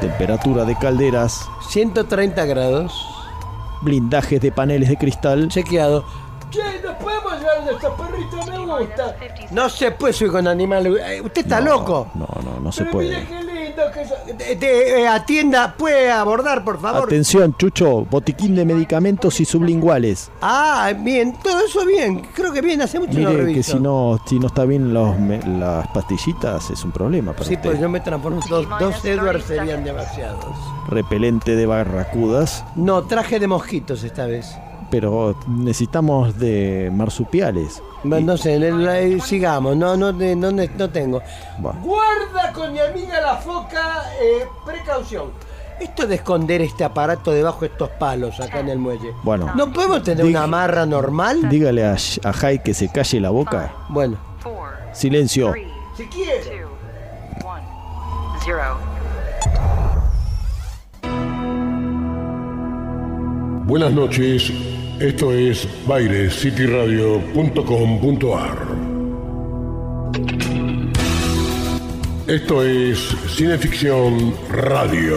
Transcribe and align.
Temperatura 0.00 0.64
de 0.64 0.76
calderas, 0.76 1.48
130 1.68 2.44
grados. 2.46 3.06
blindajes 3.82 4.40
de 4.40 4.50
paneles 4.52 4.88
de 4.88 4.96
cristal. 4.96 5.48
Chequeado. 5.48 6.04
Che, 6.50 6.60
¿nos 6.82 6.94
podemos 6.96 7.32
llevar 7.40 7.62
nuestros 7.64 7.92
perritos? 8.00 8.46
Me 8.48 8.58
gusta. 8.78 9.16
No 9.50 9.68
se 9.68 9.90
puede 9.92 10.12
subir 10.12 10.32
con 10.32 10.46
animales. 10.46 10.92
Eh, 11.04 11.20
Usted 11.20 11.42
está 11.42 11.60
No, 11.60 11.70
loco. 11.72 12.08
No, 12.14 12.26
no, 12.44 12.60
no 12.60 12.72
se 12.72 12.82
Pero 12.84 12.92
puede. 12.92 13.26
Que 13.92 14.02
eso. 14.02 14.14
Eh, 14.26 14.56
te- 14.56 15.00
eh, 15.00 15.08
atienda, 15.08 15.74
puede 15.76 16.10
abordar, 16.10 16.64
por 16.64 16.80
favor. 16.80 17.04
Atención, 17.04 17.54
Chucho, 17.58 18.04
botiquín 18.10 18.54
de 18.56 18.64
medicamentos 18.64 19.40
y 19.40 19.44
sublinguales. 19.44 20.30
Ah, 20.42 20.92
bien, 20.98 21.34
todo 21.42 21.60
eso 21.64 21.84
bien. 21.86 22.22
Creo 22.34 22.52
que 22.52 22.60
bien, 22.62 22.80
hace 22.82 22.98
mucho 22.98 23.18
no 23.18 23.30
Mire 23.30 23.52
que 23.54 23.62
si 23.62 23.78
no, 23.78 24.18
si 24.26 24.38
no 24.38 24.46
está 24.48 24.64
bien 24.64 24.92
los 24.94 25.18
me- 25.18 25.40
las 25.58 25.86
pastillitas 25.88 26.70
es 26.70 26.84
un 26.84 26.92
problema 26.92 27.32
para 27.32 27.44
Sí, 27.44 27.54
usted. 27.54 27.70
pues 27.70 27.80
yo 27.80 27.88
me 27.88 28.00
transformo. 28.00 28.40
Dos, 28.48 28.66
dos 28.78 29.04
Edwards 29.04 29.44
serían 29.44 29.84
demasiados. 29.84 30.44
Repelente 30.88 31.56
de 31.56 31.66
barracudas, 31.66 32.64
No, 32.76 33.02
traje 33.04 33.38
de 33.40 33.46
mosquitos 33.48 34.04
esta 34.04 34.26
vez. 34.26 34.56
Pero 34.90 35.34
necesitamos 35.48 36.38
de 36.38 36.90
marsupiales. 36.94 37.82
Bueno, 38.04 38.32
No 38.32 38.36
sé, 38.36 39.20
sigamos, 39.20 39.76
no, 39.76 39.96
no, 39.96 40.12
no, 40.12 40.34
no, 40.36 40.50
no 40.52 40.90
tengo. 40.90 41.22
Bueno. 41.58 41.80
Guarda 41.82 42.52
con 42.52 42.72
mi 42.72 42.78
amiga 42.78 43.20
la 43.20 43.36
foca, 43.36 44.04
eh, 44.20 44.46
precaución. 44.64 45.30
Esto 45.80 46.06
de 46.06 46.14
esconder 46.14 46.62
este 46.62 46.84
aparato 46.84 47.32
debajo 47.32 47.60
de 47.60 47.66
estos 47.66 47.90
palos 47.90 48.40
acá 48.40 48.60
en 48.60 48.70
el 48.70 48.78
muelle. 48.78 49.12
Bueno, 49.22 49.52
¿No 49.54 49.70
podemos 49.72 50.02
tener 50.02 50.24
una 50.24 50.44
amarra 50.44 50.86
normal? 50.86 51.48
dígale 51.50 51.84
a, 51.84 51.96
a 52.24 52.32
Jai 52.32 52.62
que 52.62 52.72
se 52.72 52.90
calle 52.90 53.20
la 53.20 53.28
boca. 53.30 53.74
Bueno, 53.90 54.16
Silencio. 54.92 55.52
si 55.96 56.06
quiere. 56.06 56.40
two, 56.44 57.46
one, 57.46 57.62
zero. 58.42 58.95
Buenas 63.66 63.92
noches, 63.92 64.50
esto 65.00 65.32
es 65.32 65.66
bairescityradio.com.ar. 65.88 68.68
Esto 72.28 72.62
es 72.62 72.98
Cineficción 73.28 74.36
Radio, 74.50 75.16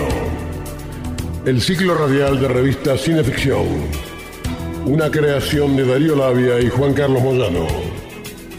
el 1.45 1.61
ciclo 1.61 1.93
radial 1.93 2.41
de 2.41 2.47
revista 2.47 2.97
Cineficción, 2.97 3.67
una 4.87 5.11
creación 5.11 5.75
de 5.75 5.85
Darío 5.85 6.15
Labia 6.15 6.59
y 6.59 6.69
Juan 6.69 6.93
Carlos 6.93 7.21
Moyano. 7.21 7.67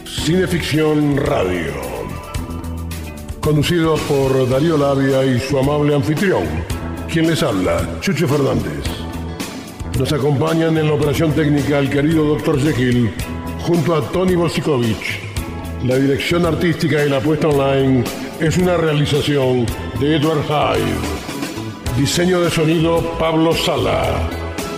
Cineficción 0.07 1.17
Radio, 1.17 1.73
conducido 3.41 3.97
por 4.07 4.49
Darío 4.49 4.79
Labia 4.79 5.25
y 5.25 5.41
su 5.41 5.59
amable 5.59 5.97
anfitrión, 5.97 6.45
quien 7.13 7.27
les 7.27 7.43
habla, 7.43 7.99
Chucho 8.01 8.29
Fernández. 8.29 8.90
Nos 10.01 10.15
acompañan 10.15 10.79
en 10.79 10.87
la 10.87 10.95
operación 10.95 11.31
técnica 11.35 11.79
el 11.79 11.91
querido 11.91 12.25
Dr. 12.25 12.59
Jekyll 12.59 13.13
junto 13.61 13.95
a 13.95 14.01
Tony 14.01 14.35
Bosikovic. 14.35 14.97
La 15.85 15.97
dirección 15.97 16.47
artística 16.47 17.05
y 17.05 17.11
la 17.11 17.21
puesta 17.21 17.49
online 17.49 18.03
es 18.41 18.57
una 18.57 18.79
realización 18.79 19.67
de 20.01 20.17
Edward 20.17 20.47
Hyde. 20.47 21.99
Diseño 21.99 22.41
de 22.41 22.49
sonido 22.51 23.13
Pablo 23.19 23.53
Sala. 23.53 24.27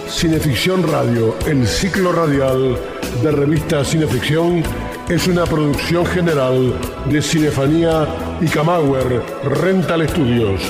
Cineficción 0.08 0.82
Radio, 0.90 1.36
el 1.46 1.68
ciclo 1.68 2.10
radial 2.10 2.76
de 3.22 3.30
revista 3.30 3.84
Cineficción, 3.84 4.64
es 5.08 5.28
una 5.28 5.44
producción 5.44 6.04
general 6.04 6.74
de 7.08 7.22
Cinefanía 7.22 8.08
y 8.40 8.46
Camauer 8.46 9.22
Rental 9.44 10.08
Studios. 10.08 10.60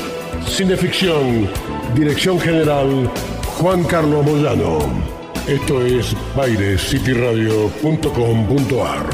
Cineficción, 0.47 1.49
dirección 1.95 2.39
general 2.39 3.11
Juan 3.59 3.85
Carlos 3.85 4.25
Moyano. 4.25 4.79
Esto 5.47 5.83
es 5.85 6.15
bairescityradio.com.ar. 6.37 9.07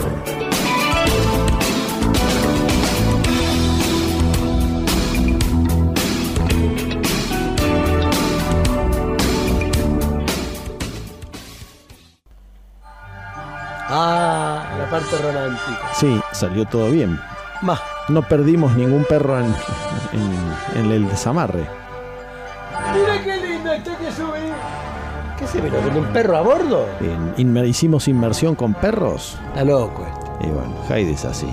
Ah, 13.91 14.75
la 14.79 14.91
parte 14.91 15.17
romántica. 15.17 15.95
Sí, 15.95 16.21
salió 16.33 16.65
todo 16.67 16.91
bien. 16.91 17.19
Más. 17.63 17.81
No 18.09 18.23
perdimos 18.23 18.75
ningún 18.75 19.05
perro 19.05 19.39
en, 19.39 19.47
en- 20.13 20.79
en 20.85 20.93
el 20.93 21.09
desamarre. 21.09 21.67
Mira 22.95 23.23
qué 23.25 23.37
lindo 23.47 23.73
este 23.73 23.91
que 23.91 24.13
subí. 24.13 24.49
¿Qué 25.39 25.47
se 25.47 25.61
vino 25.61 25.77
con 25.79 25.97
un 25.97 26.13
perro 26.13 26.37
a 26.37 26.41
bordo? 26.43 26.87
Hicimos 27.67 28.09
inmersión 28.09 28.55
con 28.55 28.75
perros. 28.75 29.39
Está 29.49 29.65
loco 29.65 30.03
este. 30.07 30.47
Y 30.49 30.51
bueno, 30.51 30.73
Hyde 30.89 31.13
es 31.13 31.25
así. 31.25 31.49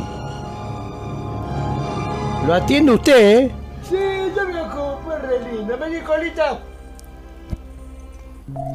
Lo 2.47 2.53
atiende 2.53 2.91
usted, 2.93 3.39
¿eh? 3.45 3.51
Sí, 3.87 3.95
yo 4.35 4.47
me 4.47 4.61
ocupo, 4.61 5.11
es 5.13 5.21
re 5.21 5.51
lindo. 5.53 5.77
Vení, 5.77 5.99
colita. 6.01 6.59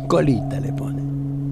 Colita 0.08 0.60
le 0.60 0.72
pone. 0.72 1.02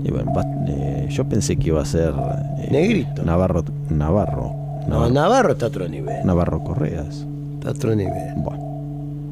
Y 0.04 0.10
bueno, 0.10 0.32
va- 0.32 0.42
eh, 0.68 1.06
yo 1.10 1.24
pensé 1.28 1.56
que 1.56 1.68
iba 1.68 1.80
a 1.82 1.84
ser 1.84 2.12
eh, 2.58 2.68
Negrito. 2.70 3.22
Navarro, 3.24 3.64
Navarro, 3.90 4.52
No, 4.86 5.08
Navarro, 5.08 5.10
Navarro 5.10 5.52
está 5.52 5.66
a 5.66 5.68
otro 5.68 5.88
nivel. 5.88 6.24
Navarro 6.26 6.62
Correas. 6.64 7.24
Está 7.54 7.68
a 7.68 7.72
otro 7.72 7.94
nivel. 7.94 8.34
Bueno, 8.36 8.64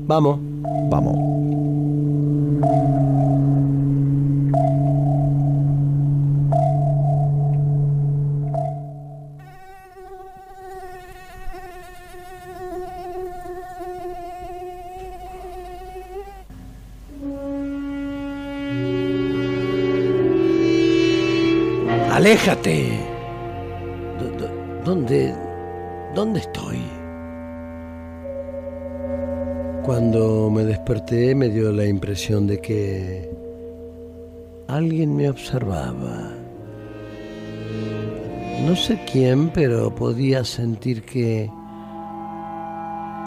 Vamos. 0.09 0.38
Vamos. 0.91 1.16
Aléjate. 22.16 22.98
¿Dónde, 24.84 25.34
dónde 26.15 26.41
estoy? 26.41 27.06
Cuando 29.87 30.51
me 30.51 30.65
desperté 30.65 31.33
me 31.37 31.49
dio 31.49 31.71
la 31.71 31.87
impresión 31.87 32.49
de 32.49 32.61
que 32.61 33.31
alguien 34.67 35.15
me 35.15 35.31
observaba. 35.31 36.33
No 38.67 38.75
sé 38.75 39.01
quién, 39.13 39.49
pero 39.51 39.95
podía 39.95 40.43
sentir 40.43 41.05
que 41.05 41.49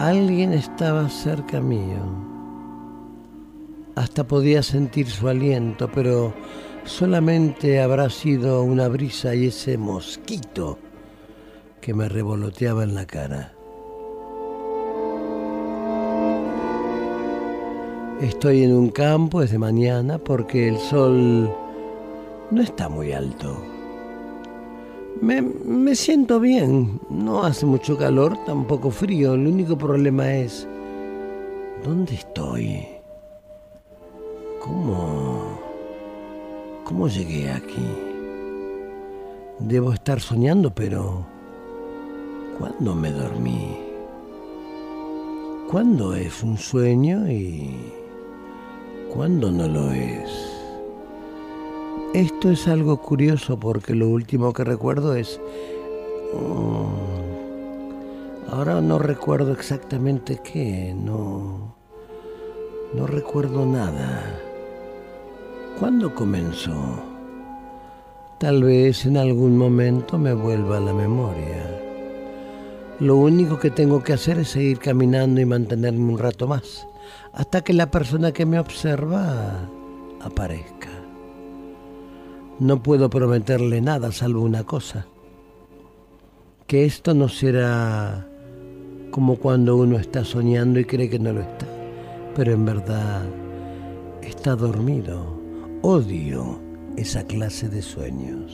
alguien 0.00 0.52
estaba 0.52 1.08
cerca 1.08 1.62
mío. 1.62 2.04
Hasta 3.96 4.24
podía 4.24 4.62
sentir 4.62 5.06
su 5.06 5.28
aliento, 5.28 5.90
pero 5.90 6.34
solamente 6.84 7.80
habrá 7.80 8.10
sido 8.10 8.64
una 8.64 8.86
brisa 8.88 9.34
y 9.34 9.46
ese 9.46 9.78
mosquito 9.78 10.78
que 11.80 11.94
me 11.94 12.06
revoloteaba 12.10 12.84
en 12.84 12.94
la 12.94 13.06
cara. 13.06 13.54
Estoy 18.20 18.64
en 18.64 18.74
un 18.74 18.90
campo, 18.90 19.40
es 19.40 19.50
de 19.50 19.58
mañana, 19.58 20.18
porque 20.18 20.68
el 20.68 20.76
sol 20.76 21.50
no 22.50 22.60
está 22.60 22.90
muy 22.90 23.12
alto. 23.12 23.56
Me, 25.22 25.40
me 25.40 25.94
siento 25.94 26.38
bien, 26.38 27.00
no 27.08 27.42
hace 27.42 27.64
mucho 27.64 27.96
calor, 27.96 28.36
tampoco 28.44 28.90
frío, 28.90 29.32
el 29.32 29.46
único 29.46 29.78
problema 29.78 30.34
es, 30.34 30.68
¿dónde 31.82 32.12
estoy? 32.12 32.86
¿Cómo? 34.60 35.58
¿Cómo 36.84 37.08
llegué 37.08 37.50
aquí? 37.50 37.88
Debo 39.60 39.94
estar 39.94 40.20
soñando, 40.20 40.74
pero 40.74 41.24
¿cuándo 42.58 42.94
me 42.94 43.12
dormí? 43.12 43.78
¿Cuándo 45.70 46.14
es 46.14 46.42
un 46.42 46.58
sueño 46.58 47.30
y 47.30 47.99
cuándo 49.12 49.50
no 49.50 49.68
lo 49.68 49.90
es? 49.92 50.30
Esto 52.14 52.50
es 52.50 52.66
algo 52.66 52.96
curioso 53.00 53.58
porque 53.58 53.94
lo 53.94 54.08
último 54.08 54.52
que 54.52 54.64
recuerdo 54.64 55.14
es... 55.14 55.40
mm, 56.34 56.84
ahora 58.52 58.80
no 58.80 58.98
recuerdo 58.98 59.52
exactamente 59.52 60.40
qué, 60.42 60.94
no... 60.94 61.76
No 62.94 63.06
recuerdo 63.06 63.64
nada. 63.64 64.40
¿Cuándo 65.78 66.12
comenzó? 66.12 67.04
Tal 68.40 68.64
vez 68.64 69.06
en 69.06 69.16
algún 69.16 69.56
momento 69.56 70.18
me 70.18 70.34
vuelva 70.34 70.78
a 70.78 70.80
la 70.80 70.92
memoria. 70.92 71.80
Lo 72.98 73.16
único 73.16 73.60
que 73.60 73.70
tengo 73.70 74.02
que 74.02 74.14
hacer 74.14 74.40
es 74.40 74.48
seguir 74.48 74.78
caminando 74.78 75.40
y 75.40 75.44
mantenerme 75.44 76.12
un 76.12 76.18
rato 76.18 76.48
más, 76.48 76.86
hasta 77.32 77.62
que 77.62 77.72
la 77.72 77.90
persona 77.90 78.32
que 78.32 78.46
me 78.46 78.58
observa 78.58 79.68
aparezca. 80.20 80.88
No 82.58 82.82
puedo 82.82 83.08
prometerle 83.08 83.80
nada 83.80 84.12
salvo 84.12 84.42
una 84.42 84.64
cosa, 84.64 85.06
que 86.66 86.84
esto 86.84 87.14
no 87.14 87.28
será 87.28 88.26
como 89.10 89.36
cuando 89.36 89.76
uno 89.76 89.98
está 89.98 90.24
soñando 90.24 90.78
y 90.78 90.84
cree 90.84 91.08
que 91.08 91.18
no 91.18 91.32
lo 91.32 91.40
está, 91.40 91.66
pero 92.34 92.52
en 92.52 92.64
verdad 92.64 93.22
está 94.22 94.54
dormido. 94.54 95.38
Odio 95.82 96.60
esa 96.96 97.24
clase 97.24 97.68
de 97.68 97.80
sueños. 97.80 98.52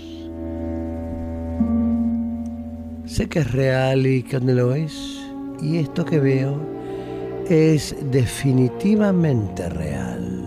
Sé 3.07 3.29
que 3.29 3.41
es 3.41 3.53
real 3.53 4.07
y 4.07 4.23
que 4.23 4.41
no 4.41 4.53
lo 4.53 4.75
es, 4.75 5.21
y 5.61 5.79
esto 5.79 6.05
que 6.05 6.21
veo 6.21 6.76
es 7.49 7.95
definitivamente 8.11 9.69
real. 9.69 10.43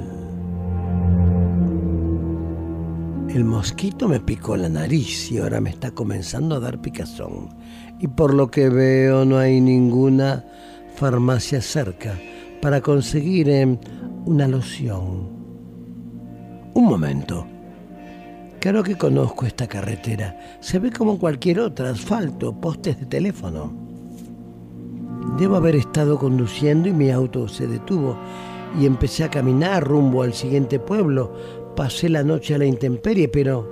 El 3.30 3.46
mosquito 3.46 4.08
me 4.08 4.20
picó 4.20 4.58
la 4.58 4.70
nariz 4.70 5.32
y 5.32 5.38
ahora 5.38 5.62
me 5.62 5.70
está 5.70 5.92
comenzando 5.92 6.56
a 6.56 6.60
dar 6.60 6.82
picazón. 6.82 7.50
Y 8.00 8.08
por 8.08 8.34
lo 8.34 8.50
que 8.50 8.70
veo 8.70 9.24
no 9.24 9.38
hay 9.38 9.62
ninguna 9.62 10.46
farmacia 10.96 11.62
cerca 11.62 12.18
para 12.62 12.82
conseguir 12.82 13.50
em, 13.50 13.78
una 14.26 14.48
loción. 14.48 15.30
Un 16.74 16.86
momento. 16.86 17.46
Creo 18.60 18.84
que 18.84 18.98
conozco 18.98 19.46
esta 19.46 19.68
carretera. 19.68 20.38
Se 20.60 20.80
ve 20.80 20.92
como 20.92 21.18
cualquier 21.18 21.62
otra, 21.62 21.92
asfalto, 21.92 22.60
postes 22.60 23.00
de 23.00 23.06
teléfono. 23.06 23.89
Debo 25.38 25.56
haber 25.56 25.76
estado 25.76 26.18
conduciendo 26.18 26.90
y 26.90 26.94
mi 26.94 27.12
auto 27.12 27.48
se 27.48 27.68
detuvo 27.68 28.18
y 28.80 28.86
empecé 28.86 29.24
a 29.24 29.30
caminar 29.30 29.84
rumbo 29.84 30.22
al 30.22 30.34
siguiente 30.34 30.80
pueblo 30.80 31.32
pasé 31.80 32.10
la 32.10 32.24
noche 32.24 32.56
a 32.56 32.58
la 32.58 32.66
intemperie, 32.66 33.30
pero 33.30 33.66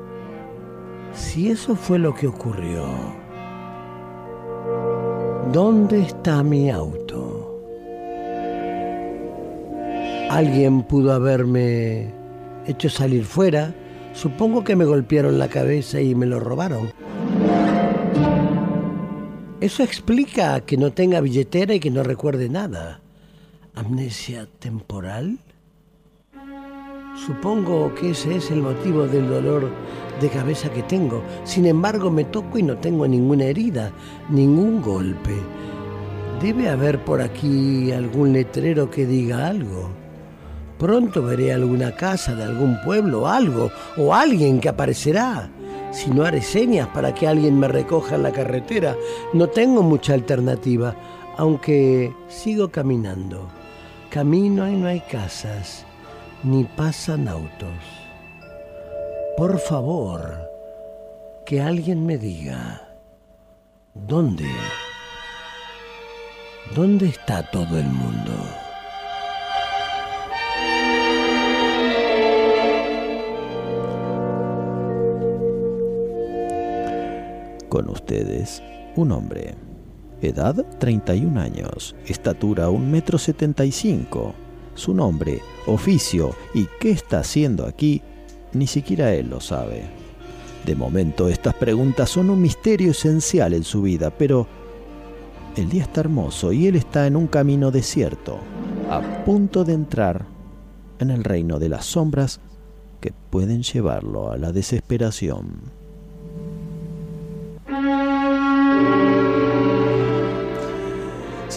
si 1.12 1.50
eso 1.50 1.76
fue 1.76 2.00
lo 2.00 2.14
que 2.14 2.28
ocurrió, 2.28 2.86
¿dónde 5.52 6.04
está 6.04 6.42
mi 6.42 6.70
auto? 6.70 7.62
Alguien 10.30 10.84
pudo 10.84 11.12
haberme 11.12 12.14
hecho 12.66 12.90
salir 12.90 13.26
fuera. 13.26 13.76
Supongo 14.14 14.64
que 14.64 14.78
me 14.78 14.86
golpearon 14.86 15.38
la 15.38 15.50
cabeza 15.50 16.00
y 16.00 16.16
me 16.16 16.28
lo 16.28 16.40
robaron. 16.40 16.94
Eso 19.60 19.82
explica 19.82 20.60
que 20.62 20.78
no 20.78 20.92
tenga 20.92 21.20
billetera 21.20 21.74
y 21.74 21.80
que 21.80 21.90
no 21.90 22.04
recuerde 22.04 22.48
nada. 22.48 23.02
¿Amnesia 23.74 24.48
temporal? 24.60 25.40
Supongo 27.26 27.94
que 27.96 28.12
ese 28.12 28.36
es 28.36 28.52
el 28.52 28.62
motivo 28.62 29.08
del 29.08 29.28
dolor 29.28 29.72
de 30.22 30.30
cabeza 30.30 30.72
que 30.72 30.84
tengo. 30.84 31.24
Sin 31.44 31.66
embargo, 31.66 32.12
me 32.12 32.26
toco 32.26 32.60
y 32.60 32.64
no 32.64 32.78
tengo 32.78 33.08
ninguna 33.08 33.46
herida, 33.46 33.92
ningún 34.30 34.80
golpe. 34.80 35.36
Debe 36.40 36.70
haber 36.70 37.04
por 37.04 37.20
aquí 37.20 37.92
algún 37.92 38.34
letrero 38.34 38.92
que 38.92 39.08
diga 39.08 39.48
algo. 39.48 39.90
Pronto 40.78 41.24
veré 41.24 41.52
alguna 41.52 41.96
casa 41.96 42.36
de 42.36 42.44
algún 42.44 42.80
pueblo, 42.86 43.28
algo, 43.28 43.72
o 43.98 44.14
alguien 44.14 44.60
que 44.60 44.70
aparecerá. 44.70 45.50
Si 45.92 46.10
no 46.12 46.24
haré 46.24 46.42
señas 46.42 46.88
para 46.90 47.14
que 47.14 47.28
alguien 47.28 47.60
me 47.60 47.68
recoja 47.68 48.16
en 48.16 48.24
la 48.24 48.32
carretera, 48.32 48.96
no 49.34 49.48
tengo 49.48 49.82
mucha 49.82 50.14
alternativa, 50.14 50.96
aunque 51.38 52.14
sigo 52.28 52.70
caminando. 52.70 53.48
Camino 54.10 54.68
y 54.70 54.76
no 54.76 54.88
hay 54.88 55.02
casas 55.02 55.86
ni 56.44 56.64
pasan 56.64 57.28
autos. 57.28 57.74
Por 59.38 59.60
favor, 59.60 60.50
que 61.46 61.62
alguien 61.62 62.06
me 62.06 62.18
diga, 62.18 62.90
¿dónde? 63.94 64.50
¿Dónde 66.76 67.08
está 67.08 67.50
todo 67.50 67.78
el 67.78 67.86
mundo? 67.86 68.34
Con 77.78 77.92
ustedes, 77.92 78.64
un 78.96 79.12
hombre. 79.12 79.54
Edad 80.20 80.66
31 80.80 81.40
años. 81.40 81.96
Estatura 82.08 82.70
1,75 82.70 82.80
metro 82.80 83.18
75 83.20 84.34
su 84.74 84.96
nombre, 84.96 85.44
oficio 85.68 86.34
y 86.56 86.68
qué 86.80 86.90
está 86.90 87.20
haciendo 87.20 87.68
aquí, 87.68 88.02
ni 88.54 88.66
siquiera 88.66 89.14
él 89.14 89.30
lo 89.30 89.40
sabe. 89.40 89.84
De 90.66 90.76
momento 90.76 91.30
estas 91.30 91.54
preguntas 91.54 92.10
son 92.10 92.32
un 92.32 92.42
misterio 92.42 92.90
esencial 92.90 93.54
en 93.54 93.64
su 93.64 93.84
vida, 93.84 94.10
pero 94.10 94.48
el 95.56 95.70
día 95.70 95.84
está 95.84 96.00
hermoso 96.00 96.52
y 96.52 96.66
él 96.66 96.78
está 96.78 97.06
en 97.06 97.16
un 97.16 97.28
camino 97.28 97.70
desierto, 97.70 98.40
a 98.90 99.24
punto 99.24 99.64
de 99.64 99.74
entrar 99.74 100.26
en 100.98 101.12
el 101.12 101.24
reino 101.24 101.60
de 101.60 101.70
las 101.70 101.86
sombras 101.86 102.40
que 103.00 103.14
pueden 103.30 103.62
llevarlo 103.62 104.32
a 104.32 104.38
la 104.38 104.52
desesperación. 104.52 105.77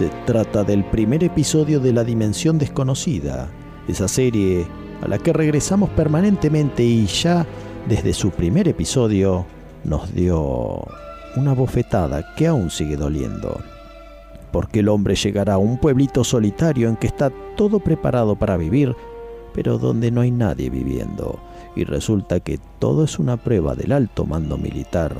Se 0.00 0.08
trata 0.24 0.64
del 0.64 0.82
primer 0.82 1.22
episodio 1.22 1.78
de 1.78 1.92
La 1.92 2.04
Dimensión 2.04 2.56
Desconocida, 2.56 3.50
esa 3.86 4.08
serie 4.08 4.66
a 5.02 5.08
la 5.08 5.18
que 5.18 5.34
regresamos 5.34 5.90
permanentemente 5.90 6.82
y 6.82 7.04
ya 7.04 7.46
desde 7.86 8.14
su 8.14 8.30
primer 8.30 8.66
episodio 8.66 9.44
nos 9.84 10.10
dio 10.14 10.86
una 11.36 11.52
bofetada 11.52 12.34
que 12.34 12.46
aún 12.46 12.70
sigue 12.70 12.96
doliendo. 12.96 13.60
Porque 14.52 14.80
el 14.80 14.88
hombre 14.88 15.16
llegará 15.16 15.52
a 15.52 15.58
un 15.58 15.76
pueblito 15.76 16.24
solitario 16.24 16.88
en 16.88 16.96
que 16.96 17.08
está 17.08 17.30
todo 17.54 17.78
preparado 17.78 18.36
para 18.36 18.56
vivir, 18.56 18.96
pero 19.52 19.76
donde 19.76 20.10
no 20.10 20.22
hay 20.22 20.30
nadie 20.30 20.70
viviendo, 20.70 21.38
y 21.76 21.84
resulta 21.84 22.40
que 22.40 22.58
todo 22.78 23.04
es 23.04 23.18
una 23.18 23.36
prueba 23.36 23.74
del 23.74 23.92
alto 23.92 24.24
mando 24.24 24.56
militar 24.56 25.14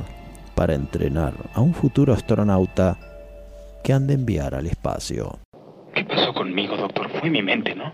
para 0.55 0.73
entrenar 0.73 1.35
a 1.53 1.61
un 1.61 1.75
futuro 1.75 2.13
astronauta 2.13 2.97
que 3.83 3.93
han 3.93 4.07
de 4.07 4.13
enviar 4.13 4.55
al 4.55 4.67
espacio. 4.67 5.39
¿Qué 5.93 6.03
pasó 6.05 6.33
conmigo, 6.33 6.77
doctor? 6.77 7.09
Fue 7.19 7.29
mi 7.29 7.41
mente, 7.41 7.75
¿no? 7.75 7.91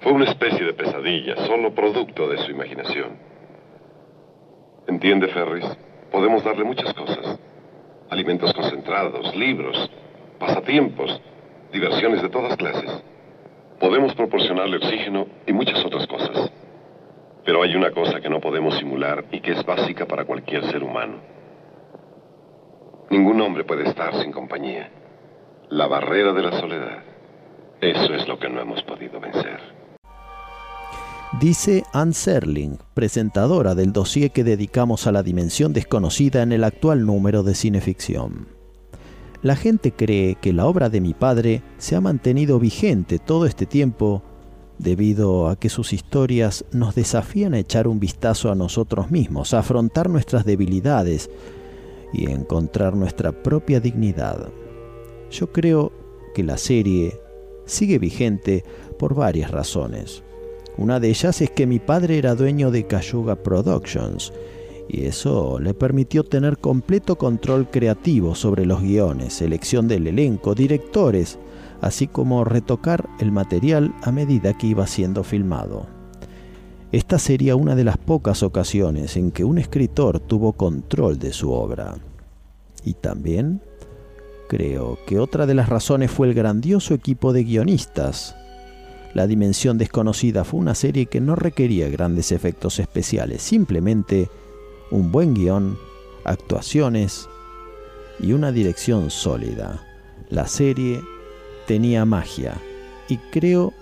Fue 0.00 0.12
una 0.12 0.24
especie 0.24 0.64
de 0.64 0.72
pesadilla, 0.72 1.36
solo 1.46 1.74
producto 1.74 2.28
de 2.28 2.38
su 2.38 2.50
imaginación. 2.50 3.18
¿Entiende, 4.86 5.28
Ferris? 5.28 5.66
Podemos 6.10 6.42
darle 6.42 6.64
muchas 6.64 6.92
cosas. 6.94 7.38
Alimentos 8.08 8.52
concentrados, 8.54 9.36
libros, 9.36 9.90
pasatiempos, 10.38 11.20
diversiones 11.72 12.22
de 12.22 12.28
todas 12.30 12.56
clases. 12.56 13.02
Podemos 13.78 14.14
proporcionarle 14.14 14.78
oxígeno 14.78 15.26
y 15.46 15.52
muchas 15.52 15.84
otras 15.84 16.06
cosas. 16.06 16.50
Pero 17.44 17.62
hay 17.62 17.74
una 17.76 17.90
cosa 17.90 18.20
que 18.20 18.28
no 18.28 18.40
podemos 18.40 18.76
simular 18.78 19.24
y 19.30 19.40
que 19.40 19.52
es 19.52 19.64
básica 19.64 20.06
para 20.06 20.24
cualquier 20.24 20.64
ser 20.70 20.82
humano. 20.82 21.18
Ningún 23.10 23.40
hombre 23.40 23.64
puede 23.64 23.88
estar 23.88 24.14
sin 24.22 24.32
compañía. 24.32 24.90
La 25.70 25.86
barrera 25.86 26.32
de 26.32 26.42
la 26.42 26.60
soledad. 26.60 27.04
Eso 27.80 28.12
es 28.12 28.26
lo 28.26 28.40
que 28.40 28.48
no 28.48 28.60
hemos 28.60 28.82
podido 28.82 29.20
vencer. 29.20 29.60
Dice 31.40 31.84
Anne 31.92 32.12
Serling, 32.12 32.78
presentadora 32.92 33.76
del 33.76 33.92
dossier 33.92 34.32
que 34.32 34.42
dedicamos 34.42 35.06
a 35.06 35.12
la 35.12 35.22
dimensión 35.22 35.72
desconocida 35.72 36.42
en 36.42 36.50
el 36.50 36.64
actual 36.64 37.06
número 37.06 37.44
de 37.44 37.54
cineficción. 37.54 38.48
La 39.42 39.54
gente 39.54 39.92
cree 39.92 40.34
que 40.34 40.52
la 40.52 40.66
obra 40.66 40.88
de 40.88 41.00
mi 41.00 41.14
padre 41.14 41.62
se 41.78 41.94
ha 41.94 42.00
mantenido 42.00 42.58
vigente 42.58 43.20
todo 43.20 43.46
este 43.46 43.64
tiempo 43.64 44.24
debido 44.78 45.48
a 45.48 45.54
que 45.54 45.68
sus 45.68 45.92
historias 45.92 46.64
nos 46.72 46.96
desafían 46.96 47.54
a 47.54 47.60
echar 47.60 47.86
un 47.86 48.00
vistazo 48.00 48.50
a 48.50 48.56
nosotros 48.56 49.12
mismos, 49.12 49.54
a 49.54 49.60
afrontar 49.60 50.10
nuestras 50.10 50.44
debilidades 50.44 51.30
y 52.12 52.28
encontrar 52.28 52.96
nuestra 52.96 53.30
propia 53.30 53.78
dignidad. 53.78 54.48
Yo 55.30 55.52
creo 55.52 55.92
que 56.34 56.42
la 56.42 56.56
serie 56.56 57.18
sigue 57.64 57.98
vigente 57.98 58.64
por 58.98 59.14
varias 59.14 59.50
razones. 59.50 60.22
Una 60.76 60.98
de 60.98 61.08
ellas 61.08 61.40
es 61.40 61.50
que 61.50 61.66
mi 61.66 61.78
padre 61.78 62.18
era 62.18 62.34
dueño 62.34 62.70
de 62.70 62.86
Cayuga 62.86 63.36
Productions 63.36 64.32
y 64.88 65.04
eso 65.04 65.60
le 65.60 65.72
permitió 65.72 66.24
tener 66.24 66.58
completo 66.58 67.16
control 67.16 67.70
creativo 67.70 68.34
sobre 68.34 68.66
los 68.66 68.82
guiones, 68.82 69.34
selección 69.34 69.86
del 69.86 70.08
elenco, 70.08 70.54
directores, 70.54 71.38
así 71.80 72.08
como 72.08 72.44
retocar 72.44 73.08
el 73.20 73.30
material 73.30 73.94
a 74.02 74.10
medida 74.10 74.58
que 74.58 74.66
iba 74.66 74.86
siendo 74.88 75.22
filmado. 75.22 75.86
Esta 76.90 77.20
sería 77.20 77.54
una 77.54 77.76
de 77.76 77.84
las 77.84 77.98
pocas 77.98 78.42
ocasiones 78.42 79.16
en 79.16 79.30
que 79.30 79.44
un 79.44 79.58
escritor 79.58 80.18
tuvo 80.18 80.54
control 80.54 81.20
de 81.20 81.32
su 81.32 81.52
obra. 81.52 81.94
Y 82.84 82.94
también 82.94 83.62
Creo 84.50 84.98
que 85.06 85.20
otra 85.20 85.46
de 85.46 85.54
las 85.54 85.68
razones 85.68 86.10
fue 86.10 86.26
el 86.26 86.34
grandioso 86.34 86.92
equipo 86.92 87.32
de 87.32 87.44
guionistas. 87.44 88.34
La 89.14 89.28
Dimensión 89.28 89.78
Desconocida 89.78 90.42
fue 90.42 90.58
una 90.58 90.74
serie 90.74 91.06
que 91.06 91.20
no 91.20 91.36
requería 91.36 91.88
grandes 91.88 92.32
efectos 92.32 92.80
especiales, 92.80 93.42
simplemente 93.42 94.28
un 94.90 95.12
buen 95.12 95.34
guion, 95.34 95.78
actuaciones 96.24 97.28
y 98.18 98.32
una 98.32 98.50
dirección 98.50 99.10
sólida. 99.10 99.86
La 100.30 100.48
serie 100.48 101.00
tenía 101.68 102.04
magia 102.04 102.54
y 103.08 103.18
creo 103.30 103.72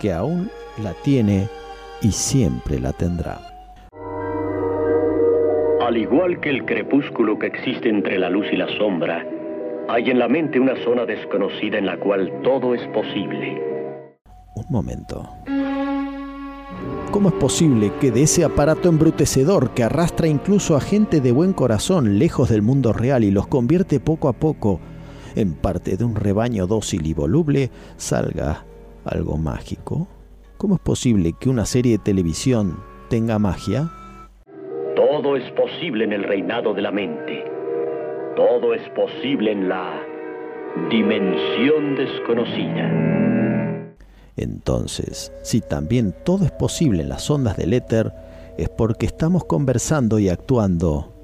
que 0.00 0.14
aún 0.14 0.50
la 0.82 0.94
tiene 0.94 1.46
y 2.00 2.12
siempre 2.12 2.80
la 2.80 2.94
tendrá. 2.94 3.38
Al 5.82 5.98
igual 5.98 6.40
que 6.40 6.48
el 6.48 6.64
crepúsculo 6.64 7.38
que 7.38 7.48
existe 7.48 7.90
entre 7.90 8.18
la 8.18 8.30
luz 8.30 8.46
y 8.50 8.56
la 8.56 8.66
sombra, 8.78 9.35
hay 9.88 10.10
en 10.10 10.18
la 10.18 10.28
mente 10.28 10.58
una 10.58 10.74
zona 10.84 11.06
desconocida 11.06 11.78
en 11.78 11.86
la 11.86 11.98
cual 11.98 12.32
todo 12.42 12.74
es 12.74 12.86
posible. 12.88 13.62
Un 14.56 14.64
momento. 14.70 15.28
¿Cómo 17.10 17.28
es 17.28 17.34
posible 17.36 17.92
que 18.00 18.10
de 18.10 18.22
ese 18.22 18.44
aparato 18.44 18.88
embrutecedor 18.88 19.70
que 19.70 19.84
arrastra 19.84 20.26
incluso 20.26 20.76
a 20.76 20.80
gente 20.80 21.20
de 21.20 21.32
buen 21.32 21.52
corazón 21.52 22.18
lejos 22.18 22.50
del 22.50 22.62
mundo 22.62 22.92
real 22.92 23.24
y 23.24 23.30
los 23.30 23.46
convierte 23.46 24.00
poco 24.00 24.28
a 24.28 24.32
poco 24.32 24.80
en 25.34 25.54
parte 25.54 25.96
de 25.96 26.04
un 26.04 26.16
rebaño 26.16 26.66
dócil 26.66 27.06
y 27.06 27.14
voluble 27.14 27.70
salga 27.96 28.64
algo 29.04 29.36
mágico? 29.36 30.08
¿Cómo 30.58 30.74
es 30.74 30.80
posible 30.80 31.34
que 31.38 31.48
una 31.48 31.64
serie 31.64 31.92
de 31.92 32.04
televisión 32.04 32.78
tenga 33.08 33.38
magia? 33.38 33.90
Todo 34.96 35.36
es 35.36 35.48
posible 35.52 36.04
en 36.04 36.12
el 36.12 36.24
reinado 36.24 36.74
de 36.74 36.82
la 36.82 36.90
mente. 36.90 37.55
Todo 38.36 38.74
es 38.74 38.86
posible 38.90 39.50
en 39.50 39.66
la 39.66 39.98
dimensión 40.90 41.96
desconocida. 41.96 43.94
Entonces, 44.36 45.32
si 45.42 45.62
también 45.62 46.14
todo 46.22 46.44
es 46.44 46.50
posible 46.50 47.02
en 47.02 47.08
las 47.08 47.30
ondas 47.30 47.56
del 47.56 47.72
éter, 47.72 48.12
es 48.58 48.68
porque 48.68 49.06
estamos 49.06 49.46
conversando 49.46 50.18
y 50.18 50.28
actuando 50.28 51.14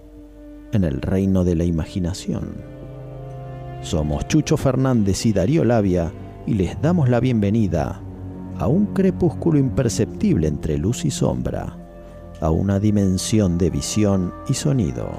en 0.72 0.84
el 0.84 1.02
reino 1.02 1.44
de 1.44 1.54
la 1.54 1.64
imaginación. 1.64 2.54
Somos 3.82 4.26
Chucho 4.28 4.56
Fernández 4.56 5.26
y 5.26 5.34
Darío 5.34 5.66
Labia 5.66 6.10
y 6.46 6.54
les 6.54 6.80
damos 6.80 7.10
la 7.10 7.20
bienvenida 7.20 8.00
a 8.56 8.66
un 8.68 8.86
crepúsculo 8.86 9.58
imperceptible 9.58 10.48
entre 10.48 10.78
luz 10.78 11.04
y 11.04 11.10
sombra, 11.10 11.76
a 12.40 12.50
una 12.50 12.80
dimensión 12.80 13.58
de 13.58 13.68
visión 13.68 14.32
y 14.48 14.54
sonido, 14.54 15.10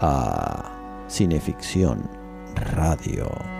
a 0.00 1.04
Cineficción 1.08 2.08
Radio. 2.54 3.59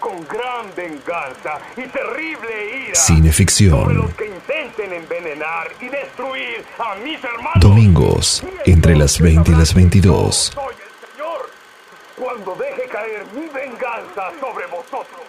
Con 0.00 0.26
gran 0.28 0.72
venganza 0.76 1.58
y 1.76 1.82
terrible 1.88 2.86
ira 2.86 2.94
Cineficción. 2.94 3.80
sobre 3.82 3.94
los 3.94 4.14
que 4.14 4.26
intenten 4.26 4.92
envenenar 4.92 5.70
y 5.80 5.88
destruir 5.88 6.64
a 6.78 6.94
mis 6.96 7.22
hermanos. 7.22 7.60
Domingos, 7.60 8.44
entre 8.64 8.96
las 8.96 9.18
20 9.20 9.50
y 9.50 9.54
las 9.54 9.74
22. 9.74 10.52
Soy 10.54 10.74
el 10.74 11.10
Señor 11.10 11.50
cuando 12.16 12.54
deje 12.54 12.88
caer 12.88 13.24
mi 13.34 13.48
venganza 13.48 14.30
sobre 14.40 14.66
vosotros. 14.66 15.20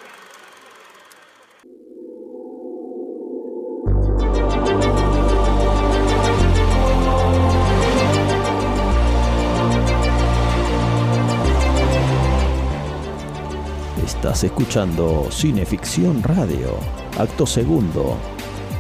Estás 14.24 14.46
escuchando 14.46 15.27
Cineficción 15.30 16.24
Radio, 16.24 16.77
acto 17.20 17.46
segundo, 17.46 18.15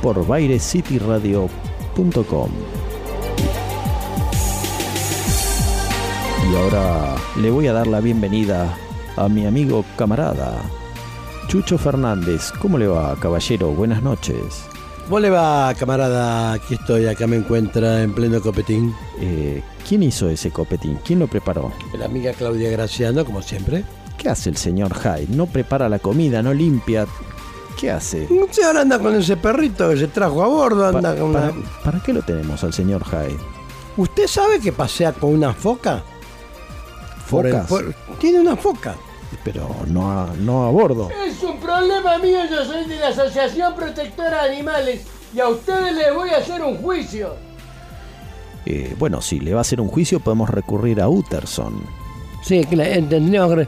por 0.01 0.25
bairecityradio.com. 0.25 2.49
Y 6.49 6.55
ahora 6.55 7.15
le 7.41 7.51
voy 7.51 7.67
a 7.67 7.73
dar 7.73 7.87
la 7.87 7.99
bienvenida 7.99 8.73
a 9.17 9.27
mi 9.27 9.45
amigo 9.45 9.83
camarada, 9.97 10.61
Chucho 11.49 11.77
Fernández. 11.77 12.53
¿Cómo 12.61 12.77
le 12.77 12.87
va, 12.87 13.13
caballero? 13.17 13.71
Buenas 13.71 14.01
noches. 14.01 14.63
¿Cómo 15.03 15.19
le 15.19 15.29
va, 15.29 15.73
camarada? 15.73 16.53
Aquí 16.53 16.75
estoy, 16.75 17.07
acá 17.07 17.27
me 17.27 17.35
encuentra 17.35 18.01
en 18.01 18.15
pleno 18.15 18.39
copetín. 18.39 18.95
Eh, 19.19 19.61
¿Quién 19.85 20.03
hizo 20.03 20.29
ese 20.29 20.51
copetín? 20.51 20.99
¿Quién 21.03 21.19
lo 21.19 21.27
preparó? 21.27 21.73
La 21.99 22.05
amiga 22.05 22.31
Claudia 22.31 22.71
Graciano, 22.71 23.25
como 23.25 23.41
siempre. 23.41 23.83
¿Qué 24.17 24.29
hace 24.29 24.49
el 24.49 24.57
señor 24.57 24.93
Hyde? 24.95 25.27
No 25.29 25.45
prepara 25.47 25.89
la 25.89 25.99
comida, 25.99 26.41
no 26.41 26.53
limpia. 26.53 27.05
¿Qué 27.79 27.91
hace? 27.91 28.27
Sí, 28.51 28.61
ahora 28.63 28.81
anda 28.81 28.99
con 28.99 29.15
ese 29.15 29.35
perrito 29.35 29.89
que 29.89 29.97
se 29.97 30.07
trajo 30.07 30.43
a 30.43 30.47
bordo, 30.47 30.81
Pa- 30.91 30.97
anda 30.97 31.15
con 31.15 31.33
para, 31.33 31.51
una... 31.51 31.65
¿Para 31.83 31.99
qué 32.01 32.13
lo 32.13 32.21
tenemos 32.21 32.63
al 32.63 32.71
señor 32.73 33.03
Hyde? 33.05 33.37
¿Usted 33.97 34.27
sabe 34.27 34.59
que 34.59 34.71
pasea 34.71 35.11
con 35.11 35.31
una 35.33 35.53
foca? 35.53 36.03
Por 37.29 37.45
el- 37.47 37.53
¿Focas? 37.53 37.67
por- 37.67 37.93
Tiene 38.19 38.39
una 38.39 38.55
foca. 38.55 38.95
Pero 39.43 39.67
no 39.87 40.09
a, 40.11 40.29
no 40.39 40.65
a 40.65 40.69
bordo. 40.69 41.09
Es 41.27 41.41
un 41.43 41.59
problema 41.59 42.17
mío, 42.19 42.37
yo 42.49 42.63
soy 42.63 42.85
de 42.85 42.97
la 42.97 43.07
Asociación 43.09 43.73
Protectora 43.75 44.43
de 44.45 44.53
Animales 44.53 45.01
y 45.33 45.39
a 45.39 45.49
ustedes 45.49 45.93
les 45.95 46.13
voy 46.13 46.29
a 46.29 46.37
hacer 46.37 46.61
un 46.61 46.77
juicio. 46.77 47.35
Eh, 48.65 48.95
bueno, 48.97 49.21
si 49.21 49.39
le 49.39 49.51
va 49.53 49.59
a 49.59 49.61
hacer 49.61 49.81
un 49.81 49.87
juicio 49.89 50.19
podemos 50.19 50.49
recurrir 50.49 51.01
a 51.01 51.09
Utterson. 51.09 51.81
Sí, 52.43 52.61
entendemos 52.71 53.55
que- 53.55 53.67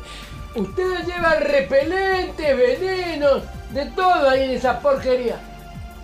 Ustedes 0.55 1.05
llevan 1.05 1.41
repelentes, 1.41 2.57
venenos, 2.57 3.43
de 3.73 3.85
todo 3.87 4.29
ahí 4.29 4.43
en 4.43 4.51
esa 4.51 4.79
porquería. 4.79 5.39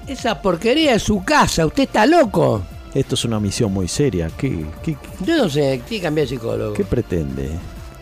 Esa 0.07 0.41
porquería 0.41 0.95
es 0.95 1.03
su 1.03 1.23
casa, 1.23 1.65
usted 1.65 1.83
está 1.83 2.05
loco. 2.05 2.61
Esto 2.93 3.15
es 3.15 3.23
una 3.23 3.39
misión 3.39 3.71
muy 3.71 3.87
seria. 3.87 4.29
¿Qué, 4.37 4.65
qué, 4.83 4.97
Yo 5.25 5.37
no 5.37 5.49
sé, 5.49 5.81
tiene 5.87 6.01
que 6.01 6.01
cambiar 6.01 6.27
de 6.27 6.35
psicólogo. 6.35 6.73
qué 6.73 6.83
pretende? 6.83 7.49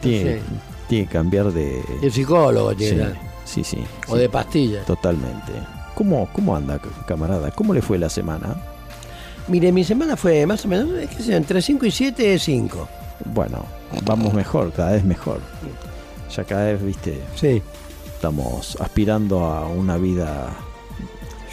Tiene- 0.01 0.38
Sí. 0.38 0.41
Tiene 0.88 1.06
que 1.06 1.12
cambiar 1.13 1.51
de... 1.51 1.84
De 2.01 2.10
psicólogo 2.10 2.74
tiene 2.75 3.06
sí, 3.46 3.63
sí, 3.63 3.63
sí. 3.63 3.84
O 4.08 4.15
sí, 4.15 4.22
de 4.22 4.27
pastillas. 4.29 4.86
Totalmente. 4.88 5.51
¿Cómo, 5.94 6.27
¿Cómo 6.34 6.56
anda, 6.56 6.79
camarada? 7.06 7.51
¿Cómo 7.51 7.75
le 7.75 7.84
fue 7.84 8.00
la 8.00 8.10
semana? 8.10 8.56
Mire, 9.48 9.72
mi 9.72 9.84
semana 9.84 10.18
fue 10.18 10.48
más 10.48 10.65
o 10.65 10.68
menos, 10.68 10.89
es 10.98 11.10
que 11.27 11.36
entre 11.36 11.62
5 11.62 11.86
y 11.86 11.91
7 11.91 12.34
es 12.34 12.41
5. 12.44 12.88
Bueno, 13.25 13.65
vamos 14.03 14.34
mejor, 14.34 14.72
cada 14.72 14.94
vez 14.94 15.03
mejor. 15.03 15.41
Ya 16.36 16.43
cada 16.43 16.65
vez, 16.74 16.83
viste, 16.83 17.19
Sí. 17.36 17.62
estamos 18.05 18.77
aspirando 18.79 19.39
a 19.45 19.67
una 19.67 19.98
vida 19.98 20.55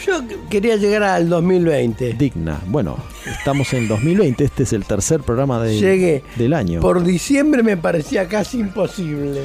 Yo 0.05 0.21
quería 0.51 0.77
llegar 0.77 1.03
al 1.05 1.29
2020. 1.29 2.13
digna. 2.13 2.61
Bueno, 2.67 2.97
estamos 3.27 3.73
en 3.73 3.89
2020, 3.89 4.45
este 4.45 4.65
es 4.65 4.73
el 4.75 4.85
tercer 4.85 5.23
programa 5.23 5.63
de- 5.63 5.79
Llegué. 5.79 6.23
del 6.37 6.53
año. 6.53 6.81
Por 6.81 7.03
diciembre 7.03 7.63
me 7.63 7.77
parecía 7.79 8.29
casi 8.29 8.59
imposible. 8.61 9.45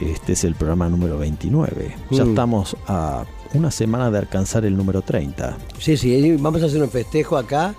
Este 0.00 0.32
es 0.32 0.44
el 0.44 0.54
programa 0.54 0.88
número 0.88 1.18
29. 1.18 1.94
Ya 2.10 2.24
Mm. 2.24 2.28
estamos 2.30 2.76
a 2.86 3.24
una 3.52 3.70
semana 3.70 4.10
de 4.10 4.18
alcanzar 4.18 4.64
el 4.64 4.76
número 4.76 5.02
30. 5.02 5.58
Sí, 5.78 5.96
sí, 5.96 6.36
vamos 6.38 6.62
a 6.62 6.66
hacer 6.66 6.82
un 6.82 6.88
festejo 6.90 7.36
acá. 7.36 7.74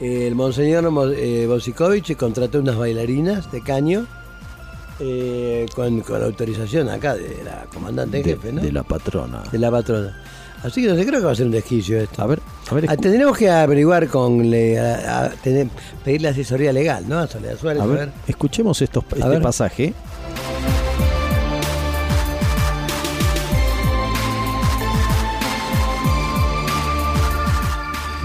El 0.00 0.34
monseñor 0.34 0.90
Mo- 0.90 1.06
eh, 1.06 1.46
Bosikovich 1.46 2.14
contrató 2.16 2.58
unas 2.60 2.76
bailarinas 2.76 3.50
de 3.50 3.62
caño 3.62 4.06
eh, 5.00 5.66
con, 5.74 6.00
con 6.00 6.22
autorización 6.22 6.88
acá 6.88 7.14
de 7.14 7.42
la 7.44 7.66
comandante 7.72 8.18
en 8.18 8.22
De, 8.24 8.30
jefe, 8.34 8.52
¿no? 8.52 8.62
de 8.62 8.72
la 8.72 8.82
patrona. 8.82 9.42
De 9.50 9.58
la 9.58 9.70
patrona. 9.70 10.16
Así 10.62 10.82
que 10.82 10.88
no 10.88 10.96
sé, 10.96 11.06
creo 11.06 11.20
que 11.20 11.26
va 11.26 11.32
a 11.32 11.34
ser 11.34 11.46
un 11.46 11.52
desquicio 11.52 12.00
esto. 12.00 12.22
A 12.22 12.26
ver, 12.26 12.40
a 12.70 12.74
ver, 12.74 12.86
Ah, 12.88 12.94
escu- 12.94 13.00
tendremos 13.02 13.36
que 13.36 13.48
averiguar 13.50 14.08
con 14.08 14.50
le- 14.50 14.78
a- 14.80 15.24
a 15.26 15.30
tener- 15.30 15.68
pedirle 16.04 16.28
asesoría 16.28 16.72
legal, 16.72 17.04
¿no? 17.06 17.18
A 17.18 17.26
Soledad 17.26 17.56
Suárez. 17.58 17.80
a 17.82 17.84
a 17.84 17.88
ver, 17.88 17.98
ver. 17.98 18.10
escuchemos 18.26 18.80
estos, 18.82 19.04
este 19.14 19.28
ver. 19.28 19.42
pasaje. 19.42 19.94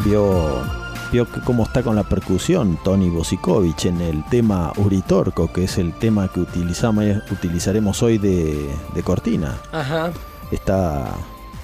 Vio, 0.03 0.63
vio 1.11 1.29
que 1.29 1.41
cómo 1.41 1.63
está 1.63 1.83
con 1.83 1.95
la 1.95 2.03
percusión 2.03 2.77
Tony 2.83 3.09
Bosikovich 3.09 3.85
en 3.85 4.01
el 4.01 4.23
tema 4.25 4.71
Uritorco, 4.77 5.51
que 5.51 5.65
es 5.65 5.77
el 5.77 5.93
tema 5.93 6.27
que 6.29 6.39
utilizamos, 6.39 7.05
utilizaremos 7.31 8.01
hoy 8.01 8.17
de, 8.17 8.69
de 8.93 9.03
cortina. 9.03 9.57
Ajá. 9.71 10.11
Está 10.51 11.11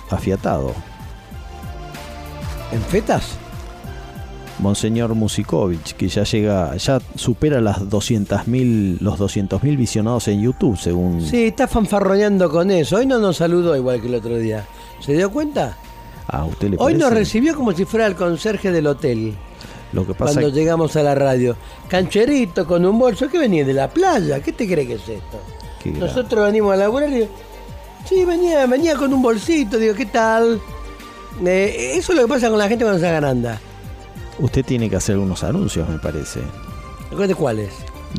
afiatado. 0.10 0.74
¿En 2.72 2.82
fetas? 2.82 3.38
Monseñor 4.60 5.14
Musikovic, 5.14 5.96
que 5.96 6.08
ya 6.08 6.24
llega, 6.24 6.76
ya 6.78 7.00
supera 7.16 7.62
las 7.62 7.80
200.000 7.82 9.00
los 9.02 9.20
200.000 9.20 9.78
visionados 9.78 10.28
en 10.28 10.42
YouTube, 10.42 10.78
según 10.78 11.22
Sí, 11.22 11.46
está 11.46 11.68
fanfarroneando 11.68 12.50
con 12.50 12.72
eso. 12.72 12.98
Hoy 12.98 13.06
no 13.06 13.20
nos 13.20 13.38
saludó 13.38 13.76
igual 13.76 14.02
que 14.02 14.08
el 14.08 14.16
otro 14.16 14.38
día. 14.38 14.66
¿Se 15.00 15.14
dio 15.14 15.32
cuenta? 15.32 15.78
A 16.28 16.46
usted 16.46 16.70
le 16.70 16.76
Hoy 16.78 16.94
parece. 16.94 17.00
nos 17.00 17.14
recibió 17.14 17.56
como 17.56 17.72
si 17.74 17.86
fuera 17.86 18.06
el 18.06 18.16
conserje 18.16 18.72
del 18.72 18.88
hotel. 18.88 19.36
Lo 19.94 20.06
que 20.06 20.14
pasa 20.14 20.34
Cuando 20.34 20.50
llegamos 20.50 20.96
a 20.98 21.04
la 21.04 21.16
radio. 21.16 21.56
Cancherito 21.88 22.66
con 22.68 22.86
un 22.86 23.00
bolso. 23.00 23.30
¿Qué 23.30 23.38
venía 23.40 23.64
de 23.64 23.74
la 23.74 23.90
playa? 23.90 24.42
¿Qué 24.42 24.52
te 24.52 24.68
cree 24.68 24.86
que 24.86 24.94
es 24.96 25.08
esto? 25.08 25.40
que 25.82 25.92
Nosotros 25.92 26.46
venimos 26.46 26.74
a 26.74 26.78
laburar 26.78 27.10
y 27.10 27.14
digo, 27.16 27.28
sí, 28.06 28.26
venía, 28.26 28.66
venía 28.66 28.96
con 28.96 29.14
un 29.14 29.22
bolsito. 29.22 29.78
Digo, 29.78 29.94
¿qué 29.96 30.06
tal? 30.08 30.60
Eh, 31.46 31.94
eso 31.96 32.12
es 32.12 32.18
lo 32.18 32.26
que 32.26 32.34
pasa 32.34 32.50
con 32.50 32.58
la 32.60 32.68
gente 32.68 32.84
cuando 32.84 33.00
se 33.00 33.08
agranda. 33.08 33.60
usted 34.40 34.66
tiene 34.66 34.90
que 34.90 34.96
hacer 34.98 35.14
algunos 35.14 35.44
anuncios, 35.44 35.88
me 35.88 36.00
parece, 36.00 36.42
¿De 37.16 37.36
cuáles? 37.36 37.70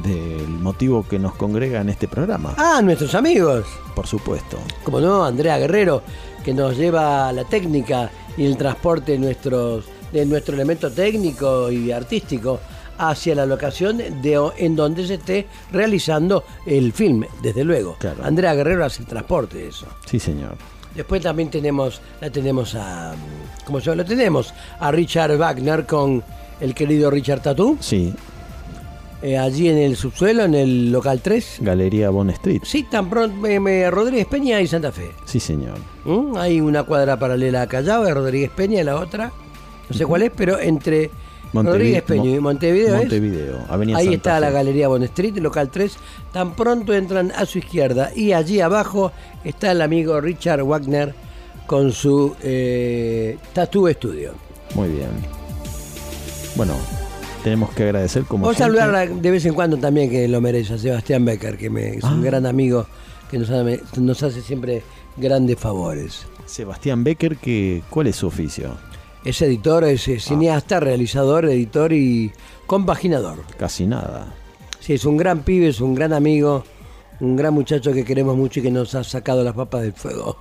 del 0.02 0.48
motivo 0.48 1.04
que 1.08 1.18
nos 1.18 1.34
congrega 1.34 1.80
en 1.80 1.88
este 1.88 2.06
programa, 2.08 2.54
Ah, 2.56 2.80
nuestros 2.82 3.14
amigos. 3.14 3.66
por 3.94 4.06
supuesto. 4.06 4.58
Como 4.84 5.00
no, 5.00 5.24
Andrea 5.24 5.58
Guerrero, 5.58 6.02
que 6.48 6.54
nos 6.54 6.78
lleva 6.78 7.30
la 7.30 7.44
técnica 7.44 8.10
y 8.38 8.46
el 8.46 8.56
transporte 8.56 9.12
de, 9.12 9.18
nuestros, 9.18 9.84
de 10.10 10.24
nuestro 10.24 10.54
elemento 10.54 10.90
técnico 10.90 11.70
y 11.70 11.92
artístico 11.92 12.58
hacia 12.96 13.34
la 13.34 13.44
locación 13.44 13.98
de, 13.98 14.50
en 14.56 14.74
donde 14.74 15.06
se 15.06 15.16
esté 15.16 15.46
realizando 15.70 16.44
el 16.64 16.94
film, 16.94 17.26
desde 17.42 17.64
luego. 17.64 17.96
Claro. 18.00 18.24
Andrea 18.24 18.54
Guerrero 18.54 18.86
hace 18.86 19.02
el 19.02 19.08
transporte 19.08 19.58
de 19.58 19.68
eso. 19.68 19.88
Sí, 20.06 20.18
señor. 20.18 20.56
Después 20.94 21.20
también 21.20 21.50
tenemos, 21.50 22.00
la 22.18 22.30
tenemos 22.30 22.74
a, 22.74 23.12
¿cómo 23.66 23.78
se 23.80 23.90
llama? 23.90 23.96
Lo 23.96 24.08
tenemos 24.08 24.54
a 24.80 24.90
Richard 24.90 25.36
Wagner 25.36 25.84
con 25.84 26.24
el 26.62 26.74
querido 26.74 27.10
Richard 27.10 27.42
Tatú, 27.42 27.76
Sí, 27.78 28.14
eh, 29.22 29.36
allí 29.38 29.68
en 29.68 29.78
el 29.78 29.96
subsuelo, 29.96 30.44
en 30.44 30.54
el 30.54 30.92
local 30.92 31.20
3. 31.22 31.58
Galería 31.60 32.10
Bon 32.10 32.28
Street. 32.30 32.60
Sí, 32.64 32.84
tan 32.84 33.08
pronto, 33.10 33.46
eh, 33.46 33.90
Rodríguez 33.90 34.26
Peña 34.26 34.60
y 34.60 34.66
Santa 34.66 34.92
Fe. 34.92 35.10
Sí, 35.24 35.40
señor. 35.40 35.78
¿Mm? 36.04 36.36
Hay 36.36 36.60
una 36.60 36.82
cuadra 36.84 37.18
paralela 37.18 37.62
a 37.62 37.66
Callao, 37.66 38.04
de 38.04 38.14
Rodríguez 38.14 38.50
Peña 38.50 38.80
y 38.80 38.84
la 38.84 38.96
otra, 38.96 39.32
no 39.88 39.96
sé 39.96 40.06
cuál 40.06 40.22
es, 40.22 40.30
pero 40.36 40.58
entre 40.60 41.10
Montevi- 41.52 41.64
Rodríguez 41.64 42.02
Peña 42.02 42.30
y 42.30 42.34
Mo- 42.36 42.42
Montevideo, 42.42 42.94
es- 42.94 43.00
Montevideo, 43.00 43.58
Avenida 43.68 43.98
ahí 43.98 44.04
Santa 44.04 44.16
está 44.16 44.34
Fe. 44.36 44.40
la 44.42 44.50
Galería 44.50 44.88
Bon 44.88 45.02
Street, 45.02 45.36
local 45.38 45.70
3. 45.70 45.96
Tan 46.32 46.54
pronto 46.54 46.92
entran 46.94 47.32
a 47.34 47.44
su 47.46 47.58
izquierda 47.58 48.10
y 48.14 48.32
allí 48.32 48.60
abajo 48.60 49.12
está 49.44 49.72
el 49.72 49.80
amigo 49.82 50.20
Richard 50.20 50.62
Wagner 50.62 51.14
con 51.66 51.92
su 51.92 52.34
eh, 52.42 53.36
Tattoo 53.52 53.88
Studio. 53.92 54.32
Muy 54.74 54.88
bien. 54.88 55.08
Bueno, 56.54 56.74
tenemos 57.48 57.70
que 57.70 57.84
agradecer 57.84 58.24
como 58.24 58.42
Vamos 58.44 58.60
a 58.60 58.64
siempre- 58.64 58.80
saludar 58.80 59.08
de 59.22 59.30
vez 59.30 59.44
en 59.46 59.54
cuando 59.54 59.78
también, 59.78 60.10
que 60.10 60.28
lo 60.28 60.40
merece, 60.42 60.74
a 60.74 60.78
Sebastián 60.78 61.24
Becker, 61.24 61.56
que 61.56 61.70
me- 61.70 61.94
es 61.96 62.04
un 62.04 62.20
Ah. 62.20 62.22
gran 62.22 62.44
amigo 62.46 62.86
que 63.30 63.38
nos, 63.38 63.48
ha- 63.50 63.64
nos 63.98 64.22
hace 64.22 64.42
siempre 64.42 64.82
grandes 65.16 65.58
favores. 65.58 66.26
Sebastián 66.44 67.04
Becker, 67.04 67.38
que, 67.38 67.82
¿cuál 67.88 68.06
es 68.08 68.16
su 68.16 68.26
oficio? 68.26 68.72
Es 69.24 69.40
editor, 69.40 69.84
es 69.84 70.06
eh, 70.08 70.20
cineasta, 70.20 70.78
realizador, 70.80 71.46
editor 71.46 71.92
y 71.92 72.30
compaginador. 72.66 73.38
Casi 73.58 73.86
nada. 73.86 74.34
Sí, 74.80 74.92
es 74.92 75.04
un 75.06 75.16
gran 75.16 75.40
pibe, 75.40 75.68
es 75.68 75.80
un 75.80 75.94
gran 75.94 76.12
amigo, 76.12 76.64
un 77.20 77.34
gran 77.34 77.52
muchacho 77.54 77.92
que 77.92 78.04
queremos 78.04 78.36
mucho 78.36 78.60
y 78.60 78.62
que 78.62 78.70
nos 78.70 78.94
ha 78.94 79.02
sacado 79.04 79.42
las 79.42 79.54
papas 79.54 79.82
del 79.82 79.92
fuego. 79.94 80.36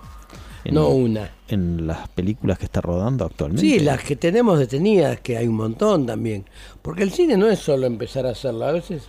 En- 0.64 0.74
No 0.76 0.90
una. 0.90 1.32
En 1.48 1.88
las 1.88 2.08
películas 2.10 2.58
que 2.60 2.66
está 2.66 2.82
rodando 2.82 3.26
actualmente. 3.26 3.62
Sí, 3.62 3.80
las 3.80 4.04
que 4.04 4.16
tenemos 4.16 4.60
detenidas, 4.60 5.20
que 5.22 5.38
hay 5.38 5.48
un 5.48 5.56
montón 5.56 6.06
también. 6.06 6.46
Porque 6.82 7.04
el 7.04 7.12
cine 7.12 7.38
no 7.38 7.48
es 7.48 7.60
solo 7.60 7.88
empezar 7.88 8.26
a 8.26 8.32
hacerlo, 8.32 8.66
a 8.66 8.72
veces 8.74 9.04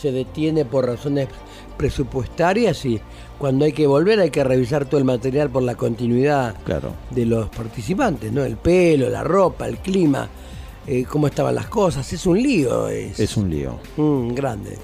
se 0.00 0.10
detiene 0.12 0.64
por 0.64 0.86
razones 0.86 1.28
presupuestarias 1.76 2.84
y 2.84 3.00
cuando 3.38 3.64
hay 3.64 3.72
que 3.72 3.86
volver 3.86 4.20
hay 4.20 4.30
que 4.30 4.44
revisar 4.44 4.84
todo 4.84 4.98
el 4.98 5.04
material 5.04 5.50
por 5.50 5.62
la 5.62 5.74
continuidad 5.74 6.54
Claro. 6.64 6.92
de 7.10 7.26
los 7.26 7.48
participantes, 7.48 8.30
¿no? 8.32 8.44
El 8.44 8.56
pelo, 8.56 9.08
la 9.08 9.24
ropa, 9.24 9.66
el 9.66 9.78
clima, 9.78 10.28
eh, 10.86 11.04
cómo 11.04 11.26
estaban 11.26 11.54
las 11.54 11.66
cosas. 11.66 12.12
Es 12.12 12.26
un 12.26 12.40
lío, 12.42 12.88
es, 12.88 13.18
Es 13.18 13.36
un 13.36 13.50
lío. 13.50 13.78
Mm, 13.96 14.34
grande. 14.34 14.76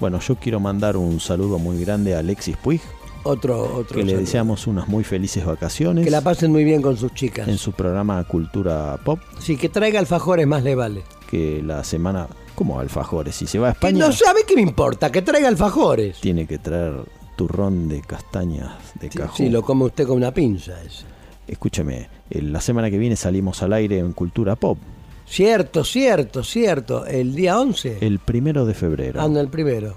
Bueno, 0.00 0.20
yo 0.20 0.36
quiero 0.36 0.58
mandar 0.60 0.96
un 0.96 1.20
saludo 1.20 1.58
muy 1.58 1.78
grande 1.84 2.14
a 2.14 2.20
Alexis 2.20 2.56
Puig, 2.56 2.80
Otro, 3.24 3.62
otro. 3.76 3.98
que 3.98 4.04
le 4.04 4.16
deseamos 4.16 4.66
unas 4.66 4.86
muy 4.86 5.02
felices 5.02 5.44
vacaciones 5.44 6.04
Que 6.04 6.10
la 6.10 6.20
pasen 6.20 6.52
muy 6.52 6.62
bien 6.64 6.80
con 6.82 6.96
sus 6.96 7.12
chicas. 7.14 7.48
en 7.48 7.58
su 7.58 7.72
programa 7.72 8.22
Cultura 8.24 8.98
Pop, 9.04 9.18
Sí, 9.40 9.56
que 9.56 9.68
traiga 9.68 9.98
alfajores 9.98 10.46
más 10.46 10.62
le 10.62 10.74
vale. 10.74 11.02
que 11.30 11.62
la 11.62 11.82
semana, 11.84 12.28
como 12.54 12.78
alfajores, 12.78 13.34
si 13.34 13.46
se 13.46 13.58
va 13.58 13.70
a 13.70 13.72
Que 13.72 13.78
España, 13.88 14.06
no 14.06 14.12
sabe 14.12 14.40
qué 14.46 14.54
me 14.54 14.62
importa, 14.62 15.10
que 15.10 15.22
traiga 15.22 15.48
alfajores. 15.48 16.20
tiene 16.20 16.46
que 16.46 16.58
traer 16.58 16.94
turrón 17.36 17.88
de 17.88 18.00
castañas 18.02 18.72
de 19.00 19.10
Sí, 19.10 19.18
cajú. 19.18 19.36
sí, 19.36 19.48
lo 19.48 19.62
come 19.62 19.84
usted 19.86 20.06
con 20.06 20.16
una 20.18 20.32
pinza. 20.32 20.80
ese. 20.82 21.04
Escúcheme, 21.48 22.08
la 22.30 22.60
semana 22.60 22.90
que 22.90 22.98
viene 22.98 23.16
salimos 23.16 23.62
al 23.62 23.72
aire 23.72 23.98
en 23.98 24.12
Cultura 24.12 24.54
Pop, 24.56 24.78
Cierto, 25.26 25.84
cierto, 25.84 26.44
cierto. 26.44 27.06
El 27.06 27.34
día 27.34 27.58
11. 27.58 27.96
el 28.02 28.18
primero 28.18 28.66
de 28.66 28.74
febrero. 28.74 29.22
Anda 29.22 29.40
el 29.40 29.48
primero. 29.48 29.96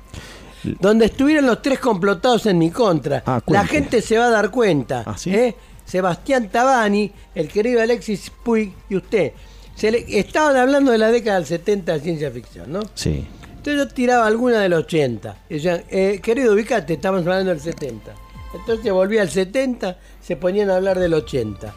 Donde 0.79 1.05
estuvieron 1.05 1.45
los 1.45 1.61
tres 1.61 1.79
complotados 1.79 2.45
en 2.45 2.57
mi 2.57 2.71
contra. 2.71 3.23
Ah, 3.25 3.41
La 3.47 3.65
gente 3.65 4.01
se 4.01 4.17
va 4.17 4.25
a 4.25 4.29
dar 4.29 4.49
cuenta. 4.51 5.03
¿Ah, 5.05 5.17
sí? 5.17 5.33
¿eh? 5.33 5.55
Sebastián 5.85 6.49
Tabani, 6.49 7.11
el 7.33 7.47
querido 7.47 7.81
Alexis 7.81 8.31
Puig 8.43 8.73
y 8.89 8.95
usted. 8.97 9.31
Se 9.75 9.89
le- 9.91 10.05
estaban 10.19 10.55
hablando 10.57 10.91
de 10.91 10.97
la 10.97 11.11
década 11.11 11.37
del 11.37 11.45
70 11.47 11.93
de 11.93 11.99
ciencia 12.01 12.31
ficción, 12.31 12.71
¿no? 12.71 12.81
Sí, 12.93 13.25
Entonces 13.57 13.75
yo 13.85 13.87
tiraba 13.93 14.25
alguna 14.27 14.59
del 14.59 14.73
80. 14.73 15.37
Y 15.49 15.55
decían, 15.55 15.83
eh, 15.89 16.19
querido, 16.21 16.53
ubicate, 16.53 16.93
estamos 16.93 17.21
hablando 17.21 17.51
del 17.51 17.59
70. 17.61 18.13
Entonces 18.53 18.91
volvía 18.91 19.21
al 19.21 19.29
70, 19.29 19.97
se 20.21 20.35
ponían 20.35 20.69
a 20.69 20.77
hablar 20.77 20.97
del 20.99 21.13
80. 21.13 21.67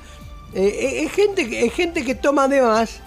Eh, 0.55 0.63
eh, 0.65 1.03
es, 1.05 1.13
gente, 1.13 1.49
que- 1.49 1.67
es 1.67 1.73
gente 1.73 2.05
que 2.05 2.15
toma 2.15 2.49
de 2.49 2.63
más 2.63 3.01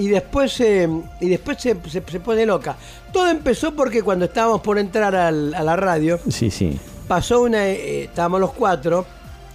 y 0.00 0.08
después, 0.08 0.58
eh, 0.60 0.88
y 1.20 1.28
después 1.28 1.58
se, 1.60 1.76
se- 1.88 2.02
se 2.06 2.20
pone 2.20 2.46
loca. 2.46 2.76
Todo 3.12 3.28
empezó 3.28 3.74
porque 3.74 4.02
cuando 4.02 4.24
estábamos 4.26 4.60
por 4.60 4.78
entrar 4.78 5.14
al- 5.14 5.54
a 5.54 5.62
la 5.62 5.76
radio, 5.76 6.18
sí, 6.28 6.50
sí. 6.50 6.78
pasó 7.08 7.42
una, 7.42 7.66
eh, 7.68 8.04
estábamos 8.04 8.40
los 8.40 8.52
cuatro, 8.52 9.04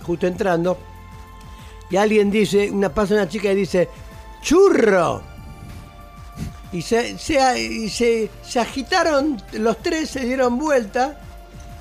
justo 0.03 0.27
entrando, 0.27 0.77
y 1.89 1.97
alguien 1.97 2.29
dice, 2.31 2.69
una 2.71 2.89
pasa 2.93 3.13
una 3.15 3.27
chica 3.29 3.51
y 3.51 3.55
dice, 3.55 3.89
churro. 4.41 5.21
Y 6.71 6.81
se, 6.81 7.17
se- 7.17 7.61
y 7.61 7.89
se, 7.89 8.29
se 8.43 8.59
agitaron 8.59 9.41
los 9.53 9.77
tres, 9.77 10.09
se 10.09 10.25
dieron 10.25 10.57
vuelta 10.57 11.17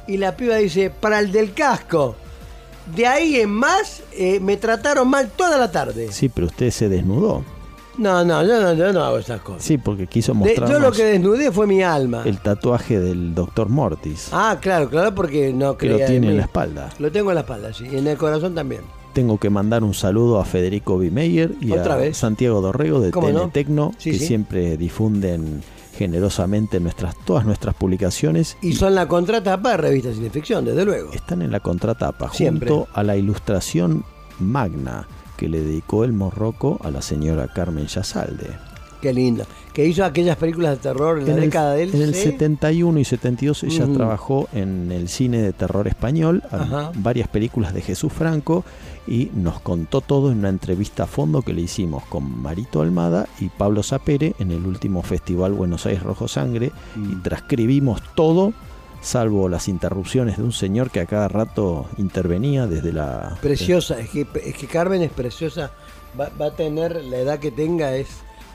y 0.06 0.16
la 0.18 0.36
piba 0.36 0.56
dice, 0.56 0.90
para 0.90 1.18
el 1.18 1.32
del 1.32 1.52
casco. 1.52 2.16
De 2.94 3.06
ahí 3.06 3.40
en 3.40 3.50
más, 3.50 4.02
eh, 4.12 4.38
me 4.40 4.56
trataron 4.58 5.08
mal 5.08 5.30
toda 5.34 5.56
la 5.58 5.72
tarde. 5.72 6.12
Sí, 6.12 6.28
pero 6.28 6.46
usted 6.48 6.70
se 6.70 6.88
desnudó. 6.90 7.42
No, 7.98 8.24
no, 8.24 8.44
yo 8.44 8.60
no, 8.60 8.74
yo 8.74 8.92
no 8.92 9.04
hago 9.04 9.18
esas 9.18 9.40
cosas. 9.40 9.62
Sí, 9.62 9.78
porque 9.78 10.06
quiso 10.06 10.34
mostrarnos 10.34 10.70
yo 10.70 10.78
lo 10.80 10.92
que 10.92 11.04
desnudé 11.04 11.52
fue 11.52 11.66
mi 11.66 11.82
alma. 11.82 12.22
el 12.24 12.38
tatuaje 12.38 12.98
del 12.98 13.34
doctor 13.34 13.68
Mortis. 13.68 14.28
Ah, 14.32 14.58
claro, 14.60 14.88
claro, 14.90 15.14
porque 15.14 15.52
no 15.52 15.76
que 15.76 15.88
lo 15.88 15.96
tiene 15.96 16.30
en 16.30 16.36
la 16.38 16.42
espalda. 16.42 16.90
Lo 16.98 17.10
tengo 17.12 17.30
en 17.30 17.36
la 17.36 17.40
espalda, 17.42 17.72
sí, 17.72 17.86
y 17.90 17.96
en 17.98 18.06
el 18.06 18.16
corazón 18.16 18.54
también. 18.54 18.82
Tengo 19.12 19.38
que 19.38 19.48
mandar 19.48 19.84
un 19.84 19.94
saludo 19.94 20.40
a 20.40 20.44
Federico 20.44 20.98
Bimeyer 20.98 21.54
y 21.60 21.70
Otra 21.70 21.94
a 21.94 21.98
vez. 21.98 22.16
Santiago 22.16 22.60
Dorrego 22.60 23.00
de 23.00 23.12
¿Cómo 23.12 23.48
TN 23.50 23.74
no? 23.74 23.92
Sí, 23.96 24.10
que 24.10 24.18
sí. 24.18 24.26
siempre 24.26 24.76
difunden 24.76 25.62
generosamente 25.96 26.80
nuestras, 26.80 27.14
todas 27.24 27.46
nuestras 27.46 27.76
publicaciones. 27.76 28.56
Y 28.60 28.72
son 28.72 28.96
la 28.96 29.06
contratapa 29.06 29.70
de 29.70 29.76
Revista 29.76 30.12
Sin 30.12 30.28
Ficción, 30.32 30.64
desde 30.64 30.84
luego. 30.84 31.12
Están 31.12 31.42
en 31.42 31.52
la 31.52 31.60
contratapa, 31.60 32.32
Siempre. 32.32 32.68
junto 32.68 32.88
a 32.92 33.04
la 33.04 33.16
ilustración 33.16 34.04
magna 34.40 35.06
que 35.44 35.50
le 35.50 35.60
dedicó 35.60 36.04
el 36.04 36.14
Morroco 36.14 36.78
a 36.82 36.90
la 36.90 37.02
señora 37.02 37.48
Carmen 37.48 37.86
Yasalde. 37.86 38.46
Qué 39.02 39.12
lindo. 39.12 39.44
Que 39.74 39.84
hizo 39.86 40.02
aquellas 40.02 40.38
películas 40.38 40.70
de 40.70 40.76
terror 40.78 41.18
en 41.18 41.26
la 41.26 41.32
En 41.32 41.36
el, 41.38 41.44
década 41.44 41.74
del 41.74 41.94
en 41.94 42.00
el 42.00 42.14
¿sí? 42.14 42.22
71 42.30 42.98
y 42.98 43.04
72 43.04 43.62
ella 43.64 43.84
Ujú. 43.84 43.94
trabajó 43.94 44.48
en 44.54 44.90
el 44.90 45.08
cine 45.10 45.42
de 45.42 45.52
terror 45.52 45.86
español, 45.86 46.42
varias 46.94 47.28
películas 47.28 47.74
de 47.74 47.82
Jesús 47.82 48.10
Franco 48.10 48.64
y 49.06 49.30
nos 49.34 49.60
contó 49.60 50.00
todo 50.00 50.32
en 50.32 50.38
una 50.38 50.48
entrevista 50.48 51.02
a 51.02 51.06
fondo 51.06 51.42
que 51.42 51.52
le 51.52 51.60
hicimos 51.60 52.04
con 52.06 52.40
Marito 52.40 52.80
Almada 52.80 53.26
y 53.38 53.50
Pablo 53.50 53.82
Sapere 53.82 54.34
en 54.38 54.50
el 54.50 54.64
último 54.64 55.02
festival 55.02 55.52
Buenos 55.52 55.84
Aires 55.84 56.02
Rojo 56.02 56.26
Sangre 56.26 56.72
Mm. 56.96 57.12
y 57.12 57.16
transcribimos 57.22 58.00
todo 58.14 58.54
salvo 59.04 59.48
las 59.48 59.68
interrupciones 59.68 60.38
de 60.38 60.42
un 60.42 60.52
señor 60.52 60.90
que 60.90 61.00
a 61.00 61.06
cada 61.06 61.28
rato 61.28 61.86
intervenía 61.98 62.66
desde 62.66 62.92
la 62.92 63.36
Preciosa, 63.40 64.00
es 64.00 64.08
que, 64.10 64.26
es 64.44 64.54
que 64.56 64.66
Carmen 64.66 65.02
es 65.02 65.10
preciosa. 65.10 65.70
Va, 66.18 66.30
va 66.40 66.46
a 66.46 66.56
tener 66.56 67.04
la 67.04 67.18
edad 67.18 67.38
que 67.38 67.50
tenga, 67.50 67.94
es 67.96 68.08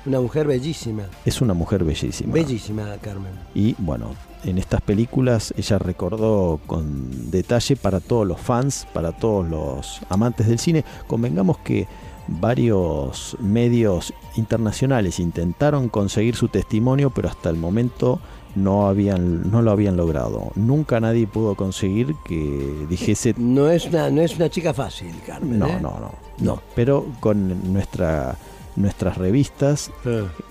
una 0.06 0.22
mujer 0.22 0.48
bellísima. 0.48 1.04
es 1.26 1.42
una 1.42 1.54
mujer 1.54 1.84
bellísima. 1.84 2.34
Bellísima, 2.34 2.96
Carmen. 3.02 3.34
Y 3.54 3.76
bueno, 3.78 4.16
en 4.44 4.58
estas 4.58 4.82
películas 4.82 5.54
ella 5.58 5.78
recordó 5.78 6.60
con 6.66 7.32
detalle 7.32 7.76
para 7.76 8.00
todos 8.00 8.26
los 8.26 8.40
fans, 8.40 8.88
para 8.94 9.12
todos 9.12 9.48
los 9.48 10.02
amantes 10.10 10.48
del 10.48 10.60
cine. 10.60 10.86
Convengamos 11.08 11.58
que 11.60 11.88
varios 12.28 13.36
medios 13.40 14.14
internacionales 14.36 15.20
intentaron 15.20 15.90
conseguir 15.90 16.36
su 16.36 16.48
testimonio, 16.48 17.10
pero 17.10 17.28
hasta 17.28 17.50
el 17.50 17.58
momento 17.58 18.20
no 18.56 18.88
habían 18.88 19.52
no 19.52 19.62
lo 19.62 19.72
habían 19.72 19.96
logrado. 19.98 20.52
Nunca 20.56 21.00
nadie 21.00 21.28
pudo 21.28 21.56
conseguir 21.56 22.16
que 22.26 22.86
dijese 22.90 23.34
No 23.38 23.70
es 23.70 23.86
una, 23.86 24.10
no 24.10 24.22
es 24.22 24.36
una 24.36 24.50
chica 24.50 24.74
fácil, 24.74 25.14
Carmen. 25.26 25.60
no, 25.60 25.68
¿eh? 25.68 25.78
no, 25.82 26.00
no, 26.00 26.12
no. 26.40 26.62
Pero 26.76 27.06
con 27.20 27.72
nuestra 27.74 28.38
nuestras 28.76 29.18
revistas 29.18 29.92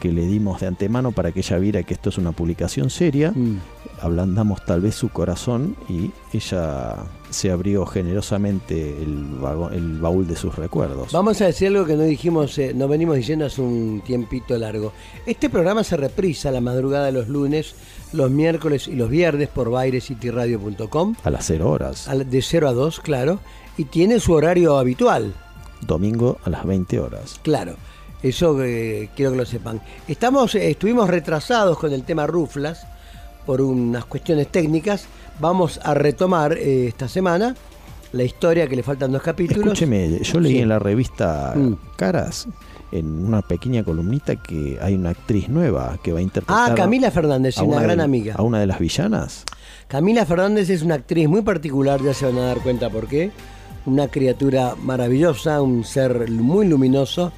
que 0.01 0.13
le 0.13 0.27
dimos 0.27 0.61
de 0.61 0.67
antemano 0.67 1.13
para 1.13 1.33
que 1.33 1.41
ella 1.41 1.57
viera 1.59 1.83
que 1.83 1.95
esto 1.95 2.11
es 2.11 2.19
una 2.19 2.33
publicación 2.33 2.91
seria, 2.91 3.31
Mm. 3.35 3.59
ablandamos 4.03 4.65
tal 4.67 4.81
vez 4.83 4.95
su 4.97 5.09
corazón 5.09 5.77
y 5.89 6.11
ella 6.35 6.97
se 7.31 7.51
abrió 7.51 7.85
generosamente 7.87 9.03
el, 9.03 9.25
vago- 9.41 9.71
el 9.71 9.99
baúl 9.99 10.27
de 10.27 10.37
sus 10.37 10.55
recuerdos. 10.57 11.13
Vamos 11.13 11.41
a 11.41 11.47
decir 11.47 11.69
algo 11.69 11.85
que 11.85 11.95
no 11.95 12.03
dijimos, 12.05 12.57
eh, 12.59 12.73
no 12.75 12.89
venimos 12.89 13.17
diciendo 13.17 13.47
hace 13.47 13.61
un 13.61 14.03
tiempito 14.05 14.57
largo. 14.59 14.93
Este 15.27 15.49
programa 15.51 15.85
se 15.85 15.97
reprisa 15.97 16.51
la 16.51 16.61
madrugada 16.61 17.07
de 17.07 17.13
los 17.13 17.29
lunes, 17.29 17.75
los 18.13 18.31
miércoles 18.31 18.89
y 18.89 18.93
los 18.97 19.11
viernes 19.11 19.49
por 19.49 19.71
bairescityradio.com, 19.71 21.15
A 21.25 21.31
las 21.31 21.45
0 21.47 21.71
horas. 21.71 22.09
al- 22.09 22.29
de 22.29 22.43
0 22.43 22.69
a 22.69 22.73
2, 22.73 23.01
claro, 23.01 23.41
y 23.77 23.85
tiene 23.85 24.21
su 24.21 24.33
horario 24.33 24.79
habitual, 24.79 25.35
Domingo 25.87 26.39
a 26.45 26.51
las 26.51 26.65
20 26.67 26.99
horas. 27.01 27.39
claro. 27.43 27.77
Eso 28.21 28.61
eh, 28.65 29.11
quiero 29.15 29.31
que 29.31 29.37
lo 29.39 29.47
sepan. 29.47 29.81
Estamos, 30.09 30.53
eh, 30.57 30.71
estuvimos 30.71 31.09
retrasados 31.09 31.79
con 31.79 31.93
el 31.93 32.03
tema 32.03 32.27
Ruflas 32.27 32.85
por 33.47 33.61
unas 33.61 34.07
cuestiones 34.07 34.49
técnicas. 34.49 35.07
Vamos 35.41 35.79
a 35.85 35.95
retomar 35.95 36.55
eh, 36.55 36.87
esta 36.89 37.09
semana 37.09 37.55
la 38.13 38.25
historia 38.25 38.67
que 38.67 38.75
le 38.77 38.83
faltan 38.83 39.13
dos 39.13 39.23
capítulos. 39.23 39.65
Escúcheme, 39.65 40.19
yo 40.23 40.41
leí 40.41 40.53
Sí. 40.55 40.59
en 40.61 40.69
la 40.71 40.79
revista 40.79 41.53
Mm. 41.55 41.75
Caras, 41.97 42.49
en 42.91 43.27
una 43.27 43.43
pequeña 43.43 43.85
columnita, 43.85 44.37
que 44.37 44.79
hay 44.81 44.95
una 44.95 45.11
actriz 45.11 45.49
nueva 45.49 45.99
que 46.03 46.13
va 46.13 46.21
a 46.21 46.23
interpretar 46.23 46.73
Ah, 46.73 46.75
Camila 46.75 47.11
Fernández, 47.11 47.59
a 47.59 47.63
una 47.63 47.83
gran 47.83 47.99
de- 47.99 48.05
amiga. 48.05 48.35
A 48.37 48.43
una 48.43 48.61
de 48.61 48.67
las 48.67 48.79
villanas. 48.79 49.45
Camila 49.89 50.25
Fernández 50.27 50.71
es 50.71 50.83
una 50.83 50.95
actriz 50.97 51.29
muy 51.29 51.43
particular, 51.43 52.01
ya 52.03 52.15
se 52.15 52.25
van 52.27 52.39
a 52.39 52.43
dar 52.47 52.59
cuenta 52.61 52.89
por 52.91 53.07
qué. 53.07 53.31
Una 53.87 54.09
criatura 54.09 54.75
maravillosa, 54.83 55.61
un 55.63 55.85
ser 55.85 56.31
muy 56.31 56.67
luminoso, 56.67 57.33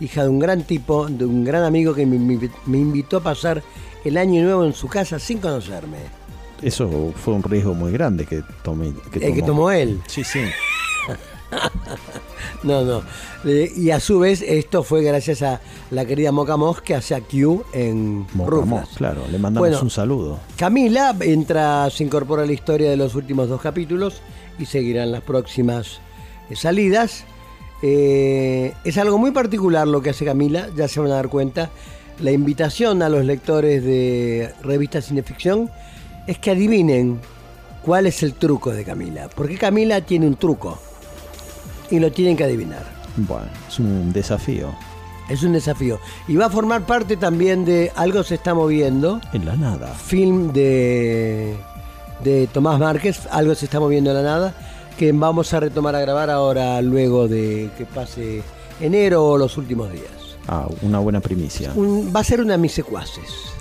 hija 0.00 0.22
de 0.24 0.28
un 0.28 0.38
gran 0.38 0.62
tipo, 0.62 1.06
de 1.06 1.24
un 1.24 1.44
gran 1.44 1.62
amigo 1.64 1.94
que 1.94 2.04
me, 2.06 2.18
me- 2.18 2.50
me 2.66 2.78
invitó 2.78 3.18
a 3.18 3.22
pasar 3.22 3.62
el 4.04 4.16
año 4.16 4.42
nuevo 4.42 4.64
en 4.64 4.72
su 4.72 4.88
casa 4.88 5.18
sin 5.18 5.38
conocerme. 5.38 5.98
Eso 6.64 7.12
fue 7.22 7.34
un 7.34 7.42
riesgo 7.42 7.74
muy 7.74 7.92
grande 7.92 8.24
que 8.26 8.42
tomé. 8.62 8.92
Que 9.12 9.26
El 9.26 9.34
que 9.34 9.42
tomó 9.42 9.70
él. 9.70 10.00
Sí, 10.06 10.24
sí. 10.24 10.40
No, 12.62 12.82
no. 12.82 13.02
Eh, 13.44 13.70
y 13.76 13.90
a 13.90 14.00
su 14.00 14.18
vez, 14.18 14.42
esto 14.42 14.82
fue 14.82 15.02
gracias 15.02 15.42
a 15.42 15.60
la 15.90 16.04
querida 16.06 16.32
Moca 16.32 16.56
Mos 16.56 16.80
que 16.80 16.94
hace 16.94 17.14
a 17.14 17.20
Q 17.20 17.62
en 17.72 18.26
Ruflas. 18.34 18.88
claro, 18.96 19.20
le 19.30 19.38
mandamos 19.38 19.68
Bueno. 19.68 19.82
un 19.82 19.90
saludo. 19.90 20.40
Camila 20.56 21.14
entra, 21.20 21.88
se 21.90 22.04
incorpora 22.04 22.42
a 22.42 22.46
la 22.46 22.52
historia 22.52 22.88
de 22.90 22.96
los 22.96 23.14
últimos 23.14 23.48
dos 23.48 23.60
capítulos 23.60 24.22
y 24.58 24.64
seguirán 24.66 25.12
las 25.12 25.20
próximas 25.22 26.00
eh, 26.50 26.56
salidas. 26.56 27.24
Eh, 27.82 28.72
es 28.84 28.96
algo 28.96 29.18
muy 29.18 29.30
particular 29.30 29.86
lo 29.86 30.00
que 30.00 30.10
hace 30.10 30.24
Camila, 30.24 30.68
ya 30.74 30.88
se 30.88 31.00
van 31.00 31.12
a 31.12 31.16
dar 31.16 31.28
cuenta. 31.28 31.70
La 32.20 32.32
invitación 32.32 33.02
a 33.02 33.08
los 33.10 33.24
lectores 33.24 33.84
de 33.84 34.52
revistas 34.62 35.04
cineficción 35.06 35.70
es 36.26 36.38
que 36.38 36.50
adivinen 36.50 37.20
cuál 37.84 38.06
es 38.06 38.22
el 38.22 38.34
truco 38.34 38.70
de 38.70 38.84
Camila. 38.84 39.28
Porque 39.34 39.56
Camila 39.58 40.00
tiene 40.00 40.26
un 40.26 40.36
truco 40.36 40.78
y 41.90 41.98
lo 41.98 42.10
tienen 42.12 42.36
que 42.36 42.44
adivinar. 42.44 42.84
Bueno, 43.16 43.46
es 43.68 43.78
un 43.78 44.12
desafío. 44.12 44.74
Es 45.28 45.42
un 45.42 45.52
desafío. 45.52 45.98
Y 46.28 46.36
va 46.36 46.46
a 46.46 46.50
formar 46.50 46.84
parte 46.84 47.16
también 47.16 47.64
de 47.64 47.90
Algo 47.96 48.22
se 48.24 48.34
está 48.34 48.52
moviendo, 48.54 49.20
En 49.32 49.46
la 49.46 49.56
nada. 49.56 49.88
film 49.94 50.52
de, 50.52 51.56
de 52.22 52.46
Tomás 52.48 52.78
Márquez, 52.78 53.26
Algo 53.30 53.54
se 53.54 53.64
está 53.66 53.80
moviendo 53.80 54.10
en 54.10 54.16
la 54.16 54.22
nada, 54.22 54.54
que 54.98 55.12
vamos 55.12 55.52
a 55.54 55.60
retomar 55.60 55.94
a 55.96 56.00
grabar 56.00 56.28
ahora 56.30 56.80
luego 56.82 57.26
de 57.28 57.70
que 57.78 57.86
pase 57.86 58.42
enero 58.80 59.24
o 59.26 59.38
los 59.38 59.56
últimos 59.56 59.90
días. 59.92 60.04
Ah, 60.46 60.66
una 60.82 60.98
buena 60.98 61.20
primicia. 61.20 61.72
Un- 61.74 62.12
va 62.14 62.20
a 62.20 62.24
ser 62.24 62.40
una 62.42 62.52
de 62.52 62.58
mis 62.58 62.72
secuaces. 62.72 63.24
Ah, 63.24 63.53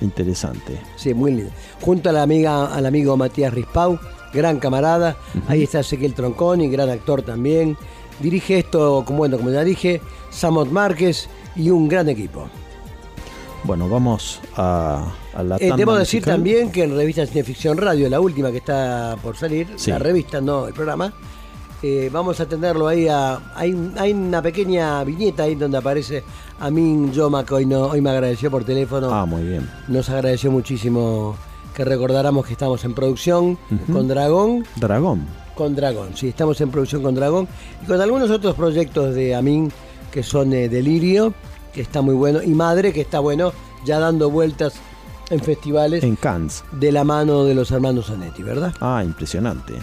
interesante. 0.00 0.80
Sí, 0.96 1.14
muy 1.14 1.32
lindo. 1.32 1.52
Junto 1.80 2.10
a 2.10 2.12
la 2.12 2.22
amiga, 2.22 2.66
al 2.74 2.86
amigo 2.86 3.16
Matías 3.16 3.52
Rispau, 3.52 3.98
gran 4.32 4.58
camarada. 4.58 5.16
Ahí 5.48 5.62
está 5.62 5.80
Ezequiel 5.80 6.14
Tronconi, 6.14 6.68
gran 6.68 6.90
actor 6.90 7.22
también. 7.22 7.76
Dirige 8.20 8.58
esto, 8.58 9.02
como, 9.06 9.18
bueno, 9.18 9.36
como 9.36 9.50
ya 9.50 9.62
dije, 9.64 10.00
Samot 10.30 10.70
Márquez 10.70 11.28
y 11.54 11.70
un 11.70 11.88
gran 11.88 12.08
equipo. 12.08 12.48
Bueno, 13.64 13.88
vamos 13.88 14.40
a, 14.56 15.12
a 15.34 15.42
la 15.42 15.56
Eh, 15.56 15.72
debo 15.76 15.96
decir 15.96 16.20
musical. 16.20 16.34
también 16.36 16.70
que 16.70 16.84
en 16.84 16.96
Revista 16.96 17.26
Cineficción 17.26 17.76
Radio, 17.76 18.08
la 18.08 18.20
última 18.20 18.50
que 18.52 18.58
está 18.58 19.16
por 19.22 19.36
salir, 19.36 19.66
Sí. 19.76 19.90
la 19.90 19.98
revista, 19.98 20.40
no 20.40 20.68
el 20.68 20.74
programa, 20.74 21.12
eh, 21.82 22.10
vamos 22.12 22.40
a 22.40 22.46
tenerlo 22.46 22.88
ahí. 22.88 23.06
A, 23.08 23.40
hay, 23.54 23.72
un- 23.72 23.94
hay 23.98 24.12
una 24.12 24.40
pequeña 24.42 25.02
viñeta 25.04 25.44
ahí 25.44 25.54
donde 25.54 25.78
aparece 25.78 26.22
Amin 26.60 27.12
Yoma, 27.12 27.44
que 27.44 27.54
hoy, 27.54 27.66
no, 27.66 27.82
hoy 27.86 28.00
me 28.00 28.10
agradeció 28.10 28.50
por 28.50 28.64
teléfono. 28.64 29.10
Ah, 29.12 29.26
muy 29.26 29.42
bien. 29.42 29.68
Nos 29.88 30.08
agradeció 30.10 30.50
muchísimo 30.50 31.36
que 31.74 31.84
recordáramos 31.84 32.46
que 32.46 32.52
estamos 32.52 32.84
en 32.84 32.94
producción 32.94 33.58
con 33.92 34.08
Dragón. 34.08 34.64
Dragón. 34.76 35.26
Con 35.54 35.74
Dragón, 35.74 36.10
sí, 36.14 36.28
estamos 36.28 36.60
en 36.60 36.70
producción 36.70 37.02
con 37.02 37.14
Dragón 37.14 37.48
y 37.82 37.86
con 37.86 37.98
algunos 38.00 38.30
otros 38.30 38.54
proyectos 38.54 39.14
de 39.14 39.34
Amin 39.34 39.72
que 40.10 40.22
son 40.22 40.52
eh, 40.52 40.68
Delirio, 40.68 41.32
que 41.72 41.80
está 41.82 42.00
muy 42.02 42.14
bueno, 42.14 42.42
y 42.42 42.48
Madre, 42.48 42.92
que 42.92 43.00
está 43.02 43.20
bueno, 43.20 43.52
ya 43.84 43.98
dando 43.98 44.30
vueltas 44.30 44.74
en 45.30 45.40
festivales 45.40 46.04
En 46.04 46.16
Cannes. 46.16 46.62
de 46.72 46.92
la 46.92 47.04
mano 47.04 47.44
de 47.44 47.54
los 47.54 47.70
hermanos 47.70 48.06
Zanetti, 48.06 48.42
¿verdad? 48.42 48.74
Ah, 48.80 49.02
impresionante. 49.04 49.74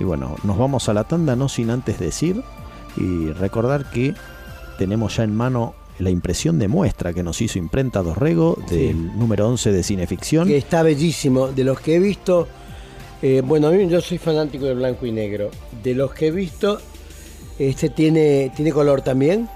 Y 0.00 0.04
bueno, 0.04 0.36
nos 0.44 0.58
vamos 0.58 0.88
a 0.88 0.94
la 0.94 1.04
tanda, 1.04 1.36
no 1.36 1.48
sin 1.48 1.70
antes 1.70 1.98
decir 1.98 2.42
y 2.96 3.30
recordar 3.32 3.90
que 3.90 4.14
tenemos 4.78 5.16
ya 5.16 5.24
en 5.24 5.34
mano 5.34 5.74
la 5.98 6.10
impresión 6.10 6.58
de 6.58 6.68
muestra 6.68 7.12
que 7.14 7.22
nos 7.22 7.40
hizo 7.40 7.58
Imprenta 7.58 8.02
Dorrego 8.02 8.58
del 8.68 9.16
número 9.18 9.48
11 9.48 9.72
de 9.72 9.82
Cineficción. 9.82 10.46
Que 10.48 10.58
está 10.58 10.82
bellísimo. 10.82 11.48
De 11.48 11.64
los 11.64 11.80
que 11.80 11.96
he 11.96 11.98
visto, 11.98 12.46
eh, 13.22 13.42
bueno, 13.44 13.72
yo 13.74 14.00
soy 14.02 14.18
fanático 14.18 14.66
de 14.66 14.74
blanco 14.74 15.06
y 15.06 15.12
negro. 15.12 15.50
De 15.82 15.94
los 15.94 16.12
que 16.12 16.26
he 16.26 16.30
visto, 16.30 16.78
este 17.58 17.88
tiene, 17.88 18.52
tiene 18.54 18.72
color 18.72 19.00
también. 19.00 19.48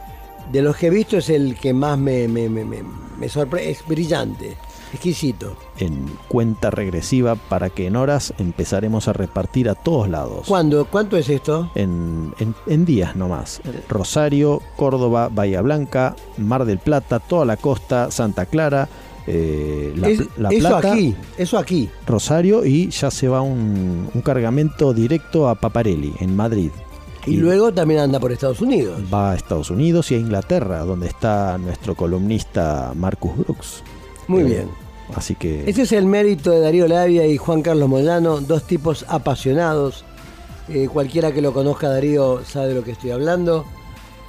De 0.50 0.62
los 0.62 0.76
que 0.76 0.86
he 0.86 0.90
visto 0.90 1.18
es 1.18 1.28
el 1.28 1.56
que 1.56 1.74
más 1.74 1.98
me, 1.98 2.26
me, 2.26 2.48
me, 2.48 2.64
me- 2.64 2.82
me 3.18 3.28
sorprende, 3.28 3.70
es 3.72 3.86
brillante. 3.86 4.56
Exquisito. 4.92 5.56
en 5.78 6.06
cuenta 6.28 6.70
regresiva 6.70 7.34
para 7.36 7.70
que 7.70 7.86
en 7.86 7.96
horas 7.96 8.34
empezaremos 8.38 9.08
a 9.08 9.12
repartir 9.12 9.68
a 9.68 9.74
todos 9.74 10.08
lados. 10.08 10.46
¿Cuándo? 10.48 10.84
¿Cuánto 10.86 11.16
es 11.16 11.28
esto? 11.28 11.70
En, 11.74 12.34
en- 12.38 12.54
en 12.66 12.84
días 12.84 13.16
nomás. 13.16 13.60
Rosario, 13.88 14.60
Córdoba, 14.76 15.28
Bahía 15.32 15.62
Blanca, 15.62 16.16
Mar 16.38 16.64
del 16.64 16.78
Plata, 16.78 17.18
toda 17.20 17.44
la 17.44 17.56
costa, 17.56 18.10
Santa 18.10 18.46
Clara, 18.46 18.88
eh, 19.26 19.92
La, 19.96 20.08
Es- 20.08 20.18
Pl- 20.18 20.30
La 20.38 20.48
eso 20.50 20.68
Plata, 20.68 20.92
aquí, 20.92 21.14
eso 21.38 21.58
aquí. 21.58 21.88
Rosario 22.06 22.64
y 22.64 22.90
ya 22.90 23.10
se 23.10 23.28
va 23.28 23.40
un, 23.42 24.08
un 24.12 24.20
cargamento 24.22 24.92
directo 24.92 25.48
a 25.48 25.54
Paparelli, 25.54 26.12
en 26.20 26.34
Madrid. 26.34 26.70
Y, 27.26 27.36
luego 27.36 27.70
también 27.72 28.00
anda 28.00 28.18
por 28.18 28.32
Estados 28.32 28.62
Unidos. 28.62 28.98
Va 29.12 29.32
a 29.32 29.34
Estados 29.36 29.70
Unidos 29.70 30.10
y 30.10 30.14
a 30.14 30.18
Inglaterra, 30.18 30.80
donde 30.80 31.06
está 31.06 31.58
nuestro 31.58 31.94
columnista 31.94 32.92
Marcus 32.96 33.36
Brooks. 33.36 33.82
Muy 34.30 34.42
Eh, 34.42 34.44
bien. 34.46 34.68
Así 35.14 35.34
que 35.34 35.68
Ese 35.68 35.82
es 35.82 35.92
el 35.92 36.06
mérito 36.06 36.52
de 36.52 36.60
Darío 36.60 36.86
Labia 36.86 37.26
y 37.26 37.36
Juan 37.36 37.62
Carlos 37.62 37.88
Moyano, 37.88 38.40
dos 38.40 38.62
tipos 38.64 39.04
apasionados. 39.08 40.04
Eh, 40.68 40.88
cualquiera 40.92 41.32
que 41.32 41.42
lo 41.42 41.52
conozca 41.52 41.88
Darío 41.88 42.42
sabe 42.44 42.68
de 42.68 42.74
lo 42.76 42.84
que 42.84 42.92
estoy 42.92 43.10
hablando. 43.10 43.64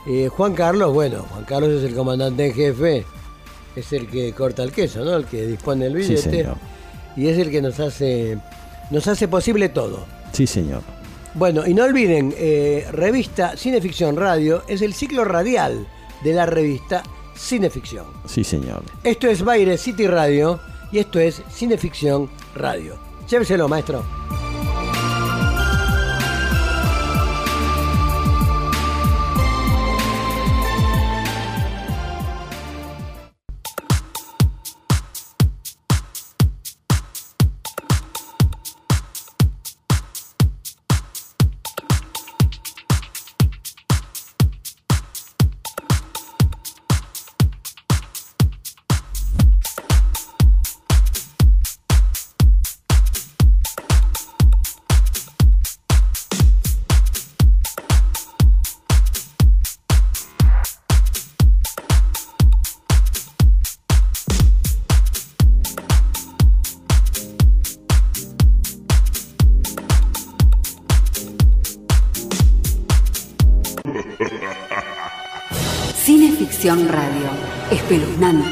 Eh, 0.08 0.28
Juan 0.36 0.54
Carlos, 0.56 0.92
bueno, 0.92 1.24
Juan 1.32 1.44
Carlos 1.46 1.70
es 1.70 1.84
el 1.84 1.94
comandante 1.96 2.48
en 2.48 2.54
jefe, 2.56 3.06
es 3.76 3.94
el 3.94 4.08
que 4.08 4.34
corta 4.34 4.64
el 4.64 4.72
queso, 4.72 5.06
¿no? 5.06 5.16
El 5.16 5.26
que 5.26 5.46
dispone 5.46 5.86
el 5.86 5.92
Sí, 6.04 6.10
billete. 6.16 6.22
señor. 6.32 6.56
y 7.16 7.28
es 7.28 7.38
el 7.38 7.52
que 7.52 7.62
nos 7.62 7.80
hace, 7.80 8.40
nos 8.90 9.06
hace 9.08 9.28
posible 9.28 9.70
todo. 9.70 10.00
sí, 10.32 10.48
señor. 10.48 10.82
Bueno, 11.36 11.66
y 11.68 11.74
no 11.76 11.84
olviden, 11.86 12.34
eh, 12.38 12.86
revista 12.92 13.56
Cineficción 13.56 14.16
Radio 14.18 14.64
es 14.68 14.82
el 14.82 14.94
ciclo 14.96 15.24
radial 15.26 15.86
de 16.24 16.34
la 16.34 16.46
revista 16.48 17.04
Cineficción. 17.36 18.06
Sí, 18.26 18.44
señor. 18.44 18.84
Esto 19.04 19.28
es 19.28 19.44
Baile 19.44 19.78
City 19.78 20.08
Radio 20.08 20.60
y 20.92 21.00
esto 21.00 21.20
es 21.20 21.42
Cineficción 21.50 22.30
Radio. 22.56 22.96
Lléveselo, 23.28 23.68
maestro. 23.68 24.04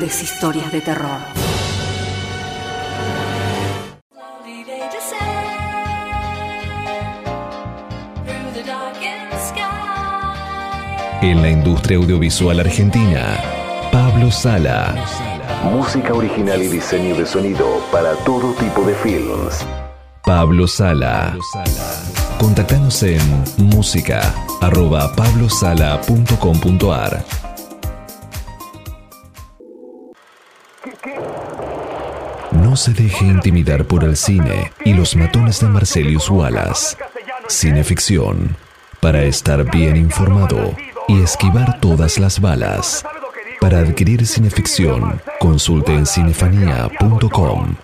Historias 0.06 0.72
de 0.72 0.80
terror. 0.80 1.20
En 11.22 11.42
la 11.42 11.50
industria 11.50 11.98
audiovisual 11.98 12.62
argentina, 12.62 13.38
Pablo 13.92 14.32
Sala. 14.32 14.96
Música 15.66 16.14
original 16.14 16.64
y 16.64 16.68
diseño 16.68 17.16
de 17.16 17.26
sonido 17.26 17.68
para 17.92 18.14
todo 18.24 18.54
tipo 18.54 18.82
de 18.84 18.96
films. 18.96 19.66
Pablo 20.24 20.66
Sala. 20.66 21.38
Contactanos 22.40 23.04
en 23.04 23.20
música 23.58 24.34
No 32.70 32.76
se 32.76 32.94
deje 32.94 33.26
intimidar 33.26 33.84
por 33.86 34.04
el 34.04 34.16
cine 34.16 34.72
y 34.86 34.94
los 34.94 35.16
matones 35.16 35.60
de 35.60 35.68
Marcelius 35.68 36.30
Wallace. 36.30 36.96
Cineficción. 37.48 38.56
Para 39.02 39.24
estar 39.24 39.72
bien 39.72 39.98
informado 39.98 40.76
y 41.08 41.20
esquivar 41.20 41.80
todas 41.80 42.20
las 42.20 42.40
balas. 42.40 43.04
Para 43.60 43.80
adquirir 43.80 44.28
cineficción, 44.28 45.20
consulte 45.40 45.96
en 45.96 46.06
cinefanía.com. 46.06 47.76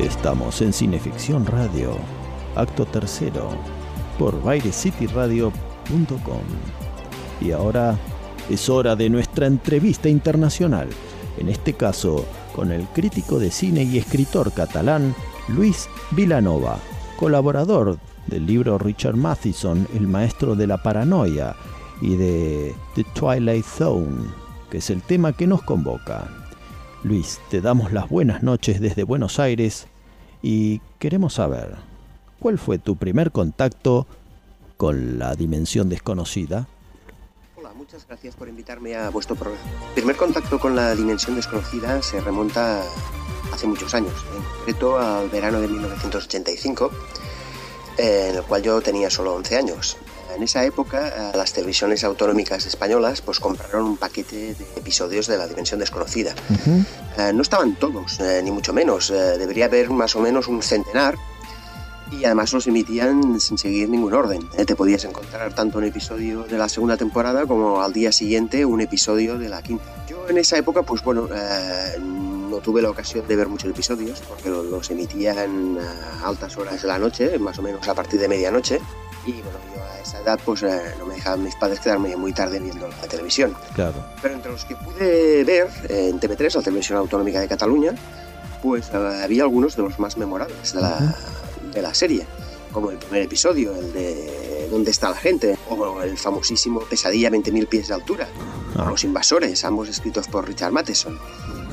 Estamos 0.00 0.60
en 0.60 0.72
Cineficción 0.72 1.46
Radio, 1.46 1.96
acto 2.56 2.84
tercero, 2.84 3.50
por 4.18 4.34
Y 7.40 7.52
ahora 7.52 7.96
es 8.50 8.68
hora 8.68 8.96
de 8.96 9.10
nuestra 9.10 9.46
entrevista 9.46 10.08
internacional, 10.08 10.88
en 11.38 11.48
este 11.48 11.74
caso 11.74 12.24
con 12.54 12.72
el 12.72 12.84
crítico 12.88 13.38
de 13.38 13.50
cine 13.50 13.84
y 13.84 13.98
escritor 13.98 14.52
catalán 14.52 15.14
Luis 15.48 15.88
Vilanova, 16.10 16.78
colaborador 17.16 17.98
del 18.26 18.46
libro 18.46 18.78
Richard 18.78 19.16
Matheson, 19.16 19.86
El 19.94 20.08
maestro 20.08 20.54
de 20.54 20.66
la 20.66 20.82
paranoia, 20.82 21.54
y 22.00 22.16
de 22.16 22.74
The 22.94 23.04
Twilight 23.14 23.64
Zone, 23.64 24.26
que 24.70 24.78
es 24.78 24.90
el 24.90 25.02
tema 25.02 25.32
que 25.32 25.46
nos 25.46 25.62
convoca. 25.62 26.28
Luis, 27.02 27.40
te 27.50 27.60
damos 27.60 27.92
las 27.92 28.08
buenas 28.08 28.42
noches 28.42 28.80
desde 28.80 29.04
Buenos 29.04 29.38
Aires 29.38 29.86
y 30.42 30.80
queremos 30.98 31.34
saber, 31.34 31.76
¿cuál 32.38 32.58
fue 32.58 32.78
tu 32.78 32.96
primer 32.96 33.30
contacto 33.32 34.06
con 34.78 35.18
la 35.18 35.34
dimensión 35.34 35.88
desconocida? 35.88 36.68
Hola, 37.56 37.72
muchas 37.76 38.06
gracias 38.06 38.36
por 38.36 38.48
invitarme 38.48 38.94
a 38.94 39.10
vuestro 39.10 39.34
programa. 39.34 39.60
El 39.88 39.94
primer 39.94 40.16
contacto 40.16 40.58
con 40.58 40.76
la 40.76 40.94
dimensión 40.94 41.34
desconocida 41.34 42.00
se 42.00 42.20
remonta 42.20 42.84
hace 43.52 43.66
muchos 43.66 43.92
años, 43.92 44.14
en 44.36 44.42
concreto 44.42 44.96
al 44.96 45.28
verano 45.30 45.60
de 45.60 45.66
1985, 45.66 46.92
eh, 47.98 48.28
en 48.30 48.36
el 48.36 48.42
cual 48.44 48.62
yo 48.62 48.80
tenía 48.80 49.10
solo 49.10 49.34
11 49.34 49.56
años. 49.56 49.96
En 50.36 50.44
esa 50.44 50.64
época, 50.64 51.08
eh, 51.08 51.36
las 51.36 51.52
televisiones 51.52 52.04
autonómicas 52.04 52.64
españolas 52.64 53.20
pues 53.20 53.40
compraron 53.40 53.84
un 53.84 53.96
paquete 53.96 54.54
de 54.54 54.64
episodios 54.76 55.26
de 55.26 55.38
la 55.38 55.48
dimensión 55.48 55.80
desconocida. 55.80 56.34
Eh, 57.18 57.32
no 57.34 57.42
estaban 57.42 57.74
todos, 57.74 58.20
eh, 58.20 58.40
ni 58.44 58.52
mucho 58.52 58.72
menos. 58.72 59.10
Eh, 59.10 59.38
debería 59.38 59.64
haber 59.64 59.90
más 59.90 60.14
o 60.14 60.20
menos 60.20 60.46
un 60.46 60.62
centenar 60.62 61.16
y 62.10 62.24
además 62.24 62.52
los 62.52 62.66
emitían 62.66 63.40
sin 63.40 63.58
seguir 63.58 63.88
ningún 63.88 64.14
orden. 64.14 64.48
Eh, 64.56 64.64
te 64.64 64.74
podías 64.74 65.04
encontrar 65.04 65.52
tanto 65.54 65.78
un 65.78 65.84
episodio 65.84 66.44
de 66.44 66.58
la 66.58 66.68
segunda 66.68 66.96
temporada 66.96 67.46
como 67.46 67.82
al 67.82 67.92
día 67.92 68.12
siguiente 68.12 68.64
un 68.64 68.80
episodio 68.80 69.38
de 69.38 69.48
la 69.48 69.62
quinta. 69.62 69.84
Yo 70.08 70.28
en 70.28 70.38
esa 70.38 70.56
época, 70.58 70.82
pues 70.82 71.02
bueno, 71.02 71.28
eh, 71.34 71.98
no 72.00 72.56
tuve 72.58 72.80
la 72.82 72.90
ocasión 72.90 73.26
de 73.28 73.36
ver 73.36 73.48
muchos 73.48 73.70
episodios 73.70 74.20
porque 74.28 74.48
lo- 74.48 74.62
los 74.62 74.90
emitían 74.90 75.78
a 75.78 76.26
altas 76.26 76.56
horas 76.56 76.80
de 76.82 76.88
la 76.88 76.98
noche, 76.98 77.38
más 77.38 77.58
o 77.58 77.62
menos 77.62 77.86
a 77.88 77.94
partir 77.94 78.18
de 78.20 78.28
medianoche. 78.28 78.80
Y 79.26 79.32
bueno, 79.42 79.58
yo 79.76 79.82
a 79.82 80.00
esa 80.00 80.20
edad 80.20 80.40
pues 80.44 80.62
eh, 80.62 80.80
no 80.98 81.04
me 81.06 81.14
dejaban 81.16 81.42
mis 81.44 81.54
padres 81.56 81.80
quedarme 81.80 82.16
muy 82.16 82.32
tarde 82.32 82.58
viendo 82.58 82.88
la 82.88 83.06
televisión. 83.08 83.54
Claro. 83.74 84.02
Pero 84.22 84.34
entre 84.34 84.50
los 84.50 84.64
que 84.64 84.74
pude 84.76 85.44
ver 85.44 85.68
eh, 85.88 86.08
en 86.08 86.18
TV3, 86.18 86.54
la 86.54 86.62
Televisión 86.62 86.98
Autonómica 86.98 87.38
de 87.40 87.48
Cataluña, 87.48 87.92
pues 88.62 88.88
eh, 88.92 89.20
había 89.22 89.42
algunos 89.42 89.76
de 89.76 89.82
los 89.82 89.98
más 89.98 90.16
memorables 90.16 90.72
de 90.72 90.80
la, 90.80 91.14
de 91.72 91.82
la 91.82 91.94
serie, 91.94 92.26
como 92.72 92.90
el 92.90 92.98
primer 92.98 93.22
episodio, 93.22 93.74
el 93.74 93.92
de 93.92 94.48
¿Dónde 94.70 94.90
está 94.90 95.10
la 95.10 95.16
gente? 95.16 95.56
O 95.70 96.02
el 96.02 96.16
famosísimo 96.18 96.80
Pesadilla 96.80 97.30
20.000 97.30 97.68
pies 97.68 97.88
de 97.88 97.94
altura, 97.94 98.28
o 98.76 98.90
Los 98.90 99.04
invasores, 99.04 99.64
ambos 99.64 99.88
escritos 99.88 100.28
por 100.28 100.46
Richard 100.46 100.72
Matheson. 100.72 101.18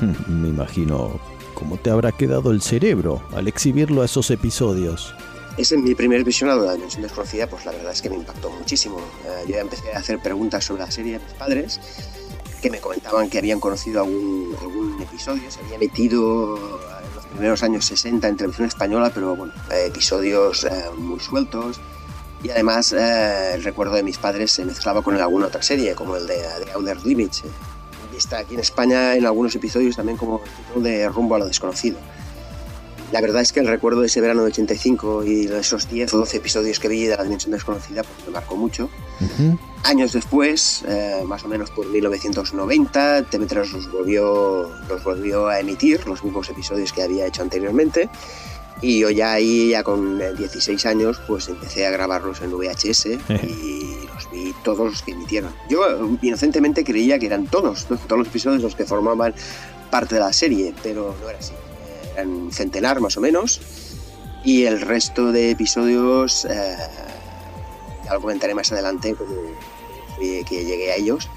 Me 0.28 0.48
imagino 0.48 1.20
cómo 1.54 1.76
te 1.76 1.90
habrá 1.90 2.12
quedado 2.12 2.50
el 2.50 2.62
cerebro 2.62 3.22
al 3.34 3.48
exhibirlo 3.48 4.02
a 4.02 4.06
esos 4.06 4.30
episodios. 4.30 5.14
Ese 5.56 5.76
mi 5.78 5.94
primer 5.94 6.22
visionado 6.22 6.62
de 6.62 6.66
la 6.66 6.74
dimensión 6.74 7.02
desconocida, 7.02 7.46
pues 7.46 7.64
la 7.64 7.72
verdad 7.72 7.92
es 7.92 8.02
que 8.02 8.10
me 8.10 8.16
impactó 8.16 8.50
muchísimo. 8.50 8.98
Eh, 8.98 9.44
yo 9.46 9.54
ya 9.54 9.60
empecé 9.60 9.92
a 9.92 9.98
hacer 9.98 10.18
preguntas 10.20 10.64
sobre 10.64 10.82
la 10.82 10.90
serie 10.90 11.16
a 11.16 11.18
mis 11.18 11.32
padres, 11.32 11.80
que 12.60 12.70
me 12.70 12.78
comentaban 12.78 13.30
que 13.30 13.38
habían 13.38 13.60
conocido 13.60 14.02
algún, 14.02 14.54
algún 14.60 15.00
episodio, 15.00 15.50
se 15.50 15.60
había 15.60 15.78
metido 15.78 16.78
primeros 17.36 17.62
años 17.62 17.84
60 17.86 18.26
en 18.28 18.36
televisión 18.36 18.66
española, 18.68 19.10
pero 19.14 19.36
bueno, 19.36 19.52
eh, 19.70 19.86
episodios 19.86 20.64
eh, 20.64 20.70
muy 20.96 21.20
sueltos. 21.20 21.80
Y 22.42 22.50
además 22.50 22.92
eh, 22.92 23.54
el 23.54 23.64
recuerdo 23.64 23.94
de 23.94 24.02
mis 24.02 24.18
padres 24.18 24.52
se 24.52 24.64
mezclaba 24.64 25.02
con 25.02 25.16
alguna 25.20 25.46
otra 25.46 25.62
serie, 25.62 25.94
como 25.94 26.16
el 26.16 26.26
de, 26.26 26.36
de 26.36 26.72
Outer 26.74 27.04
Limits. 27.04 27.44
eh, 27.44 27.48
Vista 28.12 28.38
aquí 28.38 28.54
en 28.54 28.60
España 28.60 29.14
en 29.14 29.26
algunos 29.26 29.54
episodios 29.54 29.96
también 29.96 30.16
como 30.16 30.40
el 30.74 30.82
de 30.82 31.08
Rumbo 31.08 31.34
a 31.34 31.38
lo 31.38 31.46
desconocido. 31.46 31.98
La 33.12 33.20
verdad 33.20 33.42
es 33.42 33.52
que 33.52 33.60
el 33.60 33.68
recuerdo 33.68 34.00
de 34.00 34.06
ese 34.06 34.20
verano 34.20 34.42
de 34.42 34.48
85 34.48 35.24
y 35.24 35.46
esos 35.46 35.88
10 35.88 36.14
o 36.14 36.18
12 36.18 36.38
episodios 36.38 36.80
que 36.80 36.88
vi 36.88 37.04
de 37.04 37.16
la 37.16 37.22
Dimensión 37.24 37.52
Desconocida 37.52 38.02
pues 38.02 38.26
me 38.26 38.32
marcó 38.32 38.56
mucho. 38.56 38.90
Años 39.82 40.12
después, 40.12 40.84
eh, 40.88 41.22
más 41.24 41.44
o 41.44 41.48
menos 41.48 41.70
por 41.70 41.86
1990, 41.86 43.30
TV3 43.30 43.72
los 43.72 43.90
volvió, 43.92 44.70
los 44.88 45.04
volvió 45.04 45.46
a 45.46 45.60
emitir, 45.60 46.06
los 46.06 46.24
mismos 46.24 46.48
episodios 46.50 46.92
que 46.92 47.02
había 47.02 47.26
hecho 47.26 47.42
anteriormente. 47.42 48.08
Y 48.82 49.00
yo 49.00 49.10
ya 49.10 49.32
ahí, 49.32 49.70
ya 49.70 49.82
con 49.82 50.20
eh, 50.20 50.34
16 50.34 50.84
años, 50.86 51.20
pues 51.26 51.48
empecé 51.48 51.86
a 51.86 51.90
grabarlos 51.90 52.42
en 52.42 52.50
VHS 52.50 53.06
y 53.44 54.06
los 54.12 54.30
vi 54.30 54.54
todos 54.62 54.90
los 54.90 55.02
que 55.02 55.12
emitieron. 55.12 55.54
Yo 55.70 55.88
eh, 55.88 56.18
inocentemente 56.20 56.84
creía 56.84 57.18
que 57.18 57.26
eran 57.26 57.46
todos, 57.46 57.86
todos 58.06 58.18
los 58.18 58.28
episodios 58.28 58.62
los 58.62 58.74
que 58.74 58.84
formaban 58.84 59.34
parte 59.90 60.16
de 60.16 60.20
la 60.20 60.32
serie, 60.32 60.74
pero 60.82 61.14
no 61.20 61.28
era 61.28 61.38
así. 61.38 61.52
Eh, 61.52 62.12
Eran 62.14 62.50
centenar 62.52 63.00
más 63.00 63.16
o 63.16 63.20
menos. 63.20 63.60
Y 64.44 64.64
el 64.64 64.80
resto 64.80 65.32
de 65.32 65.50
episodios, 65.50 66.44
eh, 66.44 66.76
ya 68.06 68.14
lo 68.14 68.20
comentaré 68.20 68.54
más 68.54 68.70
adelante, 68.70 69.14
como 69.14 69.34
que 70.18 70.64
llegué 70.64 70.92
a 70.92 70.96
ellos. 70.96 71.28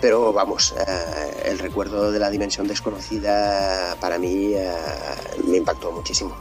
Pero 0.00 0.34
vamos, 0.34 0.74
eh, 0.76 1.42
el 1.46 1.58
recuerdo 1.58 2.12
de 2.12 2.18
la 2.18 2.28
dimensión 2.28 2.68
desconocida 2.68 3.96
para 4.00 4.18
mí 4.18 4.52
eh, 4.54 4.70
me 5.46 5.56
impactó 5.56 5.92
muchísimo. 5.92 6.36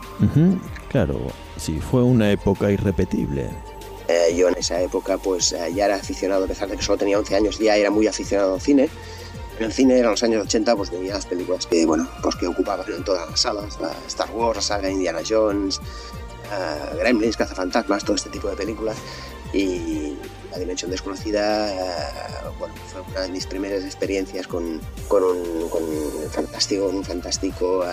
Claro, 0.90 1.18
sí, 1.58 1.80
fue 1.80 2.04
una 2.04 2.30
época 2.30 2.70
irrepetible. 2.70 3.50
Eh, 4.10 4.36
yo 4.36 4.50
en 4.50 4.58
esa 4.58 4.82
época 4.82 5.18
pues 5.18 5.56
ya 5.74 5.86
era 5.86 5.96
aficionado, 5.96 6.44
a 6.44 6.48
pesar 6.48 6.68
de 6.68 6.76
que 6.76 6.84
solo 6.84 6.98
tenía 6.98 7.18
11 7.18 7.36
años, 7.38 7.60
ya 7.60 7.78
era 7.78 7.90
muy 7.90 8.06
aficionado 8.06 8.56
al 8.56 8.62
cine. 8.62 8.90
En 9.60 9.66
el 9.66 9.72
cine 9.72 10.00
en 10.00 10.06
los 10.06 10.22
años 10.24 10.46
80 10.46 10.76
pues 10.76 10.92
veía 10.92 11.14
las 11.14 11.26
películas 11.26 11.66
que, 11.68 11.86
bueno, 11.86 12.10
pues 12.22 12.36
que 12.36 12.48
ocupaban 12.48 12.86
en 12.92 13.04
todas 13.06 13.30
las 13.30 13.40
salas, 13.40 13.80
la 13.80 13.94
Star 14.08 14.30
Wars, 14.32 14.58
la 14.58 14.62
saga 14.62 14.90
Indiana 14.90 15.20
Jones, 15.26 15.80
eh, 16.52 16.98
Gremlins, 17.00 17.38
Cazafantasmas, 17.38 18.04
todo 18.04 18.16
este 18.16 18.30
tipo 18.30 18.50
de 18.50 18.56
películas. 18.56 18.98
Y 19.54 20.18
La 20.52 20.58
Dimensión 20.58 20.90
Desconocida, 20.90 21.72
eh, 21.72 22.10
bueno, 22.58 22.74
fue 22.92 23.02
una 23.12 23.22
de 23.22 23.30
mis 23.30 23.46
primeras 23.46 23.84
experiencias 23.84 24.48
con, 24.48 24.82
con 25.08 25.24
un, 25.24 25.70
con 25.70 25.84
un 25.84 26.30
fantástico, 26.32 26.88
un 26.88 27.04
fantástico 27.04 27.84
eh, 27.84 27.88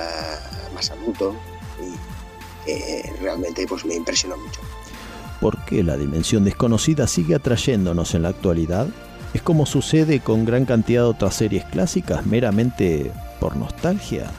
más 0.75 0.91
adulto 0.91 1.35
y 1.81 2.67
que 2.67 3.13
realmente 3.21 3.67
pues 3.67 3.85
me 3.85 3.95
impresionó 3.95 4.37
mucho. 4.39 4.61
¿Por 5.41 5.65
qué 5.65 5.83
la 5.83 5.97
dimensión 5.97 6.45
desconocida 6.45 7.07
sigue 7.07 7.35
atrayéndonos 7.35 8.15
en 8.15 8.23
la 8.23 8.29
actualidad? 8.29 8.89
¿Es 9.33 9.43
como 9.43 9.65
sucede 9.65 10.21
con 10.21 10.45
gran 10.45 10.65
cantidad 10.65 11.03
de 11.03 11.09
otras 11.09 11.35
series 11.35 11.65
clásicas, 11.67 12.27
meramente 12.27 13.11
por 13.39 13.57
nostalgia? 13.57 14.31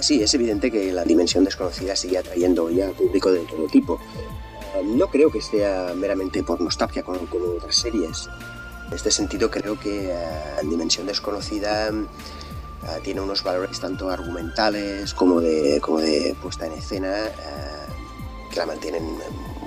Sí, 0.00 0.22
es 0.22 0.32
evidente 0.34 0.70
que 0.70 0.92
la 0.92 1.04
dimensión 1.04 1.44
desconocida 1.44 1.94
sigue 1.94 2.18
atrayendo 2.18 2.70
ya 2.70 2.88
a 2.88 2.92
público 2.92 3.30
de 3.30 3.40
todo 3.40 3.66
tipo. 3.66 4.00
No 4.84 5.08
creo 5.08 5.30
que 5.30 5.40
sea 5.40 5.92
meramente 5.94 6.42
por 6.42 6.60
nostalgia 6.60 7.02
como, 7.02 7.18
como 7.26 7.46
otras 7.56 7.76
series. 7.76 8.28
En 8.88 8.94
este 8.94 9.10
sentido 9.10 9.50
creo 9.50 9.78
que 9.78 10.10
eh, 10.10 10.16
Dimensión 10.62 11.06
Desconocida 11.06 11.88
eh, 11.88 11.92
tiene 13.02 13.20
unos 13.20 13.42
valores 13.42 13.80
tanto 13.80 14.08
argumentales 14.08 15.14
como 15.14 15.40
de, 15.40 15.80
como 15.80 16.00
de 16.00 16.34
puesta 16.40 16.66
en 16.66 16.72
escena 16.72 17.26
eh, 17.26 17.30
que 18.50 18.56
la 18.56 18.66
mantienen 18.66 19.02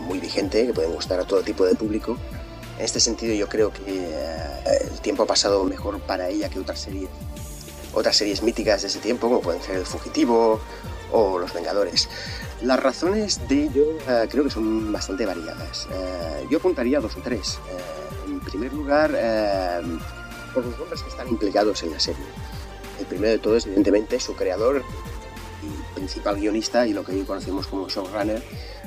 muy 0.08 0.20
vigente, 0.20 0.66
que 0.68 0.74
pueden 0.74 0.94
gustar 0.94 1.20
a 1.20 1.26
todo 1.26 1.42
tipo 1.42 1.66
de 1.66 1.76
público. 1.76 2.18
En 2.78 2.86
este 2.86 3.00
sentido 3.00 3.34
yo 3.34 3.48
creo 3.48 3.72
que 3.72 4.14
el 4.82 5.00
tiempo 5.02 5.24
ha 5.24 5.28
pasado 5.28 5.64
mejor 5.64 6.00
para 6.02 6.28
ella 6.30 6.50
que 6.50 6.60
otras 6.60 6.80
series 6.80 7.10
otras 7.96 8.18
series 8.18 8.44
míticas 8.44 8.82
de 8.82 8.90
ese 8.90 9.00
tiempo, 9.00 9.30
como 9.30 9.42
pueden 9.42 9.62
ser 9.62 9.78
El 9.78 9.86
Fugitivo 9.86 10.60
o 11.12 11.40
Los 11.40 11.54
Vengadores. 11.54 12.10
Las 12.62 12.80
razones 12.80 13.48
de 13.48 13.66
ello 13.66 13.86
eh, 14.08 14.28
creo 14.30 14.44
que 14.44 14.50
son 14.50 14.92
bastante 14.92 15.26
variadas. 15.26 15.88
Eh, 15.92 16.48
yo 16.50 16.58
apuntaría 16.58 17.00
dos 17.00 17.16
o 17.18 17.20
tres. 17.22 17.60
Eh, 17.70 18.28
en 18.28 18.40
primer 18.40 18.74
lugar, 18.74 19.12
por 20.54 20.66
los 20.66 20.78
nombres 20.78 21.02
que 21.02 21.10
están 21.10 21.28
implicados 21.28 21.84
en 21.84 21.92
la 21.92 22.00
serie. 22.00 22.26
El 23.00 23.06
primero 23.06 23.34
de 23.34 23.40
todo 23.40 23.58
es, 23.58 23.66
evidentemente, 23.66 24.20
su 24.20 24.36
creador 24.36 24.84
y 25.62 25.96
principal 25.96 26.38
guionista 26.38 26.88
y 26.88 26.94
lo 26.94 27.04
que 27.04 27.12
hoy 27.12 27.24
conocemos 27.24 27.68
como 27.68 27.90
showrunner, 27.90 28.42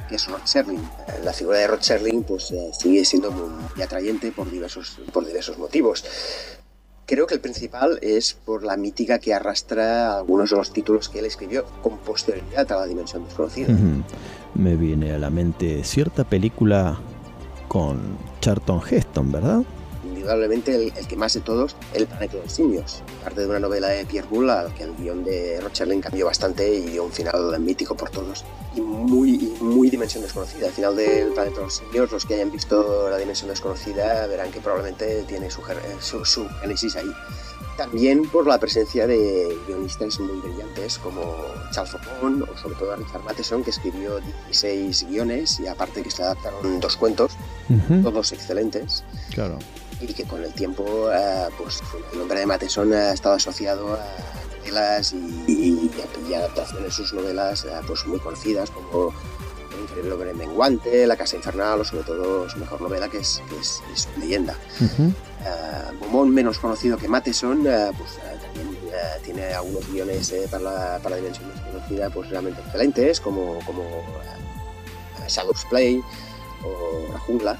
que 0.09 0.17
es 0.17 0.27
Rod 0.27 0.41
Serling. 0.45 0.89
La 1.23 1.33
figura 1.33 1.59
de 1.59 1.67
Rod 1.67 1.81
Serling 1.81 2.25
pues, 2.25 2.53
sigue 2.79 3.05
siendo 3.05 3.31
muy 3.31 3.83
atrayente 3.83 4.33
por 4.33 4.51
diversos, 4.51 4.99
por 5.13 5.27
diversos 5.27 5.59
motivos. 5.59 6.05
Creo 7.09 7.27
que 7.27 7.33
el 7.33 7.41
principal 7.41 7.99
es 8.03 8.35
por 8.35 8.65
la 8.65 8.77
mítica 8.77 9.19
que 9.19 9.33
arrastra 9.33 10.19
algunos 10.19 10.51
de 10.51 10.57
los 10.57 10.75
títulos 10.75 11.09
que 11.09 11.21
él 11.21 11.25
escribió 11.25 11.65
con 11.83 11.97
posterioridad 11.97 12.71
a 12.71 12.81
la 12.81 12.87
dimensión 12.87 13.25
desconocida. 13.25 13.75
Me 14.55 14.77
viene 14.77 15.13
a 15.13 15.19
la 15.19 15.31
mente 15.31 15.83
cierta 15.85 16.25
película 16.25 16.99
con 17.67 18.19
Charlton 18.43 18.83
Heston, 18.87 19.33
¿verdad? 19.33 19.63
Indudablemente 20.19 20.75
el, 20.75 20.93
el 20.97 21.07
que 21.07 21.17
más 21.17 21.33
de 21.35 21.41
todos, 21.41 21.77
El 21.95 22.07
planeta 22.07 22.37
de 22.37 22.43
los 22.43 22.53
simios. 22.53 23.03
Parte 23.23 23.41
de 23.43 23.47
una 23.47 23.61
novela 23.61 23.89
de 23.89 24.05
Pierre 24.05 24.27
Boulle, 24.29 24.51
al 24.51 24.75
que 24.75 24.83
el 24.85 24.95
guion 24.97 25.25
de 25.25 25.61
Rocherlin 25.61 26.01
cambió 26.01 26.27
bastante 26.27 26.69
y 26.75 26.81
dio 26.91 27.05
un 27.05 27.13
final 27.13 27.59
mítico 27.61 27.95
por 27.97 28.11
todos. 28.11 28.45
Y 28.75 28.81
muy, 28.81 29.31
y 29.59 29.63
muy 29.63 29.91
dimensión 29.91 30.23
desconocida. 30.23 30.67
Al 30.67 30.73
final 30.73 30.97
del 30.97 31.33
planeta 31.33 31.57
de 31.59 31.63
los 31.65 31.75
simios, 31.77 32.11
los 32.13 32.25
que 32.27 32.35
hayan 32.35 32.51
visto 32.51 33.09
la 33.09 33.17
dimensión 33.17 33.49
desconocida 33.51 34.27
verán 34.27 34.51
que 34.51 34.61
probablemente 34.61 35.23
tiene 35.29 35.51
su, 35.51 35.63
ger- 35.63 35.79
su, 36.01 36.25
su 36.25 36.49
génesis 36.61 36.97
ahí. 36.97 37.11
También 37.77 38.29
por 38.29 38.45
la 38.47 38.59
presencia 38.59 39.07
de 39.07 39.57
guionistas 39.69 40.19
muy 40.19 40.41
brillantes 40.41 40.99
como 40.99 41.37
Charles 41.71 41.93
Faucon 41.93 42.43
o 42.43 42.57
sobre 42.59 42.75
todo 42.75 42.97
Richard 42.97 43.23
Matheson, 43.23 43.63
que 43.63 43.71
escribió 43.71 44.19
16 44.49 45.07
guiones 45.09 45.61
y 45.61 45.69
aparte 45.69 46.03
que 46.03 46.11
se 46.11 46.25
adaptaron 46.25 46.81
dos 46.81 46.97
cuentos, 46.97 47.33
Ujú. 47.71 48.03
todos 48.03 48.33
excelentes 48.33 49.05
Claro. 49.33 49.59
Y 50.01 50.07
que 50.15 50.25
con 50.25 50.45
el 50.45 50.53
tiempo 50.55 51.11
eh, 51.13 51.49
pues 51.59 51.81
el 52.13 52.19
nombre 52.19 52.41
de 52.41 52.47
Mateson 52.47 52.93
ha 52.93 53.13
estado 53.13 53.35
asociado 53.37 53.95
a 53.95 53.99
novelas 54.59 55.13
y, 55.13 55.17
y- 55.49 55.91
y 56.29 56.35
adaptaciones 56.35 56.85
de 56.85 56.91
sus 56.93 57.13
novelas 57.13 57.65
eh, 57.65 57.71
pues 57.87 58.07
muy 58.07 58.19
conocidas 58.21 58.71
como 58.71 59.13
El 59.75 59.83
increíble 59.85 60.13
hombre 60.13 60.35
menguante, 60.35 61.07
La 61.07 61.17
casa 61.17 61.37
infernal 61.37 61.81
o 61.81 61.85
sobre 61.85 62.05
todo 62.05 62.49
su 62.49 62.59
mejor 62.59 62.81
novela 62.81 63.09
que 63.09 63.19
es, 63.19 63.43
que 63.49 63.57
es, 63.59 63.81
es 63.93 64.09
Leyenda. 64.19 64.55
Ujú. 64.81 65.05
Eh, 65.45 65.93
Beaumont, 66.01 66.31
menos 66.33 66.59
conocido 66.59 66.97
que 66.99 67.09
Mateson, 67.09 67.63
pues 67.63 68.19
también 68.43 68.77
tiene 69.25 69.53
algunos 69.55 69.87
guiones 69.91 70.33
para, 70.51 70.63
la, 70.63 71.01
para 71.03 71.17
dimensión 71.17 71.51
desconocida 71.53 72.11
pues 72.11 72.29
realmente 72.31 72.61
excelentes 72.61 73.21
como, 73.21 73.59
como 73.67 73.83
Shadow's 75.29 75.65
Play 75.71 76.03
o 76.65 77.13
La 77.13 77.19
jungla. 77.21 77.59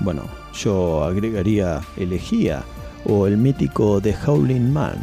Bueno, 0.00 0.22
yo 0.54 1.04
agregaría 1.04 1.80
Elegía 1.96 2.62
o 3.04 3.26
el 3.26 3.36
mítico 3.36 4.00
The 4.00 4.14
Howling 4.26 4.72
Man. 4.72 4.98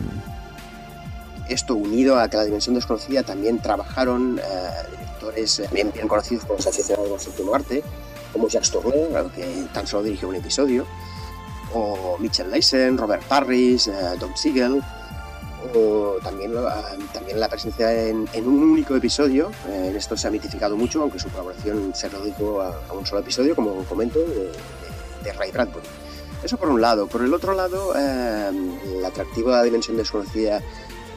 Esto 1.49 1.75
unido 1.75 2.17
a 2.17 2.27
que 2.27 2.37
la 2.37 2.45
dimensión 2.45 2.75
desconocida 2.75 3.23
también 3.23 3.59
trabajaron 3.59 4.39
eh, 4.39 4.41
directores 4.91 5.59
eh, 5.59 5.69
bien, 5.71 5.91
bien 5.93 6.07
conocidos 6.07 6.45
por 6.45 6.57
los 6.57 6.67
aficionados 6.67 7.11
al 7.11 7.19
séptimo 7.19 7.53
arte, 7.53 7.83
como 8.33 8.47
Jacques 8.47 8.71
Tourneur, 8.71 9.29
que 9.31 9.65
tan 9.73 9.85
solo 9.85 10.03
dirigió 10.03 10.27
un 10.27 10.35
episodio, 10.35 10.85
o 11.73 12.17
Mitchell 12.19 12.49
Leisen, 12.49 12.97
Robert 12.97 13.23
Parrish, 13.27 13.87
eh, 13.89 13.93
Don 14.19 14.35
Siegel, 14.35 14.81
o 15.75 16.15
también, 16.23 16.53
ah, 16.57 16.81
también 17.13 17.39
la 17.39 17.47
presencia 17.47 17.91
en, 18.07 18.27
en 18.33 18.47
un 18.47 18.63
único 18.63 18.95
episodio. 18.95 19.51
eh, 19.69 19.87
en 19.89 19.95
esto 19.95 20.17
se 20.17 20.27
ha 20.27 20.31
mitificado 20.31 20.75
mucho, 20.75 21.01
aunque 21.01 21.19
su 21.19 21.29
colaboración 21.29 21.93
se 21.93 22.09
redujo 22.09 22.61
a, 22.61 22.73
a 22.89 22.93
un 22.93 23.05
solo 23.05 23.21
episodio, 23.21 23.55
como 23.55 23.83
comento, 23.85 24.19
de- 25.25 25.33
Ray 25.33 25.51
Bradbury. 25.51 25.85
Eso 26.43 26.57
por 26.57 26.69
un 26.69 26.79
lado. 26.81 27.07
Por 27.07 27.21
el 27.23 27.33
otro 27.33 27.53
lado, 27.53 27.93
eh, 27.97 28.49
el 28.97 29.03
atractivo 29.05 29.49
de 29.49 29.55
la 29.57 29.63
dimensión 29.63 29.97
desconocida 29.97 30.61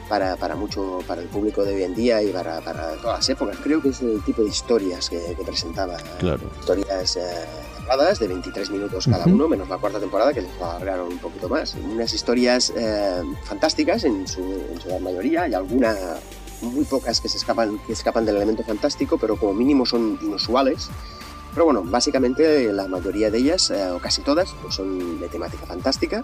para, 0.07 0.35
para 0.37 0.55
mucho 0.55 0.99
para 1.07 1.21
el 1.21 1.27
público 1.27 1.63
de 1.63 1.75
hoy 1.75 1.83
en 1.83 1.93
día 1.93 2.23
y 2.23 2.31
para, 2.31 2.61
para 2.61 2.93
todas 2.95 3.19
las 3.19 3.29
épocas. 3.29 3.57
Creo 3.63 3.79
que 3.81 3.89
es 3.89 4.01
el 4.01 4.23
tipo 4.23 4.41
de 4.41 4.49
historias 4.49 5.07
que, 5.09 5.35
que 5.37 5.43
presentaba. 5.43 5.97
Claro. 6.17 6.49
Historias 6.59 7.15
eh, 7.15 7.21
cerradas 7.77 8.17
de 8.19 8.27
23 8.27 8.71
minutos 8.71 9.05
cada 9.05 9.25
Ujú. 9.25 9.35
uno, 9.35 9.47
menos 9.47 9.69
la 9.69 9.77
cuarta 9.77 9.99
temporada 9.99 10.33
que 10.33 10.41
les 10.41 10.51
alargaron 10.59 11.09
un 11.09 11.19
poquito 11.19 11.47
más. 11.47 11.75
Unas 11.75 12.11
historias 12.11 12.73
eh, 12.75 13.21
fantásticas 13.43 14.03
en 14.05 14.27
su, 14.27 14.41
en 14.41 14.81
su 14.81 14.87
gran 14.87 15.03
mayoría 15.03 15.47
y 15.47 15.53
algunas 15.53 15.95
muy 16.61 16.85
pocas 16.85 17.21
que 17.21 17.29
se 17.29 17.37
escapan 17.37 17.79
que 17.85 17.93
escapan 17.93 18.25
del 18.25 18.35
elemento 18.37 18.63
fantástico, 18.63 19.17
pero 19.19 19.37
como 19.37 19.53
mínimo 19.53 19.85
son 19.85 20.17
inusuales. 20.23 20.89
Pero 21.53 21.65
bueno, 21.65 21.83
básicamente 21.83 22.71
la 22.71 22.87
mayoría 22.87 23.29
de 23.31 23.37
ellas, 23.39 23.69
eh, 23.71 23.89
o 23.89 23.99
casi 23.99 24.21
todas, 24.21 24.53
pues 24.61 24.75
son 24.75 25.19
de 25.19 25.27
temática 25.29 25.65
fantástica. 25.65 26.23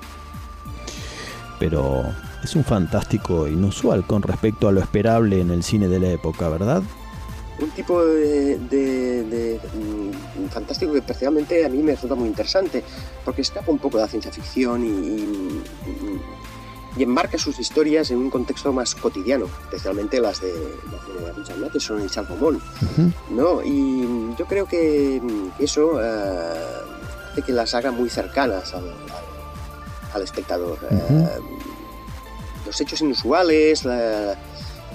Pero 1.60 2.04
es 2.44 2.56
un 2.56 2.64
fantástico 2.64 3.48
inusual 3.48 4.06
con 4.06 4.22
respecto 4.22 4.68
a 4.68 4.72
lo 4.72 4.82
esperable 4.82 5.40
en 5.42 5.52
el 5.52 5.64
cine 5.64 5.88
de 5.88 6.00
la 6.00 6.10
época, 6.10 6.50
¿verdad? 6.50 6.84
un 7.58 7.70
tipo 7.70 8.04
de, 8.04 8.58
de- 8.60 9.24
de, 9.24 9.60
mm, 9.74 10.50
fantástico 10.50 10.92
que 10.92 11.02
precisamente 11.02 11.64
a 11.66 11.70
mí 11.70 11.78
me 11.82 11.94
resulta 11.94 12.14
muy 12.14 12.28
interesante, 12.28 12.84
porque 13.24 13.44
escapa 13.44 13.72
un 13.72 13.80
poco 13.80 13.96
de 13.98 14.04
la 14.04 14.10
ciencia 14.10 14.30
ficción 14.30 14.84
y, 14.84 14.90
y- 14.90 15.64
y 16.98 17.04
enmarca 17.04 17.38
sus 17.38 17.60
historias 17.60 18.10
en 18.12 18.18
un 18.18 18.30
contexto 18.30 18.72
más 18.72 18.96
cotidiano, 18.96 19.46
especialmente 19.64 20.20
las 20.22 20.41
de, 20.41 20.54
Richard 21.36 21.58
Matheson 21.58 22.06
y 22.06 22.10
Charles 22.10 22.30
Beaumont. 22.39 22.64
¿no? 23.32 23.62
Y 23.64 24.34
yo 24.38 24.46
creo 24.46 24.66
que 24.66 25.22
eso 25.60 26.02
eh, 26.02 26.60
hace 27.32 27.41
que 27.41 27.52
las 27.52 27.74
haga 27.76 27.91
muy 27.91 28.10
cercanas 28.10 28.74
al, 28.74 28.86
al- 28.89 30.14
al 30.14 30.22
espectador. 30.22 30.78
Eh, 30.89 31.28
los 32.66 32.80
hechos 32.82 33.02
inusuales 33.02 33.84
la- 33.84 34.34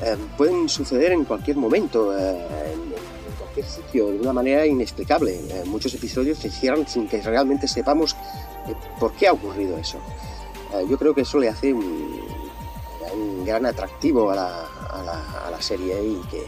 eh, 0.03 0.17
pueden 0.39 0.69
suceder 0.71 1.13
en 1.13 1.25
cualquier 1.27 1.59
momento, 1.59 2.17
en, 2.17 2.37
en 2.37 3.35
cualquier 3.39 3.67
sitio, 3.67 4.07
de 4.07 4.19
una 4.21 4.33
manera 4.33 4.65
inexplicable. 4.65 5.39
Muchos 5.67 5.93
episodios 5.93 6.39
se 6.39 6.51
cierran 6.51 6.89
sin 6.89 7.07
que 7.07 7.21
realmente 7.21 7.69
sepamos 7.69 8.17
por 8.99 9.13
qué 9.13 9.29
ha 9.29 9.33
ocurrido 9.35 9.77
eso. 9.77 9.99
Eh, 10.75 10.87
yo 10.89 10.97
creo 10.99 11.15
que 11.15 11.23
eso 11.23 11.39
le 11.39 11.49
hace 11.49 11.73
un, 11.73 12.21
un 13.13 13.45
gran 13.45 13.67
atractivo 13.67 14.31
a 14.31 14.35
la, 14.37 14.67
a 14.91 15.03
la- 15.03 15.47
a 15.47 15.51
la 15.51 15.61
serie 15.63 16.03
y 16.03 16.21
que, 16.31 16.45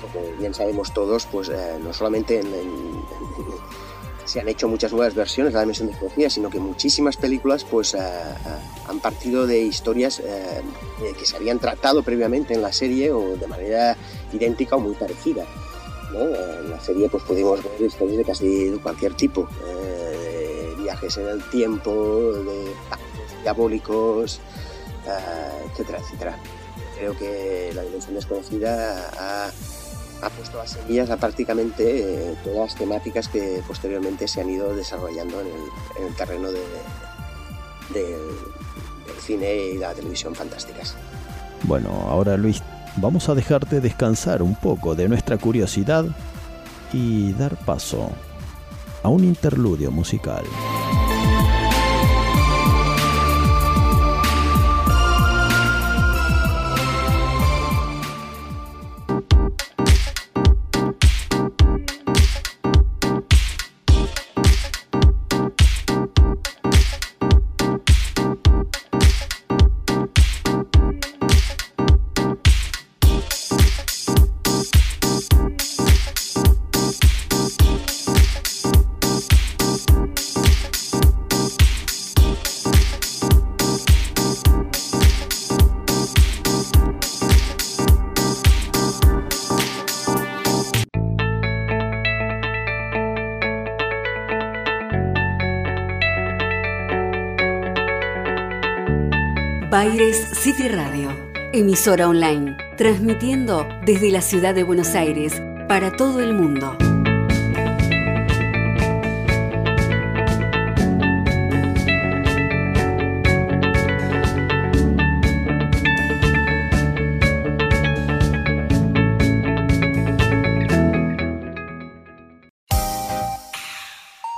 como 0.00 0.24
bien 0.38 0.54
sabemos 0.54 0.92
todos, 0.94 1.26
pues 1.26 1.48
eh, 1.48 1.78
no 1.82 1.92
solamente 1.92 2.40
en- 2.40 2.46
en- 2.54 3.02
se 4.24 4.40
han 4.40 4.48
hecho 4.48 4.66
muchas 4.66 4.92
nuevas 4.92 5.14
versiones 5.14 5.52
de 5.52 5.56
la 5.58 5.60
dimensión 5.62 5.88
desconocida, 5.88 6.28
sino 6.30 6.50
que 6.50 6.58
muchísimas 6.58 7.16
películas 7.16 7.64
pues 7.64 7.94
eh, 7.94 7.98
eh, 8.00 8.02
han 8.88 8.98
partido 8.98 9.46
de 9.46 9.60
historias 9.60 10.18
eh, 10.20 10.62
eh, 11.02 11.14
que 11.16 11.24
se 11.26 11.36
habían 11.36 11.58
tratado 11.60 12.02
previamente 12.02 12.52
en 12.54 12.60
la 12.62 12.72
serie 12.72 13.12
o 13.12 13.36
de 13.36 13.46
manera 13.46 13.96
idéntica 14.32 14.74
o 14.76 14.80
muy 14.80 14.94
parecida. 14.94 15.44
¿no? 16.12 16.20
En 16.20 16.70
la 16.70 16.80
serie 16.80 17.08
pues 17.08 17.22
pudimos 17.24 17.62
ver 17.62 17.82
historias 17.82 18.16
de 18.18 18.24
casi 18.24 18.70
cualquier 18.82 19.14
tipo, 19.14 19.46
viajes 20.78 21.16
en 21.18 21.26
el 21.28 21.42
tiempo, 21.50 21.92
de 21.92 22.72
diabólicos, 23.46 24.40
eh, 25.06 25.66
etcétera, 25.70 25.98
etcétera. 25.98 26.38
Creo 26.98 27.16
que 27.16 27.70
la 27.74 27.82
dimensión 27.82 28.14
desconocida 28.16 29.08
ha, 29.20 29.46
ha 30.26 30.30
puesto 30.30 30.58
las 30.58 30.70
semillas 30.70 31.10
a 31.10 31.16
prácticamente 31.16 32.30
eh, 32.30 32.36
todas 32.42 32.58
las 32.70 32.74
temáticas 32.74 33.28
que 33.28 33.62
posteriormente 33.68 34.26
se 34.26 34.40
han 34.40 34.50
ido 34.50 34.74
desarrollando 34.74 35.40
en 35.42 35.46
el, 35.46 35.62
en 36.00 36.06
el 36.08 36.14
terreno 36.16 36.50
de, 36.50 36.64
del- 37.94 38.36
del 39.06 39.16
cine 39.20 39.54
y 39.74 39.78
la 39.78 39.94
televisión 39.94 40.34
fantásticas. 40.34 40.96
Bueno, 41.62 41.90
ahora 42.08 42.36
Luis, 42.36 42.62
vamos 42.96 43.28
a 43.28 43.34
dejarte 43.34 43.80
descansar 43.80 44.42
un 44.42 44.56
poco 44.56 44.94
de 44.96 45.08
nuestra 45.08 45.36
curiosidad 45.38 46.04
y 46.92 47.32
dar 47.34 47.56
paso 47.56 48.10
a 49.04 49.08
un 49.08 49.22
interludio 49.22 49.90
musical. 49.92 50.44
Baires 99.78 100.16
City 100.32 100.68
Radio, 100.68 101.10
emisora 101.52 102.08
online, 102.08 102.56
transmitiendo 102.78 103.68
desde 103.84 104.10
la 104.10 104.22
ciudad 104.22 104.54
de 104.54 104.62
Buenos 104.62 104.94
Aires 104.94 105.42
para 105.68 105.94
todo 105.94 106.20
el 106.20 106.32
mundo. 106.32 106.74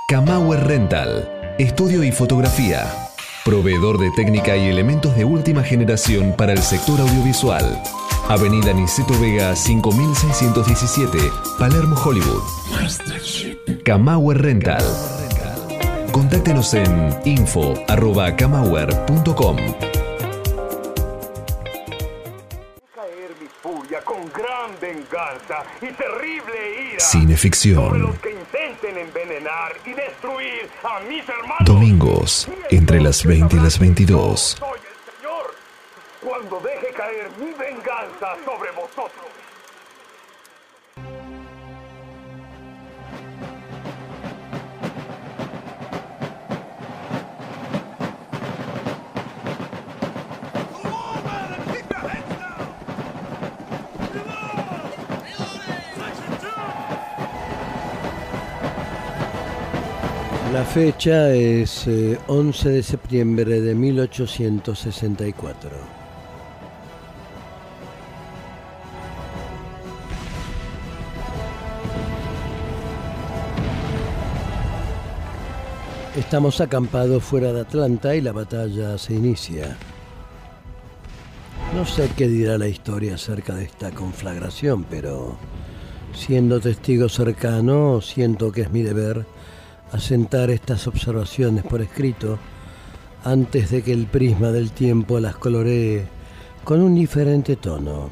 Camauer 0.09 0.67
Rental, 0.67 1.55
estudio 1.57 2.03
y 2.03 2.11
fotografía. 2.11 3.09
Proveedor 3.45 3.97
de 3.97 4.11
técnica 4.11 4.57
y 4.57 4.67
elementos 4.67 5.15
de 5.15 5.23
última 5.25 5.63
generación 5.63 6.35
para 6.37 6.51
el 6.51 6.61
sector 6.61 6.99
audiovisual. 6.99 7.81
Avenida 8.27 8.73
Niceto 8.73 9.17
Vega 9.19 9.55
5617, 9.55 11.17
Palermo, 11.57 11.95
Hollywood. 11.95 12.43
Camauer 13.83 14.39
Rental. 14.41 14.83
Contáctenos 16.11 16.73
en 16.73 17.15
info.camauer.com. 17.25 19.55
Caer 22.93 23.31
mi 23.39 23.47
furia 23.63 24.01
con 24.01 24.17
gran 24.33 24.71
venganza 24.81 25.63
y 25.81 25.87
terrible 25.93 26.91
ira. 26.91 26.99
Cineficción. 26.99 28.01
Los 28.01 28.19
que 28.19 28.31
intenten 28.31 28.97
envenenar 28.97 29.77
y 29.85 29.93
destruir 29.93 30.69
a 30.83 30.99
mis 31.07 31.23
hermanos. 31.27 31.38
Domingos, 31.79 32.49
entre 32.71 32.99
las 32.99 33.23
20 33.23 33.55
y 33.55 33.59
las 33.61 33.79
22. 33.79 34.57
La 60.53 60.65
fecha 60.65 61.31
es 61.31 61.85
eh, 61.85 62.17
11 62.25 62.69
de 62.69 62.81
septiembre 62.81 63.61
de 63.61 63.75
1864. 63.75 65.69
Estamos 76.17 76.59
acampados 76.61 77.23
fuera 77.23 77.53
de 77.53 77.61
Atlanta 77.61 78.15
y 78.15 78.21
la 78.21 78.31
batalla 78.31 78.97
se 78.97 79.13
inicia. 79.13 79.77
No 81.75 81.85
sé 81.85 82.09
qué 82.17 82.27
dirá 82.27 82.57
la 82.57 82.67
historia 82.67 83.13
acerca 83.13 83.53
de 83.53 83.65
esta 83.65 83.91
conflagración, 83.91 84.83
pero 84.85 85.37
siendo 86.15 86.59
testigo 86.59 87.07
cercano, 87.07 88.01
siento 88.01 88.51
que 88.51 88.61
es 88.61 88.71
mi 88.71 88.81
deber 88.81 89.27
asentar 89.91 90.49
estas 90.49 90.87
observaciones 90.87 91.63
por 91.63 91.81
escrito 91.81 92.39
antes 93.23 93.71
de 93.71 93.81
que 93.81 93.91
el 93.91 94.07
prisma 94.07 94.51
del 94.51 94.71
tiempo 94.71 95.19
las 95.19 95.35
coloree 95.35 96.07
con 96.63 96.81
un 96.81 96.95
diferente 96.95 97.55
tono. 97.55 98.09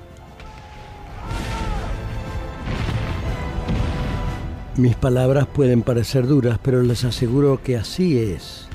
Mis 4.75 4.95
palabras 4.95 5.47
pueden 5.47 5.81
parecer 5.81 6.27
duras, 6.27 6.59
pero 6.61 6.83
les 6.83 7.03
aseguro 7.03 7.61
que 7.63 7.77
así 7.77 8.19
es 8.19 8.67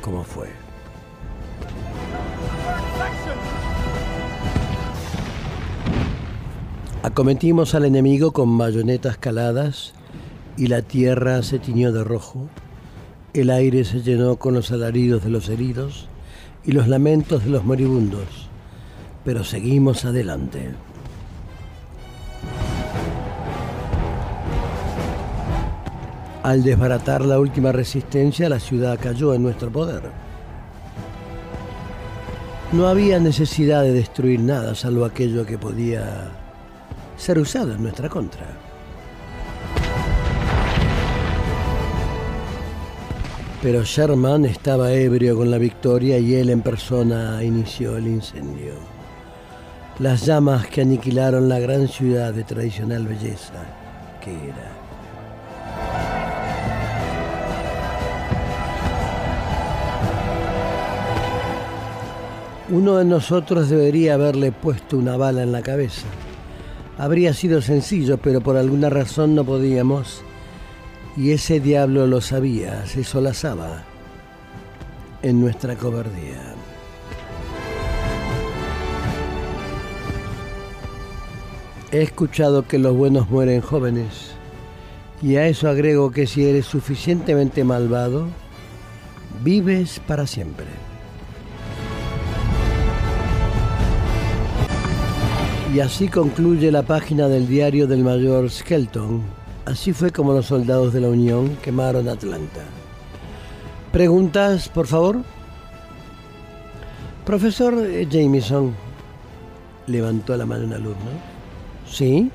como 0.00 0.24
fue. 0.24 0.48
Acometimos 7.02 7.74
al 7.74 7.84
enemigo 7.84 8.32
con 8.32 8.56
bayonetas 8.56 9.18
caladas 9.18 9.92
y 10.56 10.68
la 10.68 10.82
tierra 10.82 11.42
se 11.42 11.58
tiñó 11.58 11.92
de 11.92 12.04
rojo. 12.04 12.48
El 13.32 13.50
aire 13.50 13.84
se 13.84 14.02
llenó 14.02 14.36
con 14.36 14.54
los 14.54 14.70
alaridos 14.70 15.24
de 15.24 15.30
los 15.30 15.48
heridos 15.48 16.08
y 16.64 16.72
los 16.72 16.88
lamentos 16.88 17.44
de 17.44 17.50
los 17.50 17.64
moribundos. 17.64 18.48
Pero 19.24 19.42
seguimos 19.42 20.04
adelante. 20.04 20.74
Al 26.42 26.62
desbaratar 26.62 27.24
la 27.24 27.38
última 27.38 27.72
resistencia, 27.72 28.50
la 28.50 28.60
ciudad 28.60 28.98
cayó 29.00 29.32
en 29.32 29.42
nuestro 29.42 29.72
poder. 29.72 30.02
No 32.72 32.86
había 32.86 33.18
necesidad 33.18 33.82
de 33.82 33.92
destruir 33.92 34.40
nada, 34.40 34.74
salvo 34.74 35.04
aquello 35.04 35.46
que 35.46 35.56
podía 35.56 36.32
ser 37.16 37.38
usado 37.38 37.72
en 37.72 37.82
nuestra 37.82 38.08
contra. 38.08 38.63
Pero 43.64 43.82
Sherman 43.82 44.44
estaba 44.44 44.92
ebrio 44.92 45.38
con 45.38 45.50
la 45.50 45.56
victoria 45.56 46.18
y 46.18 46.34
él 46.34 46.50
en 46.50 46.60
persona 46.60 47.42
inició 47.42 47.96
el 47.96 48.08
incendio. 48.08 48.74
Las 50.00 50.26
llamas 50.26 50.66
que 50.66 50.82
aniquilaron 50.82 51.48
la 51.48 51.58
gran 51.58 51.88
ciudad 51.88 52.34
de 52.34 52.44
tradicional 52.44 53.06
belleza 53.06 53.64
que 54.22 54.32
era. 54.32 54.70
Uno 62.68 62.96
de 62.96 63.06
nosotros 63.06 63.70
debería 63.70 64.12
haberle 64.12 64.52
puesto 64.52 64.98
una 64.98 65.16
bala 65.16 65.42
en 65.42 65.52
la 65.52 65.62
cabeza. 65.62 66.06
Habría 66.98 67.32
sido 67.32 67.62
sencillo, 67.62 68.18
pero 68.18 68.42
por 68.42 68.58
alguna 68.58 68.90
razón 68.90 69.34
no 69.34 69.42
podíamos. 69.42 70.22
Y 71.16 71.30
ese 71.30 71.60
diablo 71.60 72.06
lo 72.06 72.20
sabía, 72.20 72.86
se 72.86 73.04
solazaba 73.04 73.84
en 75.22 75.40
nuestra 75.40 75.76
cobardía. 75.76 76.54
He 81.92 82.02
escuchado 82.02 82.66
que 82.66 82.78
los 82.78 82.96
buenos 82.96 83.30
mueren 83.30 83.60
jóvenes. 83.60 84.32
Y 85.22 85.36
a 85.36 85.46
eso 85.46 85.68
agrego 85.68 86.10
que 86.10 86.26
si 86.26 86.44
eres 86.44 86.66
suficientemente 86.66 87.62
malvado, 87.62 88.26
vives 89.44 90.00
para 90.04 90.26
siempre. 90.26 90.66
Y 95.72 95.78
así 95.78 96.08
concluye 96.08 96.72
la 96.72 96.82
página 96.82 97.28
del 97.28 97.46
diario 97.46 97.86
del 97.86 98.02
mayor 98.02 98.50
Skelton. 98.50 99.43
Así 99.66 99.92
fue 99.92 100.10
como 100.10 100.32
los 100.34 100.46
soldados 100.46 100.92
de 100.92 101.00
la 101.00 101.08
Unión 101.08 101.56
quemaron 101.62 102.08
Atlanta. 102.08 102.60
¿Preguntas, 103.92 104.68
por 104.68 104.86
favor? 104.86 105.22
Profesor 107.24 107.74
Jameson, 108.08 108.74
levantó 109.86 110.36
la 110.36 110.44
mano 110.44 110.66
un 110.66 110.72
alumno. 110.74 111.10
¿Sí? 111.88 112.30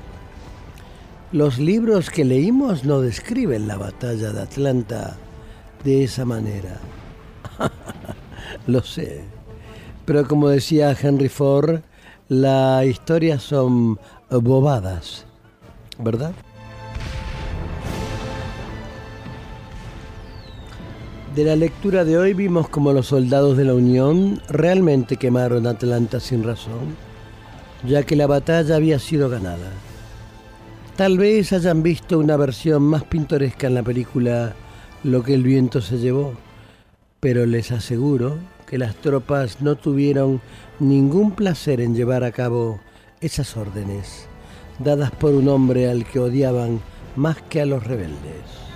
Los 1.30 1.58
libros 1.58 2.10
que 2.10 2.24
leímos 2.24 2.84
no 2.84 3.00
describen 3.00 3.68
la 3.68 3.76
batalla 3.76 4.32
de 4.32 4.42
Atlanta 4.42 5.16
de 5.84 6.04
esa 6.04 6.24
manera. 6.24 6.78
Lo 8.66 8.82
sé. 8.82 9.24
Pero 10.04 10.26
como 10.26 10.48
decía 10.48 10.96
Henry 11.00 11.28
Ford, 11.28 11.82
las 12.28 12.84
historias 12.86 13.42
son 13.42 14.00
bobadas, 14.30 15.26
¿verdad? 15.98 16.32
De 21.34 21.44
la 21.44 21.54
lectura 21.54 22.04
de 22.04 22.18
hoy 22.18 22.34
vimos 22.34 22.68
como 22.68 22.92
los 22.92 23.06
soldados 23.06 23.56
de 23.56 23.64
la 23.64 23.74
Unión 23.74 24.42
realmente 24.48 25.16
quemaron 25.16 25.68
Atlanta 25.68 26.18
sin 26.18 26.42
razón, 26.42 26.96
ya 27.86 28.02
que 28.02 28.16
la 28.16 28.26
batalla 28.26 28.74
había 28.74 28.98
sido 28.98 29.28
ganada. 29.28 29.70
Tal 30.96 31.18
vez 31.18 31.52
hayan 31.52 31.84
visto 31.84 32.18
una 32.18 32.36
versión 32.36 32.82
más 32.82 33.04
pintoresca 33.04 33.68
en 33.68 33.74
la 33.74 33.84
película 33.84 34.54
Lo 35.04 35.22
que 35.22 35.34
el 35.34 35.44
viento 35.44 35.80
se 35.80 35.98
llevó, 35.98 36.34
pero 37.20 37.46
les 37.46 37.70
aseguro 37.70 38.38
que 38.66 38.76
las 38.76 38.96
tropas 38.96 39.62
no 39.62 39.76
tuvieron 39.76 40.40
ningún 40.80 41.30
placer 41.30 41.80
en 41.80 41.94
llevar 41.94 42.24
a 42.24 42.32
cabo 42.32 42.80
esas 43.20 43.56
órdenes, 43.56 44.26
dadas 44.80 45.12
por 45.12 45.32
un 45.32 45.48
hombre 45.48 45.88
al 45.88 46.04
que 46.04 46.18
odiaban 46.18 46.80
más 47.14 47.40
que 47.42 47.60
a 47.60 47.66
los 47.66 47.86
rebeldes. 47.86 48.69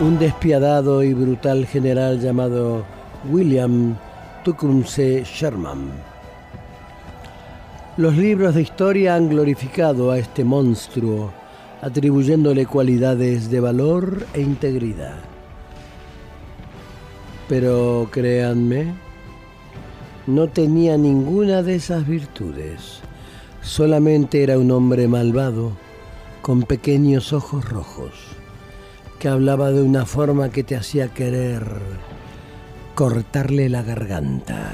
Un 0.00 0.18
despiadado 0.18 1.02
y 1.02 1.12
brutal 1.12 1.66
general 1.66 2.18
llamado 2.20 2.86
William 3.30 3.98
Tecumseh 4.46 5.24
Sherman. 5.24 5.90
Los 7.98 8.16
libros 8.16 8.54
de 8.54 8.62
historia 8.62 9.14
han 9.14 9.28
glorificado 9.28 10.10
a 10.10 10.18
este 10.18 10.42
monstruo 10.42 11.30
atribuyéndole 11.82 12.64
cualidades 12.64 13.50
de 13.50 13.60
valor 13.60 14.26
e 14.32 14.40
integridad. 14.40 15.18
Pero 17.46 18.08
créanme, 18.10 18.94
no 20.26 20.48
tenía 20.48 20.96
ninguna 20.96 21.62
de 21.62 21.74
esas 21.74 22.06
virtudes. 22.06 23.00
Solamente 23.60 24.42
era 24.42 24.58
un 24.58 24.70
hombre 24.70 25.08
malvado, 25.08 25.72
con 26.40 26.62
pequeños 26.62 27.34
ojos 27.34 27.68
rojos, 27.68 28.39
que 29.20 29.28
hablaba 29.28 29.70
de 29.70 29.82
una 29.82 30.06
forma 30.06 30.48
que 30.48 30.64
te 30.64 30.74
hacía 30.74 31.12
querer 31.12 31.62
cortarle 32.94 33.68
la 33.68 33.82
garganta. 33.82 34.72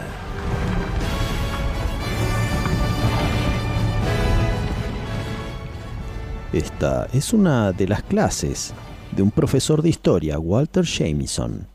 Esta 6.52 7.08
es 7.12 7.32
una 7.32 7.72
de 7.72 7.88
las 7.88 8.04
clases 8.04 8.72
de 9.16 9.22
un 9.22 9.32
profesor 9.32 9.82
de 9.82 9.88
historia, 9.88 10.38
Walter 10.38 10.86
Jamieson, 10.86 11.66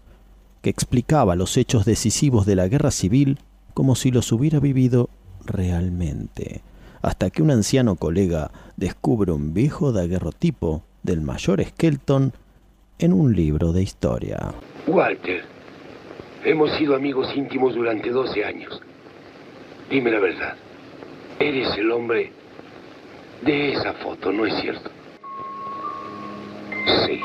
que 0.61 0.69
explicaba 0.69 1.35
los 1.35 1.57
hechos 1.57 1.83
decisivos 1.83 2.45
de 2.45 2.55
la 2.55 2.69
guerra 2.69 2.91
civil 2.91 3.39
como 3.73 3.95
si 3.95 4.11
los 4.11 4.31
hubiera 4.31 4.61
vivido 4.61 5.09
realmente, 5.45 6.61
hasta 7.01 7.31
que 7.31 7.43
un 7.43 7.51
anciano 7.51 7.97
colega 7.97 8.49
descubre 8.77 9.33
un 9.33 9.53
viejo 9.53 9.91
daguerrotipo 9.91 10.83
del 11.03 11.19
mayor 11.19 11.61
Skelton 11.61 12.31
en 13.01 13.13
un 13.13 13.35
libro 13.35 13.73
de 13.73 13.81
historia. 13.81 14.37
Walter, 14.85 15.43
hemos 16.45 16.71
sido 16.77 16.95
amigos 16.95 17.35
íntimos 17.35 17.73
durante 17.73 18.11
12 18.11 18.45
años. 18.45 18.79
Dime 19.89 20.11
la 20.11 20.19
verdad, 20.19 20.55
¿eres 21.39 21.75
el 21.77 21.91
hombre 21.91 22.31
de 23.41 23.73
esa 23.73 23.93
foto, 23.93 24.31
¿no 24.31 24.45
es 24.45 24.53
cierto? 24.61 24.91
Sí. 27.07 27.19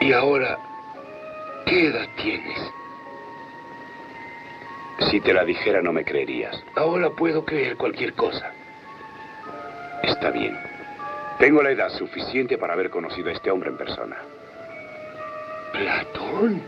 Y 0.00 0.12
ahora, 0.12 0.58
¿qué 1.66 1.88
edad 1.88 2.08
tienes? 2.16 2.83
Si 5.10 5.20
te 5.20 5.32
la 5.32 5.44
dijera 5.44 5.82
no 5.82 5.92
me 5.92 6.04
creerías. 6.04 6.62
Ahora 6.76 7.10
puedo 7.10 7.44
creer 7.44 7.76
cualquier 7.76 8.14
cosa. 8.14 8.52
Está 10.02 10.30
bien. 10.30 10.56
Tengo 11.38 11.62
la 11.62 11.70
edad 11.70 11.90
suficiente 11.90 12.58
para 12.58 12.74
haber 12.74 12.90
conocido 12.90 13.28
a 13.28 13.32
este 13.32 13.50
hombre 13.50 13.70
en 13.70 13.76
persona. 13.76 14.16
¿Platón? 15.72 16.62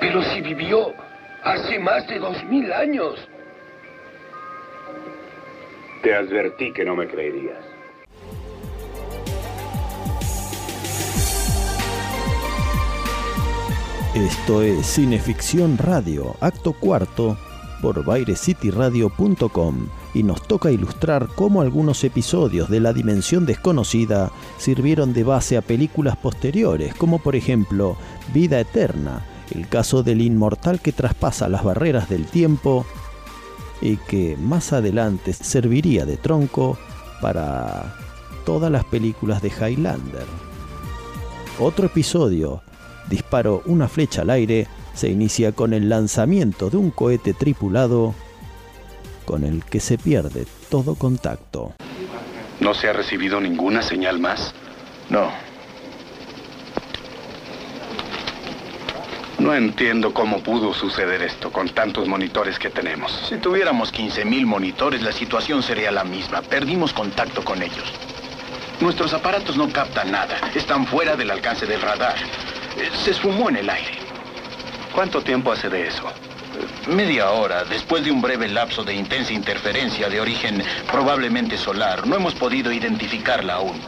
Pero 0.00 0.22
si 0.22 0.40
vivió 0.42 0.92
hace 1.42 1.78
más 1.78 2.06
de 2.08 2.18
dos 2.18 2.42
mil 2.44 2.70
años. 2.72 3.26
Te 6.02 6.14
advertí 6.14 6.72
que 6.72 6.84
no 6.84 6.94
me 6.94 7.06
creerías. 7.06 7.75
Esto 14.16 14.62
es 14.62 14.86
Cineficción 14.86 15.76
Radio, 15.76 16.36
acto 16.40 16.72
cuarto, 16.72 17.36
por 17.82 18.02
bairecity.radio.com 18.02 19.88
y 20.14 20.22
nos 20.22 20.40
toca 20.48 20.70
ilustrar 20.70 21.28
cómo 21.34 21.60
algunos 21.60 22.02
episodios 22.02 22.70
de 22.70 22.80
La 22.80 22.94
Dimensión 22.94 23.44
Desconocida 23.44 24.32
sirvieron 24.56 25.12
de 25.12 25.22
base 25.22 25.58
a 25.58 25.60
películas 25.60 26.16
posteriores, 26.16 26.94
como 26.94 27.18
por 27.18 27.36
ejemplo 27.36 27.98
Vida 28.32 28.58
Eterna, 28.58 29.22
el 29.54 29.68
caso 29.68 30.02
del 30.02 30.22
inmortal 30.22 30.80
que 30.80 30.92
traspasa 30.92 31.50
las 31.50 31.62
barreras 31.62 32.08
del 32.08 32.24
tiempo 32.24 32.86
y 33.82 33.98
que 33.98 34.38
más 34.38 34.72
adelante 34.72 35.34
serviría 35.34 36.06
de 36.06 36.16
tronco 36.16 36.78
para 37.20 37.94
todas 38.46 38.72
las 38.72 38.86
películas 38.86 39.42
de 39.42 39.50
Highlander. 39.50 40.24
Otro 41.58 41.84
episodio, 41.84 42.62
Disparo 43.08 43.62
una 43.66 43.88
flecha 43.88 44.22
al 44.22 44.30
aire, 44.30 44.66
se 44.94 45.08
inicia 45.08 45.52
con 45.52 45.72
el 45.72 45.88
lanzamiento 45.88 46.70
de 46.70 46.76
un 46.76 46.90
cohete 46.90 47.34
tripulado 47.34 48.14
con 49.24 49.44
el 49.44 49.64
que 49.64 49.80
se 49.80 49.98
pierde 49.98 50.46
todo 50.70 50.94
contacto. 50.94 51.74
¿No 52.60 52.74
se 52.74 52.88
ha 52.88 52.92
recibido 52.92 53.40
ninguna 53.40 53.82
señal 53.82 54.18
más? 54.18 54.54
No. 55.10 55.30
No 59.38 59.54
entiendo 59.54 60.14
cómo 60.14 60.42
pudo 60.42 60.72
suceder 60.72 61.22
esto 61.22 61.52
con 61.52 61.68
tantos 61.68 62.08
monitores 62.08 62.58
que 62.58 62.70
tenemos. 62.70 63.12
Si 63.28 63.36
tuviéramos 63.36 63.92
15.000 63.92 64.46
monitores, 64.46 65.02
la 65.02 65.12
situación 65.12 65.62
sería 65.62 65.92
la 65.92 66.04
misma. 66.04 66.40
Perdimos 66.40 66.94
contacto 66.94 67.44
con 67.44 67.62
ellos. 67.62 67.84
Nuestros 68.80 69.12
aparatos 69.12 69.56
no 69.56 69.70
captan 69.70 70.10
nada. 70.10 70.38
Están 70.54 70.86
fuera 70.86 71.16
del 71.16 71.30
alcance 71.30 71.66
del 71.66 71.82
radar. 71.82 72.16
Se 73.04 73.10
esfumó 73.10 73.48
en 73.48 73.56
el 73.56 73.70
aire. 73.70 73.98
¿Cuánto 74.94 75.22
tiempo 75.22 75.52
hace 75.52 75.68
de 75.68 75.86
eso? 75.88 76.04
Media 76.86 77.30
hora, 77.30 77.64
después 77.64 78.04
de 78.04 78.10
un 78.10 78.22
breve 78.22 78.48
lapso 78.48 78.84
de 78.84 78.94
intensa 78.94 79.32
interferencia 79.32 80.08
de 80.08 80.20
origen 80.20 80.62
probablemente 80.90 81.58
solar. 81.58 82.06
No 82.06 82.16
hemos 82.16 82.34
podido 82.34 82.72
identificarla 82.72 83.54
aún. 83.54 83.80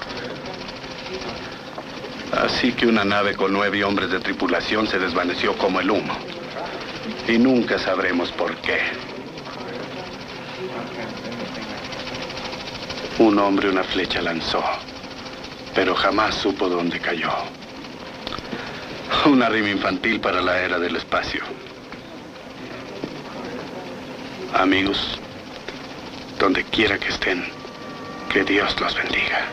Así 2.32 2.72
que 2.72 2.86
una 2.86 3.04
nave 3.04 3.34
con 3.34 3.52
nueve 3.52 3.82
hombres 3.84 4.10
de 4.10 4.20
tripulación 4.20 4.86
se 4.86 4.98
desvaneció 4.98 5.56
como 5.56 5.80
el 5.80 5.90
humo. 5.90 6.14
Y 7.26 7.38
nunca 7.38 7.78
sabremos 7.78 8.30
por 8.32 8.54
qué. 8.56 8.78
Un 13.18 13.38
hombre 13.38 13.68
una 13.68 13.82
flecha 13.82 14.20
lanzó, 14.20 14.62
pero 15.74 15.94
jamás 15.94 16.34
supo 16.34 16.68
dónde 16.68 17.00
cayó. 17.00 17.30
Una 19.26 19.48
rima 19.48 19.68
infantil 19.70 20.20
para 20.20 20.40
la 20.40 20.60
era 20.60 20.78
del 20.78 20.96
espacio. 20.96 21.42
Amigos, 24.54 25.18
donde 26.38 26.64
quiera 26.64 26.98
que 26.98 27.08
estén, 27.08 27.44
que 28.32 28.44
Dios 28.44 28.80
los 28.80 28.94
bendiga. 28.94 29.46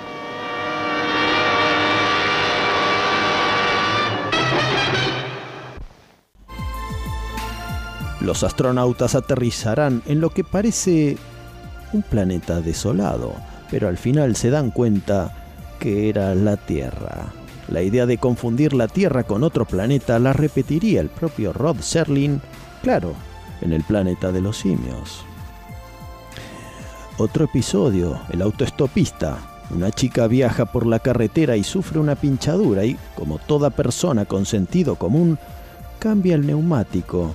Los 8.22 8.44
astronautas 8.44 9.14
aterrizarán 9.14 10.02
en 10.08 10.20
lo 10.20 10.32
que 10.32 10.44
parece 10.44 11.18
un 11.94 12.02
planeta 12.02 12.62
desolado, 12.62 13.36
pero 13.70 13.88
al 13.88 13.98
final 13.98 14.36
se 14.36 14.50
dan 14.50 14.72
cuenta 14.72 15.32
que 15.80 16.10
era 16.10 16.34
la 16.34 16.58
Tierra. 16.58 17.45
La 17.68 17.82
idea 17.82 18.06
de 18.06 18.18
confundir 18.18 18.74
la 18.74 18.88
Tierra 18.88 19.24
con 19.24 19.44
otro 19.44 19.66
planeta 19.66 20.20
la 20.20 20.34
repetiría 20.34 21.02
el 21.02 21.10
propio 21.10 21.52
Rod 21.52 21.80
Serling, 21.80 22.42
claro, 22.82 23.14
en 23.62 23.74
el 23.74 23.84
planeta 23.84 24.32
de 24.32 24.42
los 24.42 24.58
simios. 24.58 25.26
Otro 27.18 27.46
episodio, 27.46 28.20
el 28.30 28.42
autoestopista. 28.42 29.38
Una 29.72 29.90
chica 29.90 30.28
viaja 30.28 30.66
por 30.66 30.86
la 30.86 31.00
carretera 31.00 31.58
y 31.58 31.64
sufre 31.64 31.98
una 31.98 32.16
pinchadura 32.16 32.86
y, 32.86 32.98
como 33.16 33.40
toda 33.40 33.72
persona 33.72 34.26
con 34.26 34.46
sentido 34.46 34.96
común, 34.96 35.40
cambia 35.98 36.36
el 36.36 36.46
neumático 36.46 37.34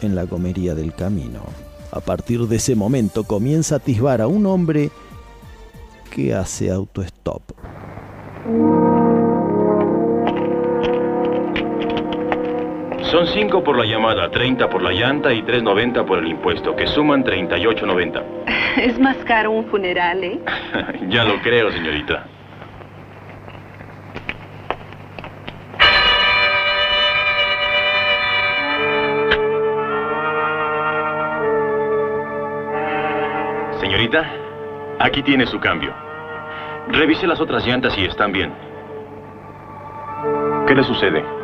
en 0.00 0.16
la 0.16 0.24
gomería 0.24 0.74
del 0.74 0.94
camino. 0.94 1.42
A 1.92 2.00
partir 2.00 2.48
de 2.48 2.56
ese 2.56 2.74
momento 2.74 3.24
comienza 3.24 3.76
a 3.76 3.78
atisbar 3.78 4.20
a 4.20 4.26
un 4.26 4.46
hombre 4.46 4.90
que 6.10 6.34
hace 6.34 6.70
autostop. 6.70 7.42
Son 13.02 13.26
5 13.26 13.64
por 13.64 13.76
la 13.76 13.84
llamada, 13.84 14.30
30 14.30 14.68
por 14.68 14.82
la 14.82 14.92
llanta 14.92 15.32
y 15.32 15.42
3.90 15.42 16.04
por 16.04 16.18
el 16.18 16.28
impuesto, 16.28 16.76
que 16.76 16.86
suman 16.86 17.24
38.90. 17.24 18.22
Es 18.76 19.00
más 19.00 19.16
caro 19.24 19.50
un 19.50 19.66
funeral, 19.66 20.22
¿eh? 20.22 20.38
ya 21.08 21.24
lo 21.24 21.40
creo, 21.40 21.72
señorita. 21.72 22.26
Señorita, 33.80 34.30
aquí 35.00 35.22
tiene 35.22 35.46
su 35.46 35.58
cambio. 35.58 35.92
Revise 36.88 37.26
las 37.26 37.40
otras 37.40 37.66
llantas 37.66 37.96
y 37.98 38.04
están 38.04 38.30
bien. 38.30 38.52
¿Qué 40.68 40.74
le 40.74 40.84
sucede? 40.84 41.39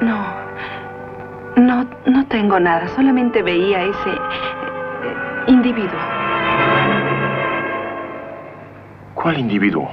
No. 0.00 0.48
No, 1.56 1.88
no 2.06 2.26
tengo 2.28 2.60
nada. 2.60 2.88
Solamente 2.88 3.42
veía 3.42 3.82
ese 3.82 4.10
eh, 4.10 4.18
individuo. 5.48 5.98
¿Cuál 9.14 9.38
individuo? 9.38 9.88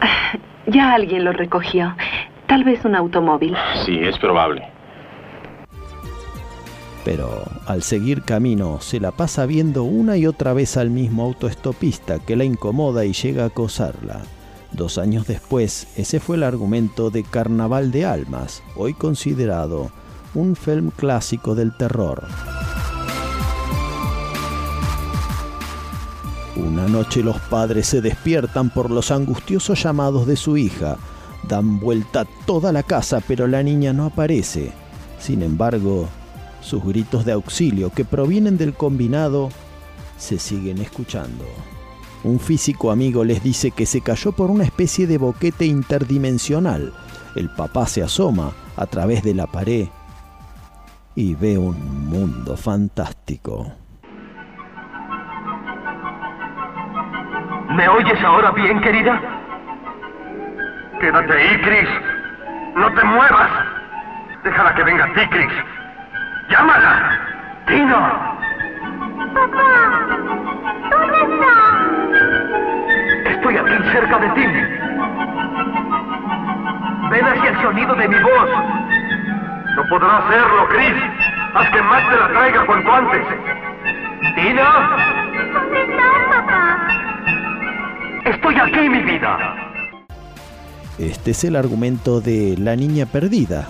Ya 0.66 0.94
alguien 0.94 1.24
lo 1.24 1.32
recogió. 1.32 1.94
Tal 2.46 2.64
vez 2.64 2.84
un 2.84 2.94
automóvil. 2.94 3.56
Sí, 3.84 3.98
es 3.98 4.18
probable. 4.18 4.62
Pero 7.04 7.42
al 7.66 7.82
seguir 7.82 8.22
camino 8.22 8.80
se 8.80 9.00
la 9.00 9.10
pasa 9.10 9.44
viendo 9.46 9.82
una 9.82 10.16
y 10.16 10.26
otra 10.26 10.52
vez 10.52 10.76
al 10.76 10.90
mismo 10.90 11.24
autoestopista 11.24 12.20
que 12.20 12.36
la 12.36 12.44
incomoda 12.44 13.04
y 13.04 13.12
llega 13.12 13.42
a 13.42 13.46
acosarla. 13.46 14.22
Dos 14.82 14.98
años 14.98 15.28
después, 15.28 15.86
ese 15.94 16.18
fue 16.18 16.34
el 16.34 16.42
argumento 16.42 17.10
de 17.10 17.22
Carnaval 17.22 17.92
de 17.92 18.04
Almas, 18.04 18.64
hoy 18.74 18.94
considerado 18.94 19.92
un 20.34 20.56
film 20.56 20.90
clásico 20.90 21.54
del 21.54 21.72
terror. 21.76 22.24
Una 26.56 26.88
noche 26.88 27.22
los 27.22 27.38
padres 27.42 27.86
se 27.86 28.00
despiertan 28.00 28.70
por 28.70 28.90
los 28.90 29.12
angustiosos 29.12 29.80
llamados 29.80 30.26
de 30.26 30.34
su 30.34 30.56
hija. 30.56 30.96
Dan 31.48 31.78
vuelta 31.78 32.26
toda 32.44 32.72
la 32.72 32.82
casa, 32.82 33.22
pero 33.24 33.46
la 33.46 33.62
niña 33.62 33.92
no 33.92 34.06
aparece. 34.06 34.72
Sin 35.20 35.42
embargo, 35.42 36.08
sus 36.60 36.84
gritos 36.84 37.24
de 37.24 37.30
auxilio 37.30 37.90
que 37.90 38.04
provienen 38.04 38.58
del 38.58 38.74
combinado 38.74 39.50
se 40.18 40.40
siguen 40.40 40.78
escuchando. 40.78 41.44
Un 42.24 42.38
físico 42.38 42.92
amigo 42.92 43.24
les 43.24 43.42
dice 43.42 43.72
que 43.72 43.84
se 43.84 44.00
cayó 44.00 44.32
por 44.32 44.50
una 44.50 44.64
especie 44.64 45.06
de 45.06 45.18
boquete 45.18 45.66
interdimensional. 45.66 46.92
El 47.34 47.50
papá 47.50 47.86
se 47.86 48.02
asoma 48.02 48.52
a 48.76 48.86
través 48.86 49.22
de 49.24 49.34
la 49.34 49.46
pared 49.46 49.88
y 51.14 51.34
ve 51.34 51.58
un 51.58 52.08
mundo 52.08 52.56
fantástico. 52.56 53.72
¿Me 57.70 57.88
oyes 57.88 58.22
ahora 58.22 58.50
bien, 58.52 58.80
querida? 58.80 59.20
Quédate 61.00 61.32
ahí, 61.32 61.60
Chris. 61.62 61.88
No 62.76 62.92
te 62.94 63.04
muevas. 63.04 63.50
Déjala 64.44 64.74
que 64.74 64.82
venga 64.84 65.04
a 65.04 65.14
ti, 65.14 65.20
Chris. 65.30 65.52
¡Llámala! 66.50 67.18
¡Tino! 67.66 68.32
Papá, 69.34 70.06
¿dónde 70.90 71.34
está? 71.34 71.71
Cerca 73.72 74.18
de 74.18 74.28
ti. 74.30 74.46
Ven 77.10 77.24
hacia 77.24 77.50
el 77.50 77.62
sonido 77.62 77.94
de 77.94 78.08
mi 78.08 78.16
voz. 78.16 78.50
No 79.76 79.82
podrá 79.88 80.18
hacerlo, 80.18 80.68
Chris. 80.68 80.94
Haz 81.54 81.70
que 81.70 81.82
Matt 81.82 82.10
te 82.10 82.16
la 82.16 82.28
traiga 82.28 82.66
cuanto 82.66 82.92
antes. 82.92 83.26
¿Tino? 84.34 84.62
¿Dónde 85.52 85.82
estás, 85.82 86.24
papá? 86.30 86.88
Estoy 88.24 88.54
aquí, 88.56 88.88
mi 88.88 89.02
vida. 89.02 89.56
Este 90.98 91.30
es 91.30 91.44
el 91.44 91.56
argumento 91.56 92.20
de 92.20 92.56
La 92.58 92.76
Niña 92.76 93.06
Perdida. 93.06 93.66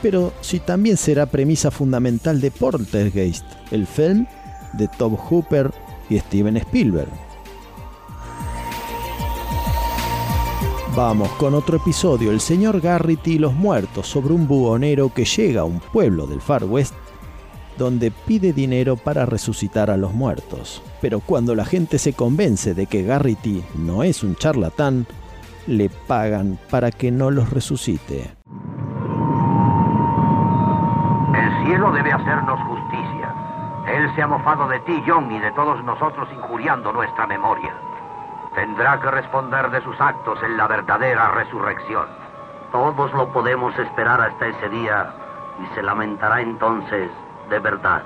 Pero 0.00 0.32
si 0.40 0.58
también 0.58 0.96
será 0.96 1.26
premisa 1.26 1.70
fundamental 1.70 2.40
de 2.40 2.50
Poltergeist, 2.50 3.44
el 3.70 3.86
film 3.86 4.26
de 4.72 4.88
Tom 4.88 5.16
Hooper 5.16 5.70
y 6.08 6.18
Steven 6.18 6.56
Spielberg. 6.56 7.23
Vamos 10.96 11.28
con 11.30 11.54
otro 11.54 11.78
episodio, 11.78 12.30
el 12.30 12.38
señor 12.38 12.80
Garrity 12.80 13.32
y 13.32 13.38
los 13.40 13.52
muertos, 13.52 14.06
sobre 14.06 14.32
un 14.32 14.46
buhonero 14.46 15.12
que 15.12 15.24
llega 15.24 15.62
a 15.62 15.64
un 15.64 15.80
pueblo 15.80 16.24
del 16.28 16.40
Far 16.40 16.62
West 16.62 16.94
donde 17.76 18.12
pide 18.12 18.52
dinero 18.52 18.94
para 18.94 19.26
resucitar 19.26 19.90
a 19.90 19.96
los 19.96 20.14
muertos. 20.14 20.84
Pero 21.00 21.18
cuando 21.18 21.56
la 21.56 21.64
gente 21.64 21.98
se 21.98 22.12
convence 22.12 22.74
de 22.74 22.86
que 22.86 23.02
Garrity 23.02 23.64
no 23.74 24.04
es 24.04 24.22
un 24.22 24.36
charlatán, 24.36 25.04
le 25.66 25.90
pagan 25.90 26.60
para 26.70 26.92
que 26.92 27.10
no 27.10 27.32
los 27.32 27.50
resucite. 27.50 28.30
El 31.34 31.66
cielo 31.66 31.90
debe 31.90 32.12
hacernos 32.12 32.60
justicia. 32.68 33.34
Él 33.88 34.14
se 34.14 34.22
ha 34.22 34.28
mofado 34.28 34.68
de 34.68 34.78
ti, 34.80 35.02
John, 35.04 35.28
y 35.32 35.40
de 35.40 35.50
todos 35.52 35.82
nosotros 35.82 36.28
injuriando 36.32 36.92
nuestra 36.92 37.26
memoria. 37.26 37.74
Tendrá 38.54 39.00
que 39.00 39.10
responder 39.10 39.70
de 39.70 39.80
sus 39.82 40.00
actos 40.00 40.40
en 40.42 40.56
la 40.56 40.66
verdadera 40.68 41.32
resurrección. 41.32 42.06
Todos 42.70 43.12
lo 43.12 43.28
podemos 43.32 43.76
esperar 43.78 44.20
hasta 44.20 44.46
ese 44.46 44.68
día 44.68 45.12
y 45.60 45.74
se 45.74 45.82
lamentará 45.82 46.40
entonces 46.40 47.10
de 47.50 47.58
verdad. 47.58 48.02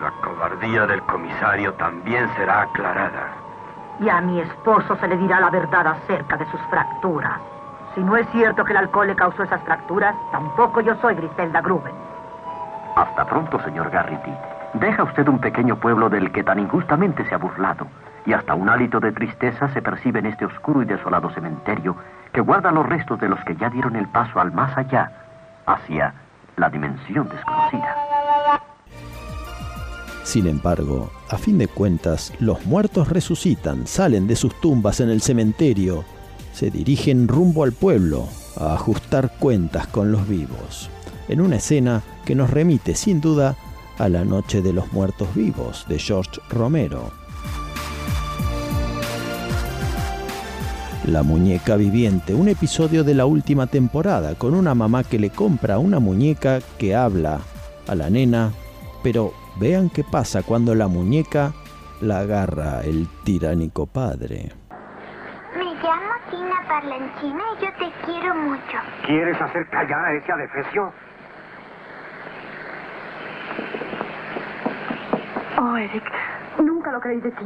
La 0.00 0.10
cobardía 0.22 0.86
del 0.86 1.02
comisario 1.02 1.74
también 1.74 2.28
será 2.36 2.62
aclarada. 2.62 3.34
Y 4.00 4.08
a 4.08 4.20
mi 4.22 4.40
esposo 4.40 4.96
se 4.96 5.08
le 5.08 5.16
dirá 5.18 5.38
la 5.38 5.50
verdad 5.50 5.86
acerca 5.86 6.36
de 6.38 6.50
sus 6.50 6.60
fracturas. 6.70 7.38
Si 7.94 8.02
no 8.02 8.16
es 8.16 8.26
cierto 8.30 8.64
que 8.64 8.72
el 8.72 8.78
alcohol 8.78 9.06
le 9.06 9.14
causó 9.14 9.42
esas 9.42 9.62
fracturas, 9.62 10.14
tampoco 10.30 10.80
yo 10.80 10.94
soy 10.96 11.14
Griselda 11.14 11.60
Gruben. 11.60 11.94
Hasta 12.96 13.26
pronto, 13.26 13.58
señor 13.60 13.90
Garrity. 13.90 14.32
Deja 14.74 15.02
usted 15.02 15.28
un 15.28 15.38
pequeño 15.38 15.78
pueblo 15.78 16.08
del 16.08 16.32
que 16.32 16.42
tan 16.42 16.58
injustamente 16.58 17.28
se 17.28 17.34
ha 17.34 17.38
burlado, 17.38 17.86
y 18.24 18.32
hasta 18.32 18.54
un 18.54 18.68
hálito 18.68 19.00
de 19.00 19.12
tristeza 19.12 19.68
se 19.74 19.82
percibe 19.82 20.20
en 20.20 20.26
este 20.26 20.46
oscuro 20.46 20.82
y 20.82 20.86
desolado 20.86 21.30
cementerio 21.30 21.96
que 22.32 22.40
guarda 22.40 22.72
los 22.72 22.88
restos 22.88 23.20
de 23.20 23.28
los 23.28 23.38
que 23.44 23.54
ya 23.56 23.68
dieron 23.68 23.96
el 23.96 24.08
paso 24.08 24.40
al 24.40 24.52
más 24.52 24.76
allá, 24.78 25.12
hacia 25.66 26.14
la 26.56 26.70
dimensión 26.70 27.28
desconocida. 27.28 27.94
Sin 30.24 30.46
embargo, 30.46 31.10
a 31.30 31.36
fin 31.36 31.58
de 31.58 31.68
cuentas, 31.68 32.32
los 32.40 32.64
muertos 32.64 33.08
resucitan, 33.08 33.86
salen 33.86 34.26
de 34.26 34.36
sus 34.36 34.58
tumbas 34.60 35.00
en 35.00 35.10
el 35.10 35.20
cementerio, 35.20 36.04
se 36.52 36.70
dirigen 36.70 37.28
rumbo 37.28 37.64
al 37.64 37.72
pueblo 37.72 38.28
a 38.58 38.74
ajustar 38.74 39.32
cuentas 39.38 39.86
con 39.88 40.12
los 40.12 40.26
vivos, 40.26 40.90
en 41.28 41.40
una 41.42 41.56
escena 41.56 42.02
que 42.24 42.34
nos 42.34 42.50
remite 42.50 42.94
sin 42.94 43.20
duda 43.20 43.56
a 43.98 44.08
La 44.08 44.24
Noche 44.24 44.62
de 44.62 44.72
los 44.72 44.92
Muertos 44.92 45.34
Vivos 45.34 45.86
de 45.88 45.98
George 45.98 46.40
Romero. 46.50 47.10
La 51.06 51.22
muñeca 51.22 51.76
viviente, 51.76 52.32
un 52.32 52.48
episodio 52.48 53.02
de 53.02 53.14
la 53.14 53.26
última 53.26 53.66
temporada 53.66 54.36
con 54.36 54.54
una 54.54 54.74
mamá 54.74 55.02
que 55.02 55.18
le 55.18 55.30
compra 55.30 55.78
una 55.78 55.98
muñeca 55.98 56.60
que 56.78 56.94
habla 56.94 57.40
a 57.88 57.94
la 57.94 58.08
nena, 58.08 58.52
pero 59.02 59.32
vean 59.58 59.90
qué 59.90 60.04
pasa 60.04 60.42
cuando 60.42 60.74
la 60.74 60.86
muñeca 60.86 61.52
la 62.00 62.20
agarra 62.20 62.82
el 62.82 63.08
tiránico 63.24 63.86
padre. 63.86 64.52
Me 65.56 65.64
llamo 65.64 66.12
Tina 66.30 66.62
Parlanchina 66.68 67.42
y 67.58 67.64
yo 67.64 67.70
te 67.78 68.06
quiero 68.06 68.34
mucho. 68.36 68.78
¿Quieres 69.04 69.40
hacer 69.40 69.68
callar 69.70 70.04
a 70.04 70.14
ese 70.14 70.32
adefesio? 70.32 70.92
Oh, 75.58 75.76
Eric, 75.76 76.02
nunca 76.58 76.90
lo 76.92 77.00
creí 77.00 77.20
de 77.20 77.30
ti. 77.30 77.44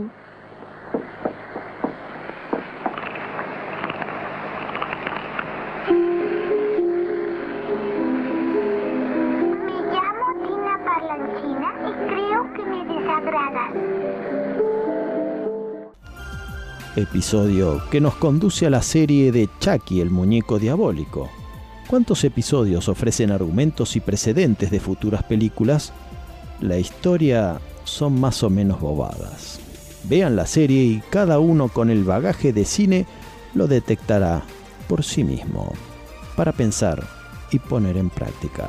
Me 9.64 9.76
llamo 9.92 10.26
Tina 10.42 10.78
Parlanchina 10.84 11.70
y 11.88 11.92
creo 12.08 12.52
que 12.54 12.64
me 12.64 12.84
desagradas. 12.94 13.72
Episodio 16.96 17.82
que 17.90 18.00
nos 18.00 18.14
conduce 18.14 18.66
a 18.66 18.70
la 18.70 18.82
serie 18.82 19.32
de 19.32 19.48
Chucky 19.58 20.00
el 20.00 20.10
muñeco 20.10 20.58
diabólico. 20.58 21.28
¿Cuántos 21.88 22.24
episodios 22.24 22.88
ofrecen 22.88 23.30
argumentos 23.30 23.96
y 23.96 24.00
precedentes 24.00 24.70
de 24.70 24.80
futuras 24.80 25.22
películas? 25.24 25.92
La 26.60 26.78
historia 26.78 27.60
son 27.86 28.20
más 28.20 28.42
o 28.42 28.50
menos 28.50 28.80
bobadas. 28.80 29.58
Vean 30.04 30.36
la 30.36 30.46
serie 30.46 30.82
y 30.82 31.02
cada 31.10 31.38
uno 31.38 31.68
con 31.68 31.88
el 31.88 32.04
bagaje 32.04 32.52
de 32.52 32.64
cine 32.64 33.06
lo 33.54 33.66
detectará 33.66 34.42
por 34.88 35.02
sí 35.02 35.24
mismo, 35.24 35.72
para 36.36 36.52
pensar 36.52 37.02
y 37.50 37.58
poner 37.58 37.96
en 37.96 38.10
práctica. 38.10 38.68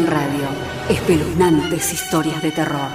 Radio. 0.00 0.48
Espeluznantes 0.88 1.92
historias 1.92 2.42
de 2.42 2.50
terror. 2.50 2.88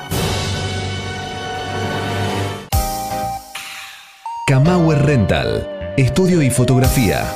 Kamauer 4.48 5.06
Rental. 5.06 5.94
Estudio 5.96 6.42
y 6.42 6.50
fotografía. 6.50 7.32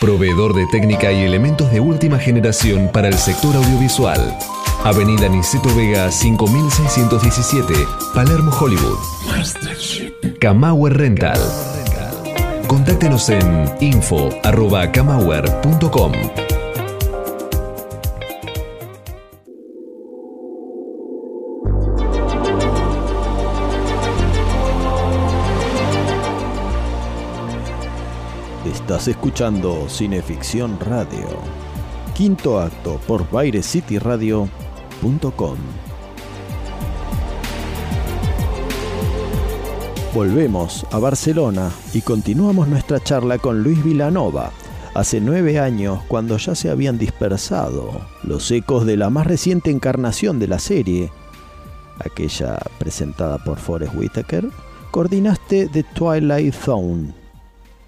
Proveedor 0.00 0.52
de 0.54 0.66
técnica 0.66 1.12
y 1.12 1.22
elementos 1.22 1.70
de 1.70 1.78
última 1.78 2.18
generación 2.18 2.90
para 2.92 3.06
el 3.06 3.14
sector 3.14 3.54
audiovisual. 3.54 4.36
Avenida 4.82 5.28
Niceto 5.28 5.72
Vega 5.76 6.10
5617, 6.10 7.72
Palermo, 8.14 8.50
Hollywood. 8.50 8.98
Kamauer 10.40 10.98
Rental. 10.98 11.38
Contáctenos 12.66 13.28
en 13.28 13.70
info.kamauer.com. 13.80 16.53
Escuchando 29.08 29.88
Cineficción 29.88 30.78
Radio. 30.80 31.26
Quinto 32.14 32.58
acto 32.58 32.98
por 33.06 33.30
BaireCityRadio.com. 33.30 35.58
Volvemos 40.14 40.86
a 40.90 40.98
Barcelona 40.98 41.70
y 41.92 42.00
continuamos 42.00 42.66
nuestra 42.68 42.98
charla 42.98 43.36
con 43.38 43.62
Luis 43.62 43.84
Vilanova. 43.84 44.52
Hace 44.94 45.20
nueve 45.20 45.58
años, 45.58 46.00
cuando 46.08 46.38
ya 46.38 46.54
se 46.54 46.70
habían 46.70 46.96
dispersado 46.96 48.00
los 48.22 48.50
ecos 48.50 48.86
de 48.86 48.96
la 48.96 49.10
más 49.10 49.26
reciente 49.26 49.70
encarnación 49.70 50.38
de 50.38 50.48
la 50.48 50.58
serie, 50.58 51.12
aquella 51.98 52.58
presentada 52.78 53.36
por 53.38 53.58
Forrest 53.58 53.94
Whitaker, 53.94 54.48
coordinaste 54.92 55.68
The 55.68 55.82
Twilight 55.82 56.54
Zone, 56.54 57.23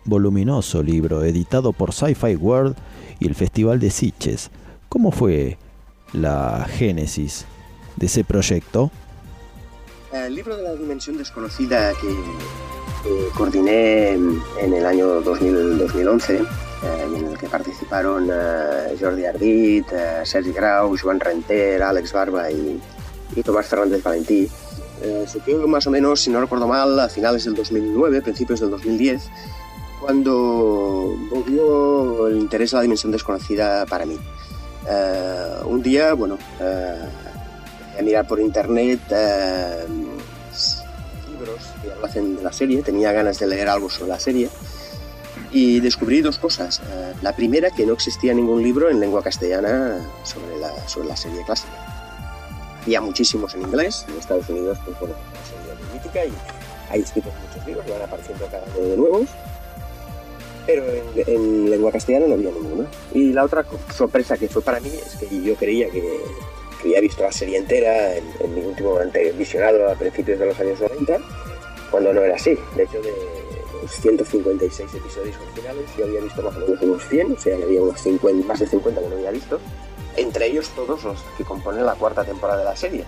voluminoso 0.06 0.82
libro 0.82 1.24
editado 1.24 1.72
por 1.72 1.92
Sci-Fi 1.92 2.36
World 2.36 2.76
y 3.18 3.26
el 3.26 3.34
Festival 3.34 3.78
de 3.80 3.90
Sitges. 3.90 4.50
¿Cómo 4.88 5.10
fue 5.10 5.58
la 6.12 6.66
génesis 6.68 7.44
de 7.96 8.06
ese 8.06 8.24
proyecto? 8.24 8.90
El 10.12 10.34
libro 10.34 10.56
de 10.56 10.62
la 10.62 10.74
dimensión 10.74 11.18
desconocida 11.18 11.92
que, 12.00 12.08
que 13.02 13.28
coordiné 13.36 14.12
en, 14.12 14.40
el 14.60 14.86
año 14.86 15.20
2000, 15.20 15.78
2011 15.78 16.36
eh, 16.36 16.44
en 17.16 17.26
el 17.26 17.36
que 17.36 17.48
participaron 17.48 18.28
eh, 18.32 18.96
Jordi 18.98 19.24
Ardit, 19.24 19.86
eh, 19.92 20.20
Sergi 20.24 20.52
Grau, 20.52 20.96
Joan 20.96 21.20
Renter, 21.20 21.82
Àlex 21.82 22.12
Barba 22.12 22.50
y, 22.50 22.80
y 23.34 23.42
Tomás 23.42 23.66
Fernández 23.66 24.02
Valentí, 24.02 24.48
eh, 25.02 25.26
surgió 25.30 25.66
más 25.68 25.86
o 25.86 25.90
menos, 25.90 26.20
si 26.20 26.30
no 26.30 26.40
recuerdo 26.40 26.66
mal, 26.66 26.98
a 26.98 27.08
finales 27.08 27.44
del 27.44 27.54
2009, 27.54 28.22
principios 28.22 28.60
del 28.60 28.70
2010, 28.70 29.28
cuando 30.00 31.16
volvió 31.30 32.28
el 32.28 32.38
interés 32.38 32.74
a 32.74 32.78
la 32.78 32.82
dimensión 32.82 33.12
desconocida 33.12 33.86
para 33.86 34.06
mí. 34.06 34.18
Eh, 34.88 35.56
un 35.64 35.82
día, 35.82 36.14
bueno, 36.14 36.38
empecé 36.60 37.98
a 37.98 38.02
mirar 38.02 38.26
por 38.26 38.40
internet 38.40 39.00
eh, 39.10 39.84
libros 41.30 41.60
que 41.82 41.92
hablasen 41.92 42.36
de 42.36 42.42
la 42.42 42.52
serie, 42.52 42.82
tenía 42.82 43.12
ganas 43.12 43.38
de 43.38 43.46
leer 43.46 43.68
algo 43.68 43.90
sobre 43.90 44.10
la 44.10 44.20
serie 44.20 44.48
y 45.50 45.80
descubrí 45.80 46.20
dos 46.20 46.38
cosas. 46.38 46.80
La 47.22 47.34
primera, 47.34 47.70
que 47.70 47.86
no 47.86 47.94
existía 47.94 48.34
ningún 48.34 48.62
libro 48.62 48.90
en 48.90 49.00
lengua 49.00 49.22
castellana 49.22 49.98
sobre 50.22 50.58
la, 50.58 50.88
sobre 50.88 51.08
la 51.08 51.16
serie 51.16 51.42
clásica. 51.44 51.72
Había 52.82 53.00
muchísimos 53.00 53.54
en 53.54 53.62
inglés, 53.62 54.06
en 54.08 54.18
Estados 54.18 54.48
Unidos, 54.48 54.78
pues 54.84 54.98
bueno, 55.00 55.14
la 55.32 56.04
serie 56.04 56.26
es 56.26 56.32
y 56.32 56.92
hay 56.92 57.00
escritos 57.00 57.32
muchos 57.48 57.66
libros, 57.66 57.84
van 57.90 58.02
apareciendo 58.02 58.46
cada 58.46 58.64
uno 58.76 58.88
de 58.88 58.96
nuevos 58.96 59.28
pero 60.66 60.84
en, 60.84 61.04
en, 61.26 61.70
lengua 61.70 61.92
castellana 61.92 62.26
no 62.26 62.34
había 62.34 62.50
ninguna. 62.50 62.88
Y 63.14 63.32
la 63.32 63.44
otra 63.44 63.64
sorpresa 63.94 64.36
que 64.36 64.48
fue 64.48 64.62
para 64.62 64.80
mí 64.80 64.88
es 64.88 65.16
que 65.16 65.42
yo 65.42 65.54
creía 65.54 65.88
que, 65.90 66.20
había 66.80 67.00
visto 67.00 67.22
la 67.22 67.32
serie 67.32 67.58
entera 67.58 68.16
en, 68.16 68.24
en 68.40 68.54
mi 68.54 68.60
último 68.60 68.98
visionado 69.36 69.90
a 69.90 69.94
principios 69.94 70.38
de 70.38 70.46
los 70.46 70.60
años 70.60 70.80
90 70.80 71.18
cuando 71.90 72.12
no 72.12 72.22
era 72.22 72.36
así. 72.36 72.56
De 72.76 72.82
hecho, 72.84 73.00
de 73.00 73.12
los 73.82 73.90
156 73.90 74.94
episodios 74.94 75.36
originales, 75.36 75.84
yo 75.96 76.04
había 76.04 76.20
visto 76.20 76.42
más 76.42 76.56
o 76.56 76.60
menos 76.60 76.82
unos 76.82 77.08
100, 77.08 77.32
o 77.32 77.38
sea, 77.38 77.56
había 77.56 77.82
unos 77.82 78.00
50, 78.00 78.46
más 78.46 78.60
de 78.60 78.66
50 78.66 79.00
que 79.00 79.08
no 79.08 79.16
había 79.16 79.30
visto. 79.30 79.60
Entre 80.16 80.46
ellos 80.46 80.70
todos 80.74 81.04
los 81.04 81.20
que 81.36 81.44
componen 81.44 81.84
la 81.84 81.94
cuarta 81.94 82.24
temporada 82.24 82.60
de 82.60 82.64
la 82.64 82.76
serie, 82.76 83.04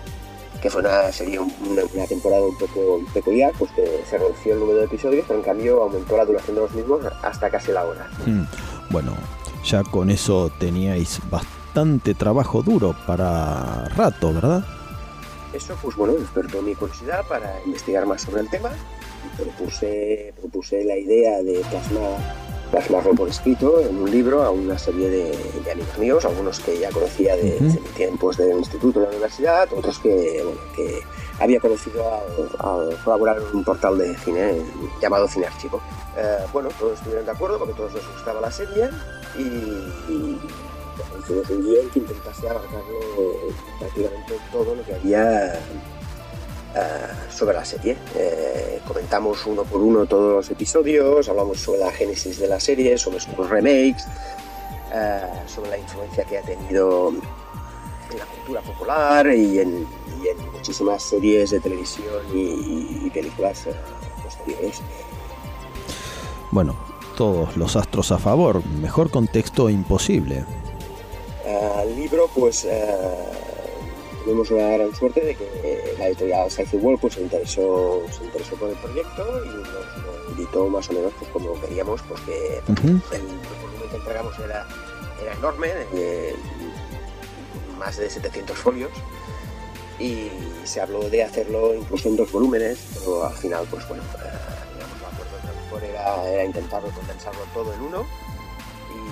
que 0.61 0.69
fue 0.69 0.81
una 0.81 1.11
serie, 1.11 1.39
una, 1.39 1.81
una 1.93 2.05
temporada 2.07 2.43
un 2.43 2.57
poco 2.57 3.01
peculiar, 3.13 3.53
pues 3.57 3.71
que 3.71 4.03
se 4.09 4.17
redució 4.17 4.53
el 4.53 4.59
número 4.59 4.79
de 4.79 4.85
episodios, 4.85 5.25
pero 5.27 5.39
en 5.39 5.45
cambio 5.45 5.81
aumentó 5.83 6.17
la 6.17 6.25
duración 6.25 6.55
de 6.55 6.61
los 6.63 6.71
mismos 6.73 7.01
hasta 7.23 7.49
casi 7.49 7.71
la 7.71 7.85
hora. 7.85 8.07
Mm, 8.25 8.43
Bueno, 8.89 9.13
ya 9.63 9.83
con 9.83 10.09
eso 10.09 10.51
teníais 10.59 11.19
bastante 11.29 12.13
trabajo 12.13 12.61
duro 12.63 12.95
para 13.05 13.85
rato, 13.95 14.33
¿verdad? 14.33 14.63
Eso, 15.53 15.75
pues 15.81 15.95
bueno, 15.95 16.13
despertó 16.13 16.61
mi 16.61 16.75
curiosidad 16.75 17.25
para 17.27 17.59
investigar 17.65 18.05
más 18.05 18.21
sobre 18.21 18.41
el 18.41 18.49
tema 18.49 18.69
y 19.25 19.41
propuse, 19.41 20.33
propuse 20.39 20.83
la 20.83 20.95
idea 20.97 21.41
de 21.41 21.61
plasmar, 21.69 22.19
plasmarlo 22.71 23.13
por 23.13 23.29
escrito 23.29 23.81
en 23.81 23.97
un 23.97 24.09
libro 24.09 24.43
a 24.43 24.51
una 24.51 24.77
serie 24.77 25.09
de, 25.09 25.37
de 25.63 25.71
amigos 25.71 25.97
míos, 25.97 26.25
algunos 26.25 26.59
que 26.59 26.79
ya 26.79 26.89
conocía 26.91 27.35
de, 27.35 27.57
mis 27.59 27.79
tiempos 27.95 28.37
del 28.37 28.57
instituto, 28.57 28.99
de 28.99 29.05
la 29.05 29.11
universidad, 29.11 29.67
otros 29.73 29.99
que, 29.99 30.41
bueno, 30.43 30.59
que 30.75 31.01
había 31.39 31.59
conocido 31.59 32.03
al, 32.13 32.49
al 32.59 33.03
colaborar 33.03 33.37
en 33.37 33.57
un 33.57 33.63
portal 33.63 33.97
de 33.97 34.15
cine 34.17 34.61
llamado 35.01 35.27
Cine 35.27 35.47
Archivo. 35.47 35.81
Eh, 36.17 36.37
bueno, 36.51 36.69
todos 36.79 36.97
estuvieron 36.97 37.25
de 37.25 37.31
acuerdo 37.31 37.59
porque 37.59 37.73
todos 37.73 37.93
les 37.93 38.07
gustaba 38.13 38.41
la 38.41 38.51
serie 38.51 38.89
y, 39.37 39.41
y 40.11 40.39
bueno, 40.97 41.23
hicimos 41.23 41.49
un 41.49 41.63
guion 41.63 41.89
que 41.89 41.99
intentase 41.99 42.49
abarcarlo 42.49 42.99
prácticamente 43.79 44.33
todo 44.51 44.75
lo 44.75 44.83
que 44.83 44.95
había 44.95 45.59
eh, 46.75 47.31
sobre 47.31 47.55
la 47.55 47.65
serie. 47.65 47.97
Eh, 48.15 48.81
comentamos 48.87 49.45
uno 49.45 49.63
por 49.63 49.81
uno 49.81 50.05
todos 50.05 50.33
los 50.33 50.49
episodios, 50.49 51.27
hablamos 51.29 51.59
sobre 51.59 51.79
la 51.79 51.91
génesis 51.91 52.39
de 52.39 52.47
la 52.47 52.59
serie, 52.59 52.97
sobre 52.97 53.19
sus 53.19 53.49
remakes, 53.49 54.05
eh, 54.93 55.21
sobre 55.47 55.71
la 55.71 55.77
influencia 55.77 56.23
que 56.25 56.37
ha 56.37 56.41
tenido 56.41 57.09
en 58.11 58.17
la 58.17 58.25
cultura 58.25 58.61
popular 58.61 59.27
y 59.27 59.59
en, 59.59 59.87
y 60.23 60.27
en 60.27 60.51
muchísimas 60.51 61.03
series 61.03 61.51
de 61.51 61.59
televisión 61.59 62.23
y, 62.33 63.05
y 63.05 63.09
películas 63.13 63.65
posteriores. 64.23 64.81
Bueno, 66.51 66.75
todos 67.15 67.55
los 67.57 67.75
astros 67.75 68.11
a 68.11 68.17
favor, 68.17 68.65
mejor 68.65 69.11
contexto 69.11 69.69
imposible. 69.69 70.45
Al 71.75 71.95
libro, 71.95 72.29
pues 72.33 72.67
tuvimos 74.23 74.51
una 74.51 74.67
gran 74.69 74.95
suerte 74.95 75.21
de 75.21 75.35
que 75.35 75.43
eh, 75.63 75.95
la 75.97 76.07
editorial 76.07 76.49
Sci-Fi 76.49 76.77
World 76.77 76.99
pues, 76.99 77.13
se, 77.15 77.21
interesó, 77.21 78.03
se 78.11 78.23
interesó 78.23 78.55
por 78.55 78.69
el 78.69 78.75
proyecto 78.77 79.45
y 79.45 79.49
nos 79.49 80.37
editó 80.37 80.67
más 80.67 80.89
o 80.89 80.93
menos 80.93 81.13
pues, 81.17 81.31
como 81.31 81.59
queríamos, 81.61 82.01
porque 82.03 82.61
Ujú. 82.67 82.87
el 82.87 83.21
volumen 83.21 83.89
que 83.89 83.95
entregamos 83.95 84.39
era, 84.39 84.67
era 85.21 85.33
enorme, 85.33 85.67
de 85.67 86.35
más 87.77 87.97
de 87.97 88.09
700 88.09 88.57
folios. 88.57 88.91
Y 89.99 90.29
se 90.63 90.79
habló 90.79 91.09
de 91.09 91.23
hacerlo 91.23 91.75
incluso 91.75 92.07
en 92.07 92.15
dos 92.15 92.31
volúmenes, 92.31 92.79
pero 92.93 93.25
al 93.25 93.33
final, 93.33 93.67
pues 93.69 93.85
bueno, 93.89 94.03
eh, 94.03 94.73
digamos, 94.75 94.97
el 95.43 95.67
acuerdo 95.67 95.85
era, 95.87 96.31
era 96.31 96.45
intentarlo 96.45 96.89
condensarlo 96.91 97.41
todo 97.53 97.73
en 97.73 97.81
uno 97.81 98.05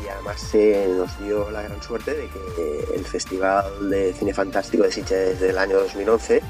y 0.04 0.08
además 0.08 0.40
se 0.40 0.88
nos 0.98 1.18
dio 1.20 1.50
la 1.52 1.62
gran 1.64 1.82
suerte 1.82 2.14
de 2.14 2.28
que 2.28 2.88
el 2.96 3.06
Festival 3.06 3.90
de 3.90 4.14
Cine 4.14 4.34
Fantástico 4.34 4.84
de 4.84 4.92
Sitges 4.92 5.40
del 5.40 5.58
año 5.58 5.78
2011, 5.78 6.42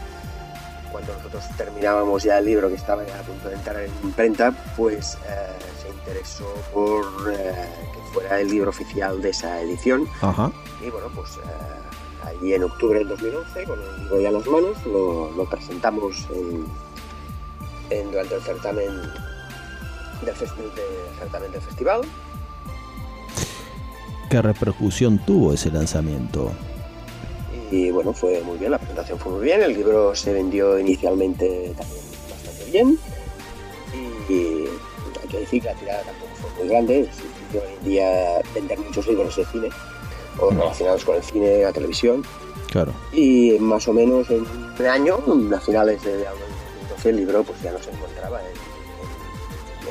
cuando 0.92 1.14
nosotros 1.14 1.44
terminábamos 1.58 2.24
ya 2.24 2.38
el 2.40 2.46
libro 2.46 2.70
que 2.70 2.76
estaba 2.76 3.04
a 3.04 3.22
punto 3.24 3.50
de 3.50 3.56
entrar 3.56 3.80
en 3.82 3.92
imprenta, 4.04 4.52
pues 4.76 5.16
eh, 5.28 5.58
se 5.82 5.90
interesó 5.90 6.46
por 6.74 7.06
eh, 7.32 7.68
que 7.94 8.14
fuera 8.14 8.40
el 8.40 8.48
libro 8.50 8.70
oficial 8.70 9.22
de 9.22 9.30
esa 9.30 9.60
edición. 9.62 10.08
Ajá. 10.22 10.52
Y 10.82 10.90
bueno, 10.90 11.08
pues 11.14 11.32
eh, 11.38 12.26
allí 12.28 12.54
en 12.54 12.64
octubre 12.64 13.00
del 13.00 13.10
2011, 13.10 13.64
con 13.66 13.80
el 13.82 13.98
libro 14.04 14.22
ya 14.22 14.28
en 14.30 14.34
las 14.36 14.48
manos, 14.48 14.86
lo, 14.86 15.30
lo 15.32 15.46
presentamos 15.50 16.26
en, 16.34 16.66
en- 17.90 18.12
durante 18.12 18.36
el 18.36 18.42
certamen 18.42 19.02
del 20.24 20.36
certamen 20.36 21.52
del 21.52 21.62
festival. 21.62 22.02
¿Qué 24.30 24.42
repercusión 24.42 25.20
tuvo 25.20 25.54
ese 25.54 25.72
lanzamiento? 25.72 26.52
Y 27.72 27.92
bueno, 27.92 28.14
fue 28.14 28.42
muy 28.42 28.58
bien, 28.58 28.72
la 28.72 28.78
presentación 28.78 29.20
fue 29.20 29.32
muy 29.34 29.44
bien, 29.46 29.62
el 29.62 29.74
libro 29.74 30.16
se 30.16 30.34
vendió 30.34 30.78
inicialmente 30.80 31.74
también 31.78 32.02
bastante 32.30 32.72
bien. 32.72 33.00
Y, 34.30 34.34
hay 35.22 35.28
que 35.30 35.40
decir 35.40 35.62
que 35.62 35.68
la 35.70 35.74
tirada 35.76 36.02
tampoco 36.04 36.32
fue 36.42 36.50
muy 36.64 36.70
grande, 36.70 37.10
hoy 37.54 37.60
en 37.82 37.86
día 37.90 38.42
vender 38.54 38.80
muchos 38.80 39.08
libros 39.08 39.36
de 39.36 39.46
cine 39.46 39.70
o 40.40 40.50
relacionados 40.52 41.04
con 41.06 41.16
el 41.16 41.24
cine, 41.24 41.64
la 41.64 41.74
televisión. 41.74 42.24
Claro. 42.72 42.94
Y 43.14 43.58
más 43.60 43.88
o 43.88 43.94
menos 43.94 44.30
en 44.30 44.46
un 44.80 44.86
año, 44.86 45.16
a 45.56 45.60
finales 45.60 46.04
de 46.04 46.18
2012, 46.18 47.10
el 47.10 47.16
libro 47.18 47.44
pues 47.44 47.62
ya 47.62 47.72
no 47.72 47.80
se 47.82 47.90
encontraba 47.92 48.40
en, 48.42 48.48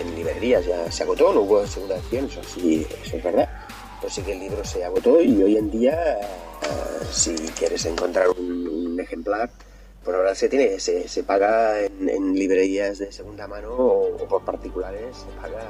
en- 0.00 0.08
en 0.08 0.14
librerías, 0.14 0.64
ya 0.66 0.90
se 0.90 1.02
agotó, 1.02 1.32
no 1.32 1.40
hubo 1.40 1.66
segunda 1.66 1.96
edición, 1.96 2.26
eso 2.26 2.40
sí, 2.44 2.86
eso 3.02 3.16
es 3.16 3.24
verdad. 3.24 3.48
Pero 4.06 4.14
sí 4.14 4.22
que 4.22 4.34
el 4.34 4.38
libro 4.38 4.64
se 4.64 4.84
agotó 4.84 5.20
y 5.20 5.42
hoy 5.42 5.56
en 5.56 5.68
día, 5.68 6.20
eh, 6.20 6.26
si 7.10 7.34
quieres 7.58 7.84
encontrar 7.86 8.28
un, 8.28 8.68
un 8.68 9.00
ejemplar, 9.00 9.50
por 10.04 10.14
ahora 10.14 10.32
se 10.32 10.48
tiene, 10.48 10.78
se, 10.78 11.08
se 11.08 11.24
paga 11.24 11.80
en, 11.80 12.08
en 12.08 12.32
librerías 12.32 12.98
de 12.98 13.10
segunda 13.10 13.48
mano 13.48 13.70
o, 13.72 14.14
o 14.14 14.28
por 14.28 14.44
particulares, 14.44 15.16
se 15.16 15.40
paga, 15.42 15.60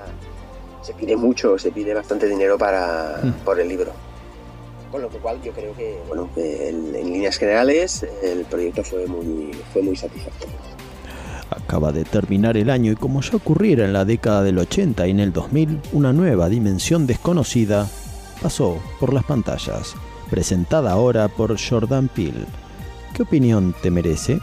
se 0.82 0.92
pide 0.92 1.16
mucho, 1.16 1.58
se 1.58 1.70
pide 1.70 1.94
bastante 1.94 2.28
dinero 2.28 2.58
para, 2.58 3.20
Mm. 3.22 3.32
por 3.42 3.58
el 3.58 3.68
libro. 3.70 3.92
Con 4.92 5.00
lo 5.00 5.08
cual 5.08 5.40
yo 5.42 5.52
creo 5.52 5.74
que, 5.74 5.98
bueno, 6.06 6.28
en, 6.36 6.94
en 6.94 7.06
líneas 7.14 7.38
generales 7.38 8.04
el 8.22 8.44
proyecto 8.44 8.84
fue 8.84 9.06
muy, 9.06 9.50
fue 9.72 9.80
muy 9.80 9.96
satisfactorio. 9.96 10.54
Acaba 11.48 11.90
de 11.90 12.04
terminar 12.04 12.58
el 12.58 12.68
año 12.68 12.92
y 12.92 12.96
como 12.96 13.22
ya 13.22 13.36
ocurriera 13.38 13.86
en 13.86 13.94
la 13.94 14.04
década 14.04 14.42
del 14.42 14.58
80 14.58 15.06
y 15.06 15.10
en 15.12 15.20
el 15.20 15.32
2000, 15.32 15.80
una 15.92 16.12
nueva 16.12 16.50
dimensión 16.50 17.06
desconocida 17.06 17.88
pasó 18.40 18.80
por 19.00 19.12
las 19.12 19.24
pantallas, 19.24 19.94
presentada 20.30 20.92
ahora 20.92 21.28
por 21.28 21.56
Jordan 21.58 22.08
Peele. 22.08 22.46
¿Qué 23.14 23.22
opinión 23.22 23.74
te 23.82 23.90
merece? 23.90 24.38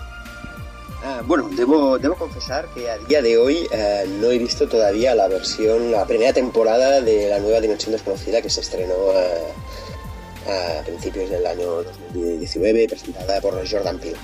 Ah, 1.03 1.21
bueno, 1.25 1.49
debo, 1.51 1.99
debo 1.99 2.15
confesar 2.15 2.67
que 2.73 2.89
a 2.89 2.97
día 2.97 3.21
de 3.21 3.37
hoy 3.37 3.67
eh, 3.71 4.05
no 4.21 4.27
he 4.31 4.37
visto 4.37 4.67
todavía 4.67 5.13
la 5.13 5.27
versión, 5.27 5.91
la 5.91 6.05
primera 6.05 6.31
temporada 6.31 7.01
de 7.01 7.29
la 7.29 7.39
nueva 7.39 7.59
Dimensión 7.59 7.91
Desconocida 7.91 8.41
que 8.41 8.49
se 8.49 8.61
estrenó 8.61 8.93
eh, 9.13 10.79
a 10.79 10.83
principios 10.83 11.29
del 11.29 11.45
año 11.45 11.83
2019, 11.83 12.87
presentada 12.87 13.41
por 13.41 13.53
Jordan 13.69 13.99
Peele. 13.99 14.17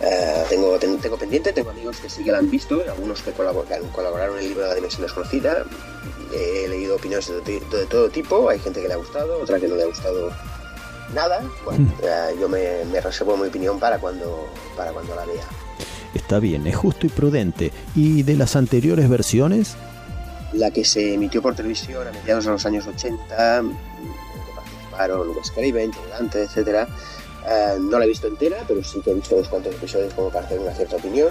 Eh, 0.00 0.44
tengo, 0.48 0.78
ten- 0.78 0.98
tengo 0.98 1.16
pendiente, 1.16 1.52
tengo 1.52 1.70
amigos 1.70 1.96
que 1.98 2.08
sí 2.08 2.22
que 2.22 2.30
la 2.32 2.38
han 2.38 2.50
visto, 2.50 2.82
algunos 2.88 3.20
que 3.22 3.32
colabor- 3.32 3.66
que 3.66 3.74
han 3.74 3.88
colaboraron 3.88 4.36
en 4.36 4.42
el 4.44 4.48
libro 4.50 4.62
de 4.64 4.68
la 4.70 4.74
Dimensión 4.76 5.02
Desconocida. 5.02 5.64
He 6.32 6.68
leído 6.68 6.96
opiniones 6.96 7.26
de, 7.28 7.40
ti- 7.40 7.60
de 7.70 7.86
todo 7.86 8.08
tipo, 8.08 8.48
hay 8.48 8.58
gente 8.60 8.80
que 8.82 8.88
le 8.88 8.94
ha 8.94 8.98
gustado, 8.98 9.40
otra 9.40 9.58
que 9.58 9.66
no 9.66 9.74
le 9.76 9.82
ha 9.82 9.86
gustado 9.86 10.30
nada. 11.14 11.42
Bueno, 11.64 11.90
eh, 12.02 12.36
yo 12.38 12.48
me, 12.48 12.84
me 12.92 13.00
reservo 13.00 13.36
mi 13.36 13.48
opinión 13.48 13.80
para 13.80 13.98
cuando, 13.98 14.46
para 14.76 14.92
cuando 14.92 15.14
la 15.16 15.24
vea. 15.24 15.44
Está 16.14 16.38
bien, 16.38 16.66
es 16.66 16.76
justo 16.76 17.06
y 17.06 17.10
prudente. 17.10 17.72
¿Y 17.94 18.22
de 18.22 18.36
las 18.36 18.56
anteriores 18.56 19.08
versiones? 19.08 19.74
la 20.54 20.70
que 20.70 20.82
se 20.82 21.12
emitió 21.12 21.42
por 21.42 21.54
televisión 21.54 22.08
a 22.08 22.10
mediados 22.10 22.46
de 22.46 22.50
los 22.52 22.64
años 22.64 22.86
80, 22.86 23.58
en 23.58 23.68
que 23.70 24.52
participaron 24.56 25.28
Wes 25.36 25.50
Craven, 25.50 25.90
Dante, 26.10 26.48
etc. 27.48 27.78
no 27.80 27.98
la 27.98 28.04
he 28.04 28.08
visto 28.08 28.26
entera, 28.26 28.58
pero 28.66 28.82
sí 28.82 29.00
que 29.00 29.10
he 29.10 29.14
visto 29.14 29.34
unos 29.34 29.48
cuantos 29.48 29.74
episodios 29.74 30.12
como 30.14 30.30
para 30.30 30.46
hacer 30.46 30.58
una 30.58 30.72
cierta 30.72 30.96
opinión. 30.96 31.28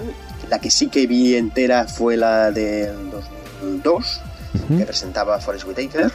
La 0.49 0.59
que 0.59 0.70
sí 0.70 0.88
que 0.88 1.07
vi 1.07 1.36
entera 1.36 1.88
fue 1.88 2.18
la 2.18 2.51
del 2.51 3.11
2002, 3.61 4.22
que 4.78 4.86
presentaba 4.86 5.39
Forrest 5.39 5.68
Whitaker. 5.68 6.11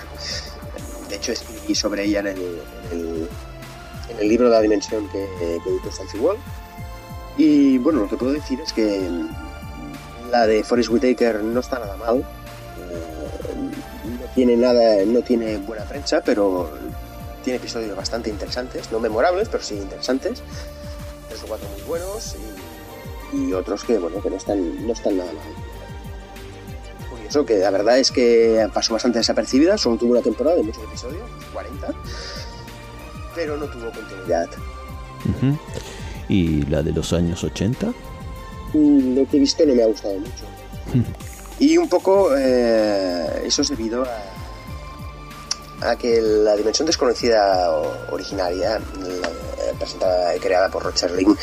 De 1.09 1.17
hecho, 1.17 1.33
escribí 1.33 1.75
sobre 1.75 2.05
ella 2.05 2.21
en 2.21 2.27
el, 2.29 2.39
en 2.91 3.01
el, 3.01 3.29
en 4.11 4.19
el 4.19 4.29
libro 4.29 4.49
de 4.49 4.57
la 4.57 4.61
dimensión 4.61 5.09
que, 5.09 5.27
que 5.39 5.71
editó 5.71 5.91
Stancy 5.91 6.19
Wall. 6.19 6.37
Y 7.37 7.79
bueno, 7.79 8.01
lo 8.01 8.09
que 8.09 8.17
puedo 8.17 8.33
decir 8.33 8.61
es 8.61 8.73
que 8.73 9.01
la 10.31 10.47
de 10.47 10.65
Forrest 10.65 10.91
Whitaker 10.91 11.43
no 11.43 11.61
está 11.61 11.79
nada 11.79 11.97
mal. 11.97 12.19
Eh, 12.19 12.25
no 14.05 14.27
tiene 14.35 14.57
nada, 14.57 15.05
no 15.07 15.23
tiene 15.23 15.59
buena 15.59 15.85
prensa, 15.85 16.23
pero 16.25 16.71
tiene 17.43 17.59
episodios 17.59 17.97
bastante 17.97 18.31
interesantes, 18.31 18.91
no 18.93 19.01
memorables, 19.01 19.49
pero 19.49 19.63
sí 19.63 19.75
interesantes. 19.75 20.43
Tres 21.29 21.43
o 21.45 21.47
cuatro 21.47 21.69
muy 21.71 21.83
buenos 21.83 22.37
y, 23.33 23.37
y 23.49 23.53
otros 23.53 23.85
que 23.85 23.99
bueno 23.99 24.21
que 24.23 24.31
no 24.31 24.37
están, 24.37 24.87
no 24.87 24.93
están 24.93 25.17
nada 25.17 25.33
mal. 25.33 25.45
Curioso 27.11 27.45
que 27.47 27.59
la 27.59 27.71
verdad 27.71 27.99
es 27.99 28.11
que 28.11 28.69
pasó 28.73 28.93
bastante 28.95 29.19
desapercibida, 29.19 29.79
solo 29.79 29.97
tuvo 29.97 30.13
una 30.13 30.23
temporada 30.23 30.57
de 30.57 30.63
muchos 30.63 30.83
episodios, 30.85 31.23
40, 31.53 31.89
pero 33.35 33.57
no 33.57 33.67
tuvo 33.67 33.91
continuidad. 33.91 34.49
¿Y 36.29 36.63
la 36.67 36.83
de 36.83 36.93
los 36.93 37.13
años 37.13 37.45
80? 37.45 37.93
Mm, 38.75 39.17
Lo 39.17 39.27
que 39.29 39.37
he 39.37 39.41
visto 39.41 39.65
no 39.67 39.75
me 39.75 39.83
ha 39.83 39.87
gustado 39.87 40.15
mucho. 40.15 40.45
Y 41.59 41.77
un 41.79 41.89
poco 41.89 42.31
eh, 42.37 43.43
eso 43.45 43.63
es 43.63 43.69
debido 43.69 44.03
a, 44.03 44.09
a, 45.83 45.97
que 45.97 46.21
la 46.21 46.57
dimensión 46.57 46.87
desconocida 46.87 47.71
originaria, 48.11 48.79
la, 48.79 49.79
presentada 49.79 50.37
y 50.37 50.41
creada 50.41 50.69
por 50.69 50.83
Roger 50.83 51.11
Link, 51.13 51.39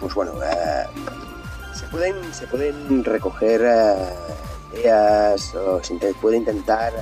pues 0.00 0.14
bueno, 0.14 0.34
eh, 0.42 0.86
se, 1.74 1.86
pueden, 1.86 2.34
se 2.34 2.46
pueden 2.46 3.04
recoger 3.04 3.62
eh, 3.64 3.94
ideas 4.74 5.54
o 5.54 5.82
se 5.82 5.94
puede 6.20 6.36
intentar 6.36 6.92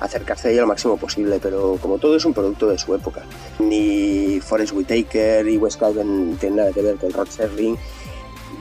acercarse 0.00 0.48
a 0.48 0.50
ella 0.50 0.60
lo 0.62 0.66
máximo 0.68 0.96
posible, 0.96 1.38
pero 1.40 1.78
como 1.80 1.98
todo 1.98 2.16
es 2.16 2.24
un 2.24 2.34
producto 2.34 2.68
de 2.68 2.78
su 2.78 2.94
época, 2.94 3.22
ni 3.58 4.40
Forrest 4.40 4.72
Whitaker 4.72 5.46
y 5.48 5.56
Wes 5.56 5.76
Craven 5.76 6.36
tienen 6.38 6.56
nada 6.56 6.72
que 6.72 6.82
ver 6.82 6.96
con 6.96 7.12
Rod 7.12 7.28
Serling, 7.28 7.76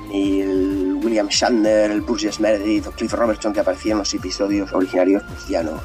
ni 0.10 0.44
William 1.04 1.28
Shatner, 1.28 1.92
el 1.92 2.02
Burgess 2.02 2.40
Meredith 2.40 2.88
o 2.88 2.92
Cliff 2.92 3.14
Robertson 3.14 3.54
que 3.54 3.60
aparecían 3.60 3.94
en 3.94 4.00
los 4.00 4.14
episodios 4.14 4.72
originarios, 4.74 5.24
pues 5.24 5.48
ya 5.48 5.64
no, 5.64 5.80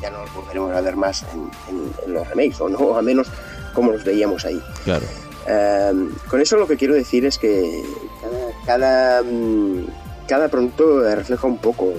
ya 0.00 0.10
no 0.10 0.22
los 0.22 0.34
volveremos 0.34 0.74
a 0.74 0.80
ver 0.80 0.96
más 0.96 1.24
en, 1.68 2.12
los 2.12 2.28
remakes, 2.28 2.60
o 2.60 2.68
no, 2.68 2.96
al 2.96 3.04
menos 3.04 3.28
como 3.74 3.92
los 3.92 4.04
veíamos 4.04 4.44
ahí. 4.44 4.60
Claro. 4.84 5.06
Em, 5.46 6.10
con 6.28 6.40
eso 6.40 6.56
lo 6.56 6.66
que 6.66 6.76
quiero 6.76 6.94
decir 6.94 7.24
es 7.24 7.38
que 7.38 7.84
cada, 8.20 8.52
cada, 8.64 9.22
mm, 9.22 9.86
cada 10.26 10.48
producto 10.48 11.02
refleja 11.14 11.46
un 11.46 11.58
poco 11.58 11.92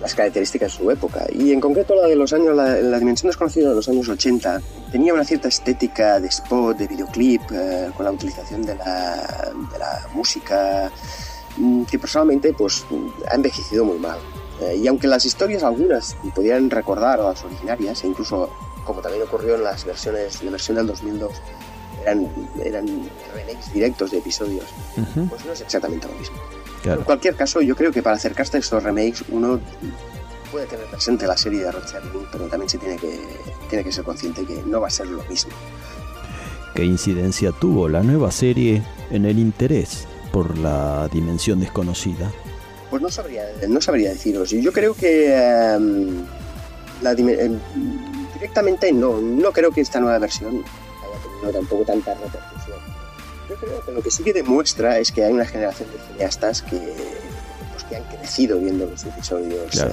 las 0.00 0.14
características 0.14 0.72
de 0.72 0.78
su 0.78 0.90
época. 0.90 1.26
Y 1.32 1.52
en 1.52 1.60
concreto 1.60 1.94
la 1.94 2.06
de 2.06 2.16
los 2.16 2.32
años, 2.32 2.56
la, 2.56 2.76
la 2.80 2.98
dimensión 2.98 3.28
desconocida 3.28 3.68
de 3.68 3.74
los 3.74 3.88
años 3.88 4.08
80, 4.08 4.60
tenía 4.90 5.14
una 5.14 5.24
cierta 5.24 5.48
estética 5.48 6.18
de 6.20 6.28
spot, 6.28 6.78
de 6.78 6.86
videoclip, 6.86 7.42
eh, 7.52 7.90
con 7.96 8.04
la 8.04 8.12
utilización 8.12 8.62
de 8.62 8.74
la, 8.76 9.52
de 9.72 9.78
la 9.78 10.06
música, 10.14 10.90
mm, 11.56 11.84
que 11.84 11.98
personalmente 11.98 12.52
pues, 12.52 12.84
ha 13.30 13.34
envejecido 13.34 13.84
muy 13.84 13.98
mal. 13.98 14.18
Eh, 14.60 14.76
y 14.76 14.88
aunque 14.88 15.06
las 15.06 15.24
historias 15.24 15.62
algunas 15.62 16.16
podían 16.34 16.70
recordar 16.70 17.20
a 17.20 17.24
las 17.24 17.44
originarias, 17.44 18.04
e 18.04 18.08
incluso 18.08 18.50
como 18.84 19.00
también 19.00 19.22
ocurrió 19.22 19.54
en 19.54 19.64
las 19.64 19.84
versiones, 19.84 20.42
la 20.42 20.50
versión 20.50 20.76
del 20.76 20.86
2002, 20.86 21.32
eran, 22.02 22.28
eran 22.62 22.86
remakes 23.34 23.72
directos 23.72 24.10
de 24.10 24.18
episodios, 24.18 24.64
pues 25.28 25.44
no 25.44 25.52
es 25.52 25.60
exactamente 25.60 26.08
lo 26.08 26.14
mismo. 26.14 26.36
En 26.84 27.02
cualquier 27.02 27.36
caso, 27.36 27.60
yo 27.60 27.76
creo 27.76 27.92
que 27.92 28.02
para 28.02 28.16
acercarse 28.16 28.56
a 28.56 28.60
estos 28.60 28.82
remakes 28.82 29.24
uno 29.28 29.60
puede 30.50 30.66
tener 30.66 30.86
presente 30.86 31.26
la 31.26 31.36
serie 31.36 31.60
de 31.60 31.70
Roger 31.70 32.02
pero 32.32 32.46
también 32.46 32.68
se 32.68 32.78
tiene 32.78 32.96
que, 32.96 33.20
tiene 33.68 33.84
que 33.84 33.92
ser 33.92 34.04
consciente 34.04 34.44
que 34.44 34.62
no 34.64 34.80
va 34.80 34.88
a 34.88 34.90
ser 34.90 35.06
lo 35.06 35.22
mismo. 35.24 35.52
¿Qué 36.74 36.84
incidencia 36.84 37.52
tuvo 37.52 37.88
la 37.88 38.02
nueva 38.02 38.30
serie 38.30 38.82
en 39.10 39.26
el 39.26 39.38
interés 39.38 40.06
por 40.32 40.56
la 40.58 41.08
dimensión 41.08 41.60
desconocida? 41.60 42.32
Pues 42.90 43.00
no 43.02 43.10
sabría, 43.10 43.44
no 43.68 43.80
sabría 43.80 44.10
deciros. 44.10 44.50
Yo 44.50 44.72
creo 44.72 44.94
que 44.94 45.34
em, 45.34 46.26
la, 47.02 47.12
em, 47.12 47.58
directamente 48.34 48.92
no, 48.92 49.20
no 49.20 49.52
creo 49.52 49.70
que 49.70 49.80
esta 49.80 50.00
nueva 50.00 50.18
versión 50.18 50.56
haya 50.56 51.22
tenido 51.22 51.52
tampoco 51.60 51.84
tanta 51.84 52.14
repercusión 52.14 52.60
yo 53.50 53.56
creo 53.56 53.84
que 53.84 53.92
lo 53.92 54.02
que 54.02 54.10
sí 54.10 54.22
que 54.22 54.32
demuestra 54.32 54.98
es 54.98 55.10
que 55.10 55.24
hay 55.24 55.32
una 55.32 55.44
generación 55.44 55.88
de 55.90 55.98
cineastas 56.12 56.62
que, 56.62 56.78
pues, 57.72 57.84
que 57.88 57.96
han 57.96 58.04
crecido 58.04 58.58
viendo 58.60 58.86
los 58.86 59.04
episodios 59.04 59.76
eh, 59.76 59.88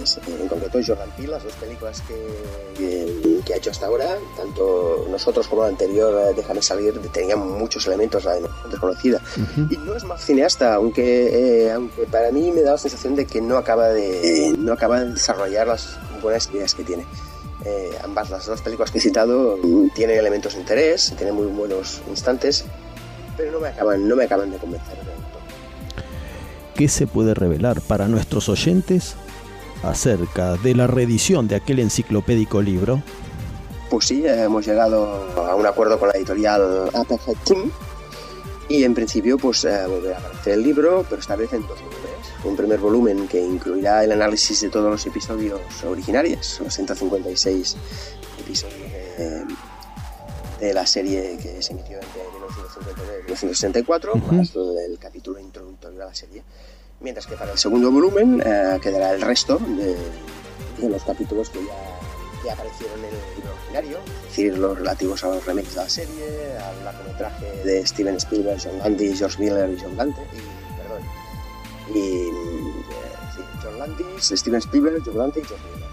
originales. 0.00 0.40
En 0.40 0.48
concreto, 0.48 0.78
Jordan 0.86 1.10
Peele, 1.16 1.32
las 1.32 1.44
dos 1.44 1.52
películas 1.54 2.02
que, 2.02 3.42
que, 3.44 3.54
ha 3.54 3.56
hecho 3.56 3.70
hasta 3.70 3.86
ahora, 3.86 4.06
tanto 4.36 5.06
nosotros 5.10 5.48
como 5.48 5.62
la 5.62 5.68
anterior, 5.68 6.30
eh, 6.30 6.34
Déjame 6.36 6.62
salir, 6.62 6.98
tenían 7.12 7.38
muchos 7.38 7.86
elementos 7.86 8.24
la 8.24 8.36
desconocida. 8.70 9.20
Y 9.70 9.76
no 9.78 9.94
es 9.94 10.04
más 10.04 10.24
cineasta, 10.24 10.74
aunque, 10.74 11.66
eh, 11.66 11.72
aunque 11.72 12.04
para 12.04 12.30
mí 12.30 12.50
me 12.52 12.62
da 12.62 12.72
la 12.72 12.78
sensación 12.78 13.14
de 13.14 13.26
que 13.26 13.40
no 13.40 13.56
acaba 13.56 13.88
de, 13.88 14.54
no 14.58 14.72
acaba 14.72 15.00
de 15.00 15.12
desarrollar 15.12 15.66
las 15.66 15.98
buenas 16.22 16.48
ideas 16.52 16.74
que 16.74 16.84
tiene. 16.84 17.04
Eh, 17.64 17.90
ambas 18.02 18.30
las 18.30 18.46
dos 18.46 18.62
películas 18.62 18.90
que 18.90 18.98
he 18.98 19.00
citado 19.02 19.58
tienen 19.94 20.18
elementos 20.18 20.54
de 20.54 20.60
interés, 20.60 21.12
tienen 21.16 21.34
muy 21.34 21.46
buenos 21.46 22.00
instantes, 22.08 22.64
pero 23.36 23.52
no 23.52 23.60
me 23.60 23.68
acaban, 23.68 24.08
no 24.08 24.16
me 24.16 24.24
acaban 24.24 24.50
de 24.50 24.56
convencer. 24.56 24.96
¿Qué 26.74 26.88
se 26.88 27.06
puede 27.06 27.34
revelar 27.34 27.82
para 27.82 28.08
nuestros 28.08 28.48
oyentes 28.48 29.14
acerca 29.82 30.56
de 30.56 30.74
la 30.74 30.86
reedición 30.86 31.48
de 31.48 31.56
aquel 31.56 31.78
enciclopédico 31.78 32.62
libro? 32.62 33.02
Pues 33.90 34.06
sí, 34.06 34.22
hemos 34.26 34.66
llegado 34.66 35.06
a 35.36 35.54
un 35.54 35.66
acuerdo 35.66 35.98
con 35.98 36.08
la 36.08 36.14
editorial 36.14 36.90
Apex 36.94 37.24
Team 37.44 37.70
y 38.68 38.84
en 38.84 38.94
principio 38.94 39.36
pues 39.36 39.64
eh, 39.64 39.84
volverá 39.86 40.16
a 40.16 40.20
aparecer 40.20 40.54
el 40.54 40.62
libro, 40.62 41.04
pero 41.08 41.20
esta 41.20 41.34
vez 41.34 41.52
en 41.52 41.66
dos 41.66 41.78
un 42.44 42.56
primer 42.56 42.78
volumen 42.78 43.28
que 43.28 43.42
incluirá 43.42 44.02
el 44.04 44.12
análisis 44.12 44.60
de 44.60 44.70
todos 44.70 44.90
los 44.90 45.06
episodios 45.06 45.60
originarios, 45.84 46.60
los 46.64 46.72
156 46.72 47.76
episodios 48.40 48.78
de, 50.60 50.74
la 50.74 50.86
serie 50.86 51.38
que 51.38 51.62
se 51.62 51.72
emitió 51.72 51.96
entre 51.96 52.22
1959 52.32 53.18
y 53.18 53.24
1964, 53.24 54.14
más 54.16 54.54
el 54.54 54.98
capítulo 54.98 55.38
introductorio 55.38 55.98
de 55.98 56.04
la 56.04 56.14
serie. 56.14 56.42
Mientras 57.00 57.26
que 57.26 57.34
para 57.34 57.52
el 57.52 57.58
segundo 57.58 57.90
volumen 57.90 58.42
eh, 58.44 58.78
quedará 58.82 59.12
el 59.12 59.22
resto 59.22 59.58
de, 59.58 59.96
los 60.86 61.02
capítulos 61.02 61.48
que 61.48 61.60
ya, 62.44 62.52
aparecieron 62.52 62.98
en 63.00 63.06
el 63.06 63.50
originario, 63.50 63.98
es 64.06 64.28
decir, 64.28 64.58
los 64.58 64.78
relativos 64.78 65.24
a 65.24 65.28
los 65.28 65.46
remakes 65.46 65.74
de 65.74 65.80
la 65.80 65.88
serie, 65.88 66.58
al 66.58 66.84
largometraje 66.84 67.46
de 67.64 67.86
Steven 67.86 68.16
Spielberg, 68.16 68.60
John 68.62 68.78
Landis, 68.78 69.18
George 69.18 69.38
Miller 69.38 69.70
y 69.70 69.80
John 69.80 69.96
Dante, 69.96 70.20
y 71.94 71.98
eh, 71.98 72.30
John 73.62 73.78
Landis, 73.78 74.32
Steven 74.34 74.60
Spielberg, 74.60 75.02
John 75.04 75.16
Dante 75.16 75.40
y 75.40 75.44
George 75.44 75.64
Miller. 75.74 75.90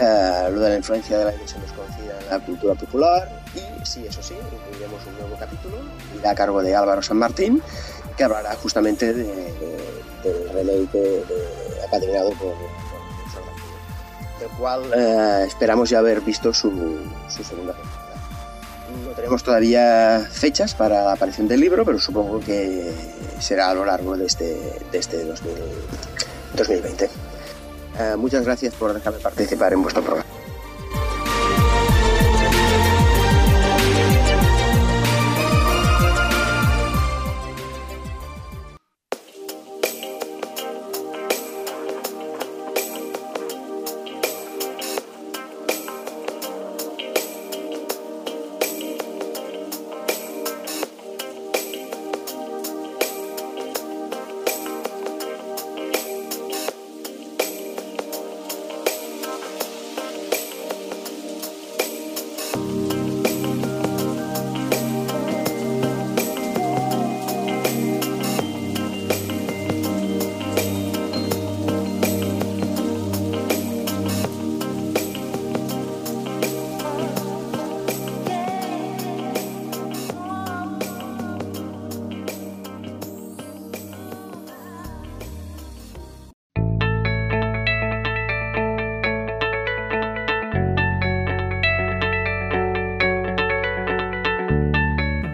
Eh, 0.00 0.50
lo 0.52 0.60
de 0.60 0.68
la 0.68 0.76
influencia 0.76 1.18
de 1.18 1.24
la 1.24 1.30
dimensión 1.32 1.60
desconocida 1.60 2.20
en 2.20 2.30
la 2.30 2.38
cultura 2.38 2.74
popular 2.74 3.42
y 3.54 3.84
sí, 3.84 4.06
eso 4.06 4.22
sí, 4.22 4.34
incluiremos 4.34 5.04
un 5.06 5.18
nuevo 5.18 5.36
capítulo, 5.36 5.76
irá 6.16 6.30
a 6.30 6.34
cargo 6.36 6.62
de 6.62 6.74
Álvaro 6.76 7.02
San 7.02 7.16
Martín, 7.16 7.60
que 8.18 8.24
hablará 8.24 8.54
justamente 8.56 9.14
de, 9.14 9.24
del 10.24 10.48
remake 10.52 10.92
de, 10.92 11.24
apadrinado 11.86 12.30
por, 12.30 12.52
por 12.52 14.40
del 14.40 14.48
cual 14.58 14.82
eh, 14.94 15.44
esperamos 15.46 15.88
ya 15.88 16.00
haber 16.00 16.20
visto 16.20 16.52
su, 16.52 16.70
segunda 17.28 17.74
temporada. 17.74 18.08
No 19.04 19.10
tenemos 19.10 19.42
todavía 19.42 20.28
fechas 20.30 20.74
para 20.74 21.04
la 21.04 21.12
aparición 21.12 21.46
del 21.46 21.60
libro, 21.60 21.84
pero 21.84 22.00
supongo 22.00 22.40
que 22.40 22.92
será 23.38 23.70
a 23.70 23.74
lo 23.74 23.84
largo 23.84 24.16
de 24.16 24.26
este, 24.26 24.80
de 24.90 24.98
este 24.98 25.24
2020. 25.24 27.04
Eh, 27.04 28.16
muchas 28.16 28.44
gracias 28.44 28.74
por 28.74 28.94
dejarme 28.94 29.20
participar 29.20 29.72
en 29.72 29.82
vuestro 29.82 30.02
programa. 30.02 30.37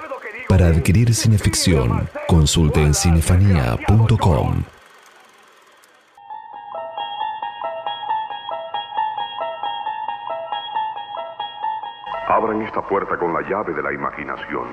Para 0.49 0.69
adquirir 0.69 1.13
cineficción, 1.13 2.09
consulte 2.29 2.81
en 2.81 2.95
cinefanía.com. 2.95 4.63
Abran 12.29 12.63
esta 12.63 12.83
puerta 12.83 13.19
con 13.19 13.33
la 13.33 13.43
llave 13.43 13.75
de 13.75 13.83
la 13.83 13.93
imaginación. 13.93 14.69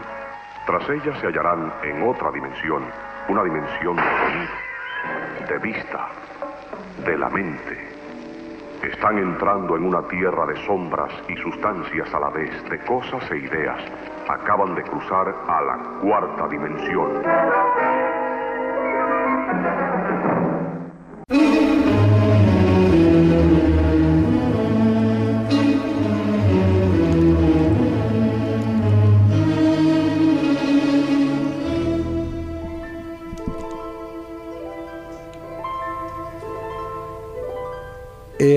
Tras 0.67 0.87
ella 0.87 1.19
se 1.19 1.25
hallarán 1.25 1.73
en 1.83 2.07
otra 2.07 2.31
dimensión, 2.31 2.83
una 3.27 3.43
dimensión 3.43 3.95
de 3.95 4.03
sonido, 4.03 5.47
de 5.49 5.57
vista, 5.59 6.09
de 7.03 7.17
la 7.17 7.29
mente. 7.29 7.94
Están 8.83 9.17
entrando 9.17 9.75
en 9.75 9.85
una 9.85 10.07
tierra 10.07 10.45
de 10.45 10.55
sombras 10.65 11.11
y 11.27 11.35
sustancias 11.37 12.13
a 12.13 12.19
la 12.19 12.29
vez, 12.29 12.69
de 12.69 12.79
cosas 12.85 13.29
e 13.31 13.37
ideas. 13.37 13.81
Acaban 14.27 14.75
de 14.75 14.83
cruzar 14.83 15.35
a 15.47 15.61
la 15.61 15.99
cuarta 16.01 16.47
dimensión. 16.47 18.24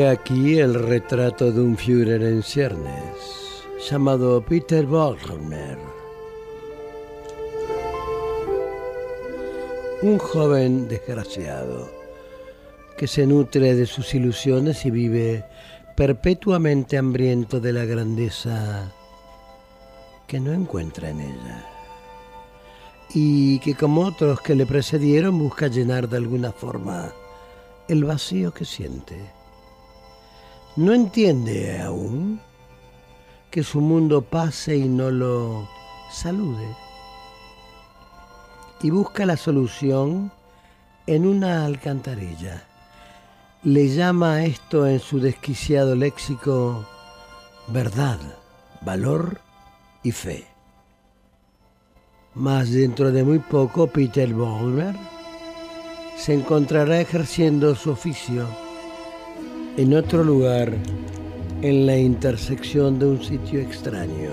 Aquí 0.09 0.59
el 0.59 0.73
retrato 0.73 1.53
de 1.53 1.61
un 1.61 1.77
Führer 1.77 2.23
en 2.23 2.43
ciernes, 2.43 3.63
llamado 3.91 4.41
Peter 4.41 4.87
Wagner. 4.87 5.77
Un 10.01 10.17
joven 10.17 10.89
desgraciado 10.89 11.91
que 12.97 13.07
se 13.07 13.27
nutre 13.27 13.75
de 13.75 13.85
sus 13.85 14.15
ilusiones 14.15 14.87
y 14.87 14.91
vive 14.91 15.45
perpetuamente 15.95 16.97
hambriento 16.97 17.61
de 17.61 17.75
la 17.75 17.85
grandeza 17.85 18.91
que 20.27 20.41
no 20.41 20.55
encuentra 20.55 21.11
en 21.11 21.21
ella. 21.21 21.67
Y 23.13 23.59
que 23.59 23.75
como 23.75 24.07
otros 24.07 24.41
que 24.41 24.55
le 24.55 24.65
precedieron 24.65 25.39
busca 25.39 25.67
llenar 25.67 26.09
de 26.09 26.17
alguna 26.17 26.51
forma 26.51 27.13
el 27.89 28.05
vacío 28.05 28.55
que 28.55 28.65
siente 28.65 29.38
no 30.79 30.95
entiende 30.95 31.83
aún 31.83 32.41
que 33.51 33.65
su 33.65 33.81
mundo 33.81 34.23
pase 34.23 34.77
y 34.77 34.89
no 34.89 35.11
lo 35.11 35.69
salude. 36.09 36.69
Y 38.81 38.91
busca 38.91 39.27
la 39.27 39.37
solución 39.37 40.31
en 41.09 41.27
una 41.27 41.65
alcantarilla. 41.65 42.63
Le 43.65 43.89
llama 43.89 44.35
a 44.35 44.45
esto 44.45 44.87
en 44.87 45.01
su 45.01 45.19
desquiciado 45.19 45.97
léxico 45.97 46.87
verdad, 47.67 48.21
valor 48.81 49.41
y 50.05 50.13
fe. 50.13 50.47
Mas 52.35 52.71
dentro 52.71 53.11
de 53.11 53.25
muy 53.25 53.41
poco 53.41 53.89
Peter 53.89 54.33
Bollmer 54.33 54.95
se 56.17 56.35
encontrará 56.35 57.01
ejerciendo 57.01 57.75
su 57.75 57.91
oficio 57.91 58.68
en 59.79 59.95
otro 59.95 60.23
lugar, 60.25 60.75
en 61.63 61.87
la 61.87 61.97
intersección 61.97 62.99
de 62.99 63.07
un 63.07 63.23
sitio 63.23 63.61
extraño, 63.61 64.33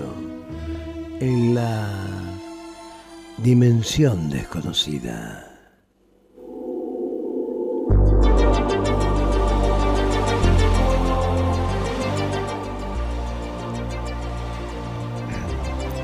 en 1.20 1.54
la 1.54 1.88
dimensión 3.38 4.28
desconocida. 4.28 5.44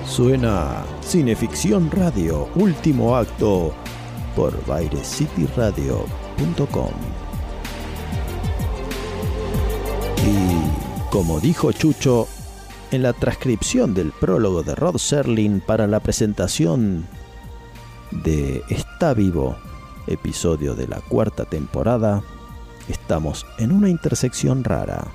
Suena 0.06 0.84
Cineficción 1.00 1.90
Radio, 1.90 2.48
último 2.54 3.16
acto, 3.16 3.74
por 4.36 4.64
bairescityradio.com. 4.66 7.11
Y 10.26 11.10
como 11.10 11.40
dijo 11.40 11.72
Chucho, 11.72 12.28
en 12.90 13.02
la 13.02 13.12
transcripción 13.12 13.94
del 13.94 14.12
prólogo 14.12 14.62
de 14.62 14.74
Rod 14.74 14.98
Serling 14.98 15.60
para 15.60 15.86
la 15.86 16.00
presentación 16.00 17.06
de 18.10 18.62
Está 18.68 19.14
vivo, 19.14 19.56
episodio 20.06 20.74
de 20.74 20.86
la 20.86 21.00
cuarta 21.00 21.44
temporada, 21.44 22.22
estamos 22.88 23.46
en 23.58 23.72
una 23.72 23.88
intersección 23.88 24.64
rara. 24.64 25.06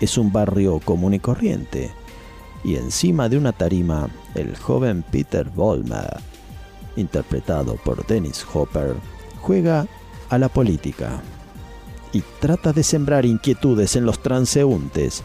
Es 0.00 0.18
un 0.18 0.32
barrio 0.32 0.80
común 0.80 1.14
y 1.14 1.20
corriente, 1.20 1.92
y 2.64 2.76
encima 2.76 3.28
de 3.28 3.38
una 3.38 3.52
tarima, 3.52 4.08
el 4.34 4.56
joven 4.56 5.04
Peter 5.10 5.48
Vollmer, 5.50 6.18
interpretado 6.96 7.76
por 7.76 8.04
Dennis 8.06 8.44
Hopper, 8.52 8.96
juega 9.40 9.86
a 10.30 10.38
la 10.38 10.48
política 10.48 11.22
y 12.14 12.22
trata 12.40 12.72
de 12.72 12.82
sembrar 12.82 13.26
inquietudes 13.26 13.96
en 13.96 14.06
los 14.06 14.20
transeúntes. 14.20 15.24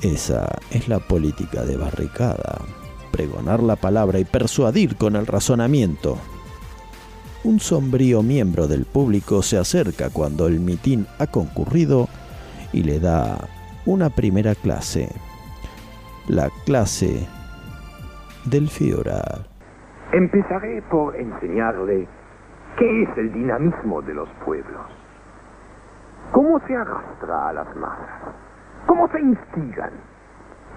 Esa 0.00 0.48
es 0.70 0.88
la 0.88 0.98
política 0.98 1.62
de 1.62 1.76
barricada, 1.76 2.58
pregonar 3.12 3.62
la 3.62 3.76
palabra 3.76 4.18
y 4.18 4.24
persuadir 4.24 4.96
con 4.96 5.14
el 5.14 5.26
razonamiento. 5.26 6.18
Un 7.44 7.60
sombrío 7.60 8.22
miembro 8.22 8.66
del 8.66 8.86
público 8.86 9.42
se 9.42 9.58
acerca 9.58 10.10
cuando 10.10 10.46
el 10.46 10.58
mitin 10.58 11.06
ha 11.18 11.26
concurrido 11.26 12.08
y 12.72 12.82
le 12.82 12.98
da 12.98 13.48
una 13.84 14.10
primera 14.10 14.54
clase, 14.54 15.08
la 16.28 16.50
clase 16.64 17.26
del 18.44 18.68
Führer. 18.68 19.46
Empezaré 20.12 20.82
por 20.90 21.14
enseñarle 21.16 22.08
qué 22.78 23.02
es 23.02 23.08
el 23.18 23.32
dinamismo 23.32 24.00
de 24.02 24.14
los 24.14 24.28
pueblos. 24.44 25.01
¿Cómo 26.32 26.58
se 26.60 26.74
arrastra 26.74 27.48
a 27.48 27.52
las 27.52 27.76
masas? 27.76 28.34
¿Cómo 28.86 29.06
se 29.08 29.20
instigan? 29.20 29.90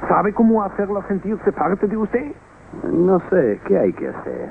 ¿Sabe 0.08 0.34
cómo 0.34 0.62
hacerlas 0.64 1.06
sentirse 1.08 1.52
parte 1.54 1.88
de 1.88 1.96
usted? 1.96 2.36
No 2.84 3.20
sé, 3.30 3.62
¿qué 3.66 3.80
hay 3.80 3.94
que 3.94 4.10
hacer? 4.10 4.50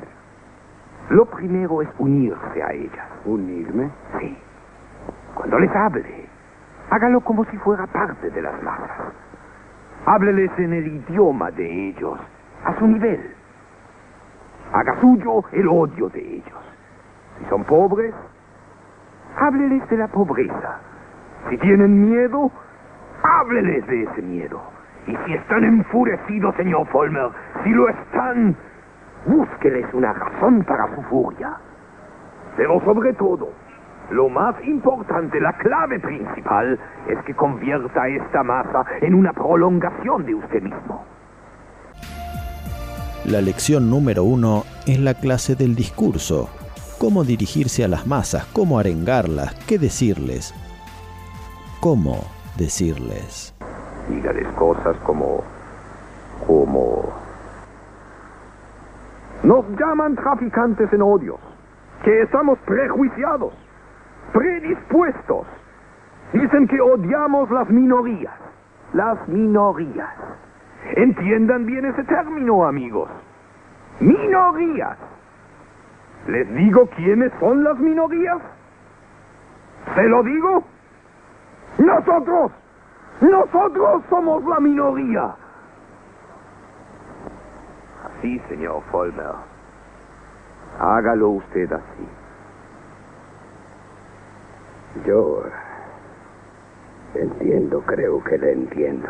Lo 1.10 1.26
primero 1.26 1.82
es 1.82 1.89
unirse 1.98 2.62
a 2.62 2.72
ellas. 2.72 3.06
¿Unirme? 3.26 3.90
Sí. 4.18 4.39
Cuando 5.35 5.59
les 5.59 5.70
hable, 5.76 6.26
hágalo 6.89 7.20
como 7.20 7.44
si 7.47 7.59
fuera 7.59 7.86
parte 7.86 8.31
de 8.31 8.40
las 8.40 8.62
masas. 8.62 9.12
Hábleles 10.06 10.51
en 10.59 10.72
el 10.72 10.86
idioma 10.86 11.51
de 11.51 11.89
ellos, 11.89 12.18
a 12.64 12.78
su 12.78 12.86
nivel. 12.86 13.35
Haga 14.72 14.98
suyo 15.01 15.44
el 15.52 15.68
odio 15.68 16.09
de 16.09 16.36
ellos. 16.36 16.60
Si 17.39 17.44
son 17.51 17.64
pobres, 17.64 18.14
hábleles 19.39 19.86
de 19.90 19.97
la 19.98 20.09
pobreza. 20.09 20.81
Si 21.50 21.58
tienen 21.58 22.10
miedo, 22.10 22.50
hábleles 23.22 23.86
de 23.86 24.02
ese 24.04 24.22
miedo. 24.22 24.62
Y 25.06 25.16
si 25.26 25.34
están 25.34 25.64
enfurecidos, 25.64 26.54
señor 26.56 26.86
Folmer, 26.88 27.30
si 27.62 27.70
lo 27.70 27.88
están, 27.88 28.56
búsqueles 29.26 29.86
una 29.92 30.12
razón 30.12 30.64
para 30.64 30.94
su 30.94 31.02
furia. 31.02 31.56
Pero 32.56 32.80
sobre 32.84 33.12
todo, 33.14 33.50
lo 34.10 34.28
más 34.28 34.54
importante, 34.64 35.40
la 35.40 35.52
clave 35.54 35.98
principal, 35.98 36.78
es 37.08 37.18
que 37.24 37.34
convierta 37.34 38.08
esta 38.08 38.42
masa 38.42 38.84
en 39.00 39.14
una 39.14 39.32
prolongación 39.32 40.24
de 40.24 40.34
usted 40.34 40.62
mismo. 40.62 41.04
La 43.24 43.40
lección 43.40 43.88
número 43.88 44.22
uno 44.24 44.64
es 44.86 44.98
la 45.00 45.14
clase 45.14 45.54
del 45.54 45.74
discurso. 45.74 46.50
Cómo 46.98 47.24
dirigirse 47.24 47.84
a 47.84 47.88
las 47.88 48.06
masas, 48.06 48.44
cómo 48.52 48.78
arengarlas, 48.78 49.54
qué 49.66 49.78
decirles. 49.78 50.54
Cómo 51.85 52.16
decirles. 52.56 53.55
Dígales 54.09 54.48
cosas 54.55 54.97
como... 55.05 55.44
como... 56.47 57.12
Nos 59.43 59.69
llaman 59.78 60.16
traficantes 60.16 60.90
en 60.94 61.02
odios, 61.02 61.39
que 62.02 62.23
estamos 62.23 62.59
prejuiciados, 62.61 63.52
predispuestos. 64.32 65.47
Dicen 66.32 66.69
que 66.69 66.81
odiamos 66.81 67.51
las 67.51 67.69
minorías, 67.69 68.32
las 68.94 69.28
minorías. 69.28 70.09
Entiendan 70.97 71.66
bien 71.66 71.85
ese 71.85 72.05
término, 72.05 72.65
amigos. 72.65 73.11
Minorías. 74.01 74.97
¿Les 76.28 76.48
digo 76.55 76.89
quiénes 76.97 77.31
son 77.40 77.62
las 77.62 77.78
minorías? 77.78 78.39
¿Se 79.94 80.05
lo 80.05 80.23
digo? 80.23 80.65
Nosotros. 81.78 82.52
Nosotros 83.20 84.02
somos 84.10 84.44
la 84.44 84.60
minoría. 84.60 85.34
Así, 88.05 88.38
señor 88.48 88.82
Folmer. 88.90 89.34
Hágalo 90.78 91.30
usted 91.30 91.72
así. 91.72 92.09
Yo 95.06 95.42
entiendo, 97.14 97.82
creo 97.86 98.22
que 98.22 98.38
le 98.38 98.52
entiendo. 98.52 99.09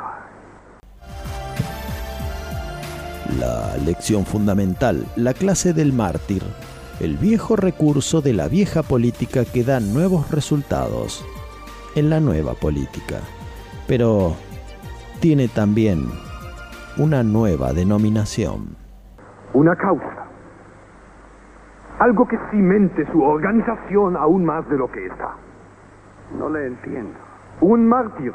La 3.39 3.77
lección 3.85 4.25
fundamental, 4.25 5.05
la 5.17 5.35
clase 5.35 5.73
del 5.73 5.93
mártir, 5.93 6.43
el 7.01 7.17
viejo 7.17 7.57
recurso 7.57 8.21
de 8.21 8.33
la 8.33 8.49
vieja 8.49 8.83
política 8.83 9.45
que 9.45 9.65
da 9.65 9.81
nuevos 9.81 10.31
resultados 10.31 11.25
en 11.95 12.11
la 12.11 12.21
nueva 12.21 12.55
política, 12.55 13.21
pero 13.87 14.35
tiene 15.21 15.49
también 15.49 16.07
una 16.99 17.23
nueva 17.23 17.73
denominación. 17.73 18.77
Una 19.53 19.77
causa. 19.77 20.27
Algo 21.99 22.27
que 22.27 22.39
cimente 22.51 23.07
su 23.13 23.23
organización 23.23 24.17
aún 24.17 24.45
más 24.45 24.69
de 24.69 24.77
lo 24.77 24.91
que 24.91 25.07
está. 25.07 25.37
No 26.39 26.49
le 26.49 26.67
entiendo. 26.67 27.19
Un 27.61 27.87
mártir. 27.87 28.33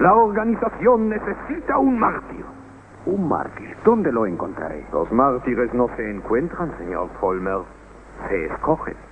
La 0.00 0.14
organización 0.14 1.08
necesita 1.08 1.78
un 1.78 1.98
mártir. 1.98 2.44
Un 3.06 3.28
mártir. 3.28 3.76
¿Dónde 3.84 4.12
lo 4.12 4.26
encontraré? 4.26 4.84
Los 4.92 5.10
mártires 5.12 5.72
no 5.72 5.88
se 5.96 6.10
encuentran, 6.10 6.76
señor 6.78 7.08
Folmer. 7.20 7.60
Se 8.28 8.46
escogen. 8.46 9.07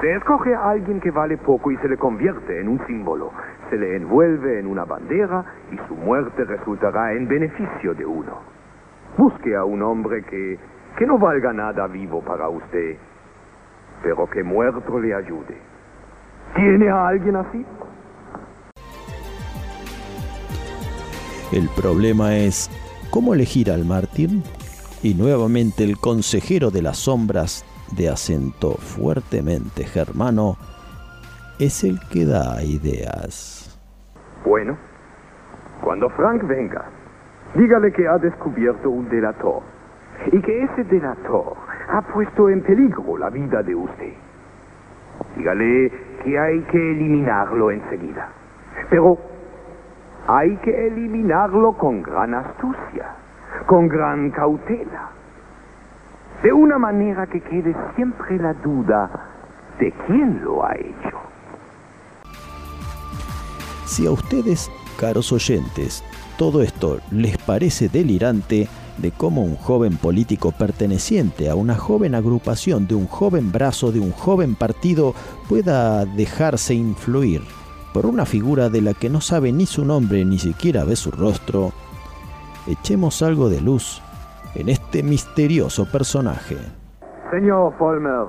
Se 0.00 0.14
escoge 0.14 0.54
a 0.54 0.70
alguien 0.70 0.98
que 0.98 1.10
vale 1.10 1.36
poco 1.36 1.70
y 1.70 1.76
se 1.76 1.88
le 1.88 1.98
convierte 1.98 2.58
en 2.58 2.68
un 2.68 2.86
símbolo. 2.86 3.32
Se 3.68 3.76
le 3.76 3.96
envuelve 3.96 4.58
en 4.58 4.66
una 4.66 4.86
bandera 4.86 5.44
y 5.70 5.76
su 5.88 5.94
muerte 5.94 6.44
resultará 6.44 7.12
en 7.12 7.28
beneficio 7.28 7.92
de 7.92 8.06
uno. 8.06 8.38
Busque 9.18 9.54
a 9.54 9.64
un 9.64 9.82
hombre 9.82 10.22
que, 10.22 10.58
que 10.96 11.06
no 11.06 11.18
valga 11.18 11.52
nada 11.52 11.86
vivo 11.86 12.22
para 12.22 12.48
usted, 12.48 12.96
pero 14.02 14.26
que 14.30 14.42
muerto 14.42 14.98
le 14.98 15.14
ayude. 15.14 15.58
¿Tiene 16.54 16.88
a 16.88 17.08
alguien 17.08 17.36
así? 17.36 17.66
El 21.52 21.68
problema 21.76 22.36
es 22.36 22.70
cómo 23.10 23.34
elegir 23.34 23.70
al 23.70 23.84
mártir. 23.84 24.30
Y 25.02 25.14
nuevamente 25.14 25.84
el 25.84 25.98
consejero 25.98 26.70
de 26.70 26.82
las 26.82 26.98
sombras, 26.98 27.64
de 27.96 28.08
acento 28.08 28.72
fuertemente 28.72 29.84
germano, 29.84 30.56
es 31.58 31.84
el 31.84 32.00
que 32.10 32.24
da 32.24 32.62
ideas. 32.62 33.78
Bueno, 34.44 34.76
cuando 35.82 36.08
Frank 36.10 36.42
venga, 36.46 36.84
dígale 37.54 37.92
que 37.92 38.08
ha 38.08 38.18
descubierto 38.18 38.90
un 38.90 39.08
delator 39.08 39.62
y 40.32 40.40
que 40.40 40.64
ese 40.64 40.84
delator 40.84 41.56
ha 41.88 42.02
puesto 42.02 42.48
en 42.48 42.62
peligro 42.62 43.16
la 43.18 43.30
vida 43.30 43.62
de 43.62 43.74
usted. 43.74 44.12
Dígale 45.36 45.92
que 46.22 46.38
hay 46.38 46.60
que 46.62 46.92
eliminarlo 46.92 47.70
enseguida. 47.70 48.28
Pero 48.88 49.18
hay 50.26 50.56
que 50.58 50.86
eliminarlo 50.86 51.72
con 51.72 52.02
gran 52.02 52.34
astucia, 52.34 53.14
con 53.66 53.88
gran 53.88 54.30
cautela. 54.30 55.10
De 56.42 56.52
una 56.52 56.78
manera 56.78 57.26
que 57.26 57.40
quede 57.42 57.76
siempre 57.94 58.38
la 58.38 58.54
duda 58.54 59.10
de 59.78 59.92
quién 60.06 60.42
lo 60.42 60.64
ha 60.64 60.74
hecho. 60.74 61.18
Si 63.84 64.06
a 64.06 64.10
ustedes, 64.10 64.70
caros 64.98 65.32
oyentes, 65.32 66.02
todo 66.38 66.62
esto 66.62 66.98
les 67.10 67.36
parece 67.36 67.90
delirante 67.90 68.68
de 68.96 69.10
cómo 69.10 69.42
un 69.42 69.56
joven 69.56 69.98
político 69.98 70.52
perteneciente 70.52 71.50
a 71.50 71.54
una 71.54 71.74
joven 71.74 72.14
agrupación 72.14 72.86
de 72.86 72.94
un 72.94 73.06
joven 73.06 73.52
brazo 73.52 73.92
de 73.92 74.00
un 74.00 74.12
joven 74.12 74.54
partido 74.54 75.14
pueda 75.46 76.06
dejarse 76.06 76.72
influir 76.72 77.42
por 77.92 78.06
una 78.06 78.24
figura 78.24 78.70
de 78.70 78.80
la 78.80 78.94
que 78.94 79.10
no 79.10 79.20
sabe 79.20 79.52
ni 79.52 79.66
su 79.66 79.84
nombre 79.84 80.24
ni 80.24 80.38
siquiera 80.38 80.84
ve 80.84 80.96
su 80.96 81.10
rostro, 81.10 81.72
echemos 82.66 83.20
algo 83.20 83.50
de 83.50 83.60
luz 83.60 84.00
en 84.54 84.68
este 84.68 85.02
misterioso 85.02 85.86
personaje. 85.90 86.56
Señor 87.30 87.72
Folmer, 87.78 88.26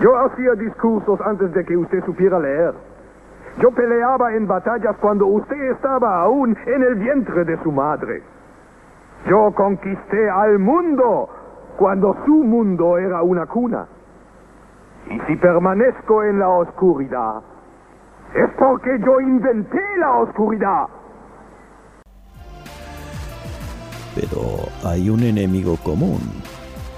yo 0.00 0.16
hacía 0.18 0.52
discursos 0.54 1.20
antes 1.22 1.52
de 1.54 1.64
que 1.64 1.76
usted 1.76 2.04
supiera 2.04 2.38
leer. 2.38 2.74
Yo 3.58 3.70
peleaba 3.70 4.34
en 4.34 4.46
batallas 4.46 4.96
cuando 5.00 5.26
usted 5.26 5.72
estaba 5.72 6.22
aún 6.22 6.56
en 6.66 6.82
el 6.82 6.94
vientre 6.96 7.44
de 7.44 7.62
su 7.62 7.70
madre. 7.70 8.22
Yo 9.26 9.52
conquisté 9.54 10.30
al 10.30 10.58
mundo 10.58 11.28
cuando 11.76 12.16
su 12.24 12.34
mundo 12.44 12.98
era 12.98 13.22
una 13.22 13.46
cuna. 13.46 13.86
Y 15.10 15.20
si 15.20 15.36
permanezco 15.36 16.22
en 16.24 16.38
la 16.38 16.48
oscuridad, 16.48 17.42
es 18.34 18.50
porque 18.58 18.98
yo 19.00 19.20
inventé 19.20 19.82
la 19.98 20.12
oscuridad. 20.18 20.86
Pero 24.14 24.68
hay 24.84 25.08
un 25.10 25.22
enemigo 25.22 25.76
común 25.76 26.20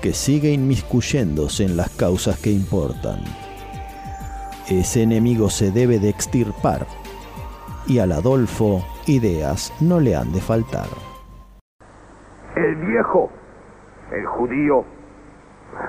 que 0.03 0.12
sigue 0.12 0.51
inmiscuyéndose 0.51 1.65
en 1.65 1.77
las 1.77 1.91
causas 1.97 2.39
que 2.41 2.51
importan. 2.51 3.20
Ese 4.69 5.03
enemigo 5.03 5.49
se 5.49 5.70
debe 5.70 5.99
de 5.99 6.09
extirpar 6.09 6.86
y 7.86 7.99
al 7.99 8.12
Adolfo 8.12 8.82
ideas 9.07 9.73
no 9.81 10.01
le 10.01 10.16
han 10.16 10.32
de 10.32 10.41
faltar. 10.41 10.86
El 12.57 12.77
viejo, 12.77 13.31
el 14.12 14.27
judío, 14.27 14.85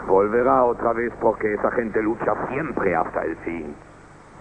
volverá 0.07 0.63
otra 0.65 0.93
vez 0.93 1.13
porque 1.21 1.53
esa 1.53 1.71
gente 1.71 2.01
lucha 2.01 2.33
siempre 2.49 2.95
hasta 2.95 3.21
el 3.23 3.35
fin. 3.37 3.75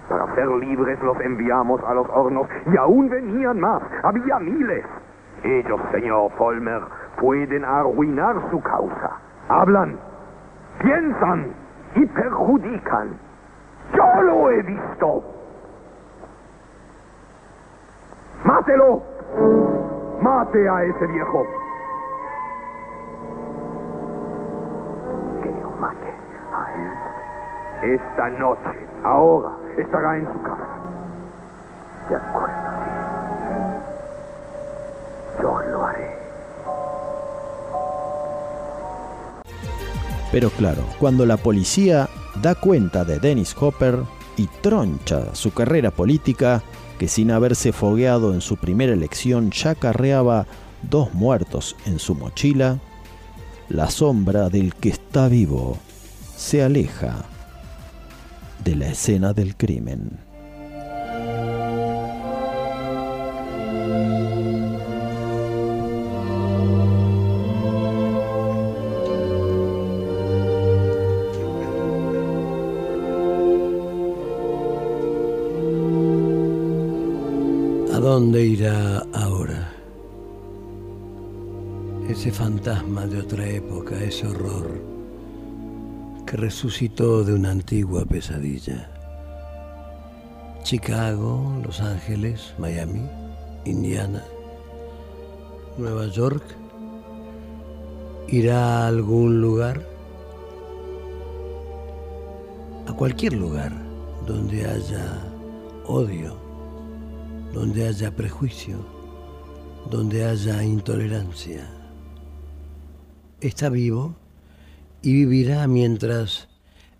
Para 0.08 0.34
ser 0.34 0.48
libres 0.48 1.00
los 1.02 1.18
enviamos 1.20 1.80
a 1.84 1.94
los 1.94 2.08
hornos 2.10 2.48
y 2.72 2.76
aún 2.76 3.08
venían 3.08 3.60
más, 3.60 3.82
había 4.02 4.38
miles. 4.38 4.84
Ellos, 5.44 5.78
señor 5.92 6.32
Folmer, 6.38 6.80
pueden 7.20 7.64
arruinar 7.64 8.34
su 8.50 8.60
causa. 8.62 9.10
Hablan, 9.48 9.98
piensan 10.78 11.52
y 11.94 12.06
perjudican. 12.06 13.18
Yo 13.94 14.22
lo 14.22 14.50
he 14.50 14.62
visto. 14.62 15.22
Mátelo. 18.44 19.02
Mate 20.22 20.68
a 20.68 20.82
ese 20.84 21.06
viejo. 21.08 21.46
Que 25.42 25.50
lo 25.62 25.70
mate 25.78 26.14
a 26.54 26.72
él. 27.84 28.00
Esta 28.00 28.30
noche, 28.30 28.88
ahora, 29.04 29.50
estará 29.76 30.16
en 30.16 30.32
su 30.32 30.42
casa. 30.42 30.68
De 32.08 32.16
acuerdo. 32.16 32.73
Yo 35.40 35.60
lo 35.60 35.84
haré. 35.84 36.10
Pero 40.32 40.50
claro, 40.50 40.82
cuando 40.98 41.26
la 41.26 41.36
policía 41.36 42.08
da 42.42 42.54
cuenta 42.54 43.04
de 43.04 43.20
Dennis 43.20 43.54
Hopper 43.58 44.00
y 44.36 44.46
troncha 44.62 45.34
su 45.34 45.52
carrera 45.52 45.90
política, 45.90 46.62
que 46.98 47.08
sin 47.08 47.30
haberse 47.30 47.72
fogueado 47.72 48.34
en 48.34 48.40
su 48.40 48.56
primera 48.56 48.92
elección 48.92 49.50
ya 49.50 49.74
carreaba 49.74 50.46
dos 50.82 51.14
muertos 51.14 51.76
en 51.86 51.98
su 51.98 52.14
mochila, 52.14 52.78
la 53.68 53.90
sombra 53.90 54.48
del 54.48 54.74
que 54.74 54.90
está 54.90 55.28
vivo 55.28 55.78
se 56.36 56.62
aleja 56.62 57.24
de 58.64 58.76
la 58.76 58.88
escena 58.88 59.32
del 59.32 59.56
crimen. 59.56 60.18
Irá 78.44 78.98
ahora? 79.12 79.72
Ese 82.08 82.30
fantasma 82.30 83.06
de 83.06 83.20
otra 83.20 83.48
época, 83.48 84.02
ese 84.02 84.26
horror 84.26 84.80
que 86.26 86.36
resucitó 86.36 87.24
de 87.24 87.34
una 87.34 87.50
antigua 87.50 88.04
pesadilla. 88.04 88.90
Chicago, 90.62 91.60
Los 91.64 91.80
Ángeles, 91.80 92.54
Miami, 92.58 93.08
Indiana, 93.64 94.22
Nueva 95.78 96.06
York. 96.06 96.44
¿Irá 98.28 98.84
a 98.84 98.88
algún 98.88 99.40
lugar? 99.40 99.82
A 102.86 102.92
cualquier 102.92 103.34
lugar 103.34 103.72
donde 104.26 104.66
haya 104.66 105.18
odio, 105.86 106.43
donde 107.54 107.86
haya 107.86 108.10
prejuicio, 108.16 108.84
donde 109.88 110.24
haya 110.24 110.64
intolerancia. 110.64 111.70
Está 113.40 113.68
vivo 113.68 114.16
y 115.02 115.12
vivirá 115.12 115.68
mientras 115.68 116.48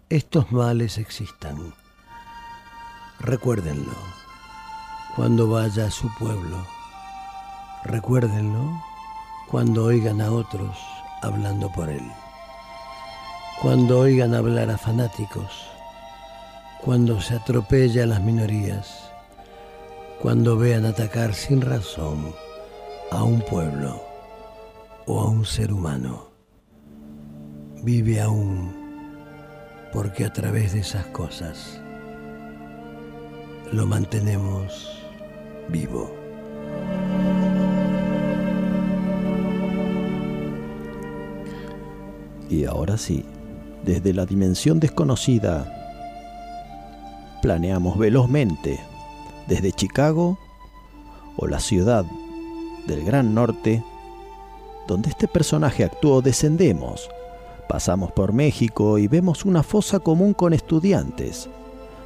estos 0.08 0.52
males 0.52 0.96
existan. 0.98 1.74
Recuérdenlo 3.18 3.94
cuando 5.16 5.48
vaya 5.48 5.86
a 5.86 5.90
su 5.90 6.08
pueblo. 6.18 6.64
Recuérdenlo 7.82 8.80
cuando 9.50 9.84
oigan 9.86 10.20
a 10.20 10.30
otros 10.30 10.78
hablando 11.20 11.70
por 11.72 11.88
él. 11.88 12.06
Cuando 13.60 13.98
oigan 13.98 14.34
hablar 14.34 14.70
a 14.70 14.78
fanáticos. 14.78 15.66
Cuando 16.80 17.20
se 17.20 17.34
atropella 17.34 18.04
a 18.04 18.06
las 18.06 18.20
minorías. 18.20 19.13
Cuando 20.20 20.56
vean 20.56 20.86
atacar 20.86 21.34
sin 21.34 21.60
razón 21.60 22.34
a 23.10 23.22
un 23.22 23.40
pueblo 23.42 24.02
o 25.06 25.20
a 25.20 25.28
un 25.28 25.44
ser 25.44 25.72
humano. 25.72 26.30
Vive 27.82 28.20
aún 28.20 28.74
porque 29.92 30.24
a 30.24 30.32
través 30.32 30.72
de 30.72 30.80
esas 30.80 31.06
cosas 31.06 31.80
lo 33.72 33.86
mantenemos 33.86 34.98
vivo. 35.68 36.12
Y 42.50 42.64
ahora 42.64 42.98
sí, 42.98 43.24
desde 43.84 44.12
la 44.12 44.26
dimensión 44.26 44.80
desconocida, 44.80 45.70
planeamos 47.42 47.98
velozmente 47.98 48.80
desde 49.46 49.72
Chicago 49.72 50.38
o 51.36 51.46
la 51.46 51.60
ciudad 51.60 52.04
del 52.86 53.04
Gran 53.04 53.34
Norte, 53.34 53.82
donde 54.86 55.08
este 55.08 55.28
personaje 55.28 55.84
actuó, 55.84 56.22
descendemos, 56.22 57.08
pasamos 57.68 58.12
por 58.12 58.32
México 58.32 58.98
y 58.98 59.08
vemos 59.08 59.44
una 59.44 59.62
fosa 59.62 59.98
común 60.00 60.34
con 60.34 60.52
estudiantes, 60.52 61.48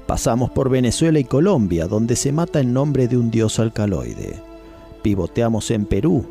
pasamos 0.06 0.51
por 0.51 0.70
Venezuela 0.70 1.19
y 1.19 1.24
Colombia, 1.24 1.86
donde 1.86 2.16
se 2.16 2.32
mata 2.32 2.60
en 2.60 2.73
nombre 2.73 3.09
de 3.09 3.16
un 3.16 3.31
dios 3.31 3.59
alcaloide, 3.59 4.40
pivoteamos 5.02 5.70
en 5.70 5.86
Perú, 5.86 6.24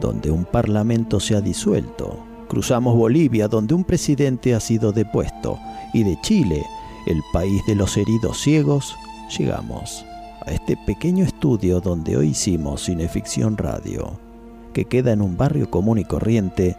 donde 0.00 0.30
un 0.30 0.44
parlamento 0.44 1.20
se 1.20 1.36
ha 1.36 1.40
disuelto, 1.40 2.18
cruzamos 2.48 2.96
Bolivia, 2.96 3.48
donde 3.48 3.74
un 3.74 3.84
presidente 3.84 4.54
ha 4.54 4.60
sido 4.60 4.92
depuesto, 4.92 5.58
y 5.94 6.02
de 6.02 6.20
Chile, 6.22 6.62
el 7.06 7.20
país 7.32 7.62
de 7.66 7.74
los 7.74 7.96
heridos 7.96 8.38
ciegos, 8.38 8.96
llegamos 9.38 10.04
a 10.44 10.50
este 10.50 10.76
pequeño 10.76 11.24
estudio 11.24 11.80
donde 11.80 12.16
hoy 12.16 12.28
hicimos 12.28 12.84
Cineficción 12.84 13.56
Radio, 13.56 14.18
que 14.72 14.84
queda 14.84 15.12
en 15.12 15.22
un 15.22 15.36
barrio 15.36 15.70
común 15.70 15.98
y 15.98 16.04
corriente 16.04 16.76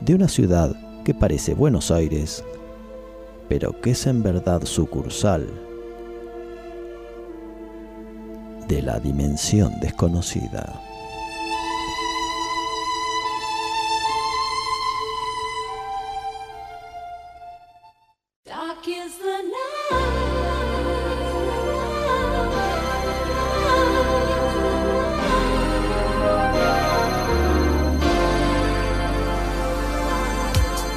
de 0.00 0.14
una 0.14 0.28
ciudad 0.28 0.74
que 1.04 1.14
parece 1.14 1.54
Buenos 1.54 1.90
Aires, 1.90 2.44
pero 3.48 3.80
que 3.80 3.90
es 3.90 4.06
en 4.06 4.22
verdad 4.22 4.64
sucursal 4.64 5.46
de 8.68 8.82
la 8.82 8.98
dimensión 9.00 9.78
desconocida. 9.80 10.80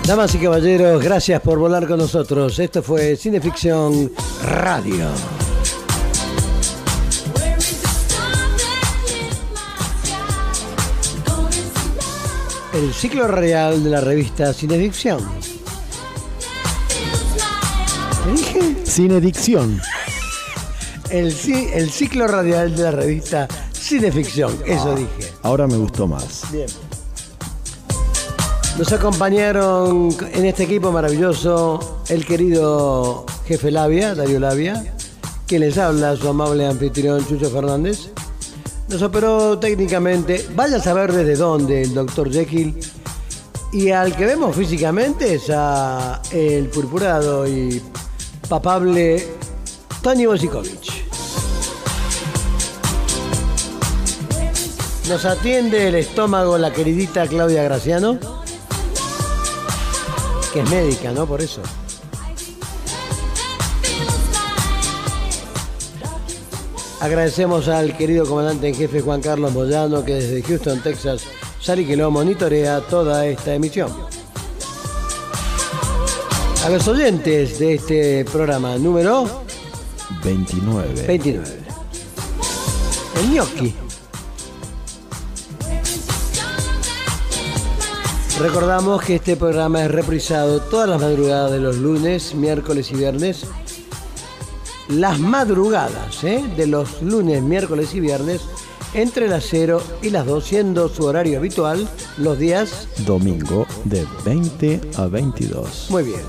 Damas 0.07 0.33
y 0.35 0.37
caballeros, 0.37 1.03
gracias 1.03 1.41
por 1.41 1.59
volar 1.59 1.85
con 1.85 1.99
nosotros. 1.99 2.57
Esto 2.59 2.81
fue 2.81 3.17
Cineficción 3.17 4.09
Radio. 4.41 5.05
El 12.73 12.93
ciclo 12.93 13.27
radial 13.27 13.83
de 13.83 13.89
la 13.89 13.99
revista 13.99 14.53
Cineficción. 14.53 15.19
¿Qué 18.23 18.31
dije? 18.31 18.85
Cinedicción. 18.85 19.81
El, 21.09 21.35
el 21.73 21.89
ciclo 21.89 22.27
radial 22.27 22.73
de 22.77 22.83
la 22.83 22.91
revista 22.91 23.45
Cineficción, 23.73 24.57
eso 24.65 24.95
dije. 24.95 25.33
Ahora 25.43 25.67
me 25.67 25.75
gustó 25.75 26.07
más. 26.07 26.43
Bien. 26.49 26.86
Nos 28.77 28.93
acompañaron 28.93 30.15
en 30.33 30.45
este 30.45 30.65
equipo 30.65 30.91
maravilloso 30.91 31.99
el 32.09 32.23
querido 32.27 33.25
jefe 33.47 33.71
Labia, 33.71 34.13
Darío 34.13 34.39
Labia, 34.39 34.93
que 35.47 35.57
les 35.57 35.79
habla 35.79 36.15
su 36.15 36.27
amable 36.27 36.67
anfitrión 36.67 37.25
Chucho 37.25 37.49
Fernández. 37.49 38.11
Nos 38.87 39.01
operó 39.01 39.57
técnicamente, 39.57 40.45
vaya 40.53 40.77
a 40.77 40.79
saber 40.79 41.11
desde 41.11 41.35
dónde, 41.37 41.81
el 41.81 41.95
doctor 41.95 42.31
Jekyll. 42.31 42.77
Y 43.73 43.89
al 43.89 44.15
que 44.15 44.27
vemos 44.27 44.55
físicamente 44.55 45.33
es 45.33 45.49
a 45.49 46.21
el 46.31 46.67
purpurado 46.67 47.47
y 47.47 47.81
papable 48.47 49.27
Tony 50.03 50.27
Bosikovic. 50.27 51.07
Nos 55.09 55.25
atiende 55.25 55.87
el 55.87 55.95
estómago 55.95 56.59
la 56.59 56.71
queridita 56.71 57.25
Claudia 57.25 57.63
Graciano, 57.63 58.36
que 60.57 60.63
es 60.63 60.69
médica, 60.71 61.11
¿no? 61.11 61.27
Por 61.27 61.39
eso. 61.39 61.61
Agradecemos 66.99 67.67
al 67.67 67.95
querido 67.95 68.25
comandante 68.25 68.69
en 68.69 68.73
jefe 68.75 69.01
Juan 69.01 69.21
Carlos 69.21 69.53
Moyano, 69.53 70.03
que 70.03 70.15
desde 70.15 70.41
Houston, 70.41 70.81
Texas, 70.81 71.25
sale 71.61 71.83
y 71.83 71.85
que 71.85 71.95
lo 71.95 72.09
monitorea 72.09 72.81
toda 72.81 73.27
esta 73.27 73.53
emisión. 73.53 73.91
A 76.65 76.69
los 76.69 76.87
oyentes 76.87 77.59
de 77.59 77.75
este 77.75 78.25
programa 78.25 78.77
número 78.77 79.43
29. 80.23 81.05
29. 81.05 81.57
El 83.15 83.31
gnocchi. 83.31 83.86
Recordamos 88.39 89.01
que 89.01 89.15
este 89.15 89.35
programa 89.35 89.83
es 89.83 89.89
reprisado 89.89 90.59
todas 90.61 90.87
las 90.87 91.01
madrugadas 91.01 91.51
de 91.51 91.59
los 91.59 91.77
lunes, 91.77 92.35
miércoles 92.35 92.91
y 92.91 92.95
viernes. 92.95 93.47
Las 94.89 95.19
madrugadas 95.19 96.23
¿eh? 96.23 96.45
de 96.55 96.67
los 96.67 97.01
lunes, 97.01 97.41
miércoles 97.41 97.95
y 97.95 97.99
viernes 97.99 98.41
entre 98.93 99.27
las 99.27 99.43
0 99.49 99.81
y 100.03 100.11
las 100.11 100.27
2, 100.27 100.45
siendo 100.45 100.87
su 100.87 101.05
horario 101.05 101.39
habitual 101.39 101.89
los 102.17 102.37
días. 102.37 102.87
Domingo 103.07 103.65
de 103.85 104.05
20 104.23 104.81
a 104.97 105.07
22. 105.07 105.87
Muy 105.89 106.03
bien. 106.03 106.21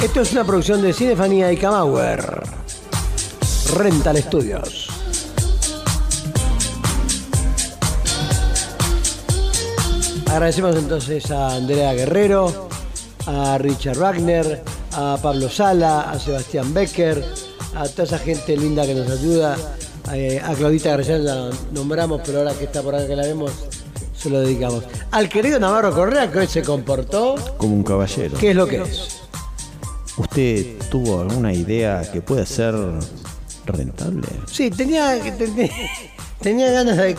Esto 0.00 0.20
es 0.20 0.32
una 0.32 0.44
producción 0.44 0.82
de 0.82 0.92
Cinefanía 0.92 1.52
y 1.52 1.56
Camauer. 1.56 2.42
Rental 3.74 4.18
Studios. 4.18 4.81
Agradecemos 10.32 10.74
entonces 10.76 11.30
a 11.30 11.56
Andrea 11.56 11.92
Guerrero, 11.92 12.68
a 13.26 13.58
Richard 13.58 13.98
Wagner, 13.98 14.62
a 14.92 15.18
Pablo 15.20 15.50
Sala, 15.50 16.10
a 16.10 16.18
Sebastián 16.18 16.72
Becker, 16.72 17.22
a 17.74 17.86
toda 17.86 18.04
esa 18.04 18.18
gente 18.18 18.56
linda 18.56 18.86
que 18.86 18.94
nos 18.94 19.10
ayuda, 19.10 19.58
eh, 20.14 20.40
a 20.42 20.54
Claudita 20.54 20.96
García 20.96 21.18
la 21.18 21.50
nombramos, 21.72 22.22
pero 22.24 22.38
ahora 22.38 22.54
que 22.54 22.64
está 22.64 22.80
por 22.80 22.94
acá 22.94 23.06
que 23.06 23.14
la 23.14 23.24
vemos, 23.24 23.52
se 24.16 24.30
lo 24.30 24.40
dedicamos. 24.40 24.84
Al 25.10 25.28
querido 25.28 25.60
Navarro 25.60 25.92
Correa, 25.92 26.30
que 26.32 26.38
hoy 26.38 26.46
se 26.46 26.62
comportó, 26.62 27.34
Como 27.58 27.74
un 27.74 27.82
caballero. 27.82 28.38
¿qué 28.38 28.52
es 28.52 28.56
lo 28.56 28.66
que 28.66 28.80
es? 28.80 29.20
¿Usted 30.16 30.78
tuvo 30.90 31.20
alguna 31.20 31.52
idea 31.52 32.10
que 32.10 32.22
pueda 32.22 32.46
ser 32.46 32.74
rentable? 33.66 34.26
Sí, 34.50 34.70
tenía, 34.70 35.20
tenía, 35.36 35.68
tenía 36.40 36.72
ganas 36.72 36.96
de 36.96 37.14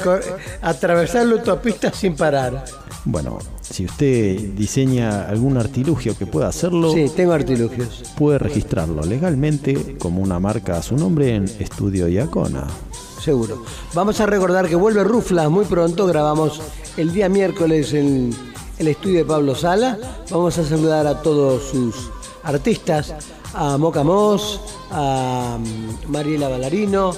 atravesar 0.64 1.28
la 1.28 1.34
autopista 1.34 1.92
sin 1.94 2.16
parar. 2.16 2.83
Bueno, 3.06 3.38
si 3.62 3.86
usted 3.86 4.38
diseña 4.56 5.28
algún 5.28 5.58
artilugio 5.58 6.18
que 6.18 6.26
pueda 6.26 6.48
hacerlo, 6.48 6.94
Sí, 6.94 7.12
tengo 7.16 7.34
artilugios. 7.34 8.04
puede 8.18 8.38
registrarlo 8.40 9.04
legalmente 9.04 9.98
como 9.98 10.22
una 10.22 10.40
marca 10.40 10.78
a 10.78 10.82
su 10.82 10.96
nombre 10.96 11.36
en 11.36 11.44
Estudio 11.60 12.08
Iacona. 12.08 12.66
Seguro. 13.22 13.64
Vamos 13.94 14.20
a 14.22 14.26
recordar 14.26 14.68
que 14.70 14.76
vuelve 14.76 15.04
Ruflas 15.04 15.50
muy 15.50 15.66
pronto. 15.66 16.06
Grabamos 16.08 16.62
el 16.98 17.14
día 17.14 17.28
miércoles 17.30 17.94
en 17.94 18.34
el 18.80 18.88
estudio 18.88 19.20
de 19.20 19.26
Pablo 19.26 19.56
Sala. 19.56 19.98
Vamos 20.30 20.58
a 20.58 20.64
saludar 20.66 21.06
a 21.08 21.22
todos 21.22 21.64
sus 21.64 22.10
artistas, 22.44 23.14
a 23.54 23.78
Moca 23.78 24.04
Moss, 24.04 24.60
a 24.92 25.58
mm, 25.60 26.12
Mariela 26.12 26.50
Ballarino, 26.50 27.14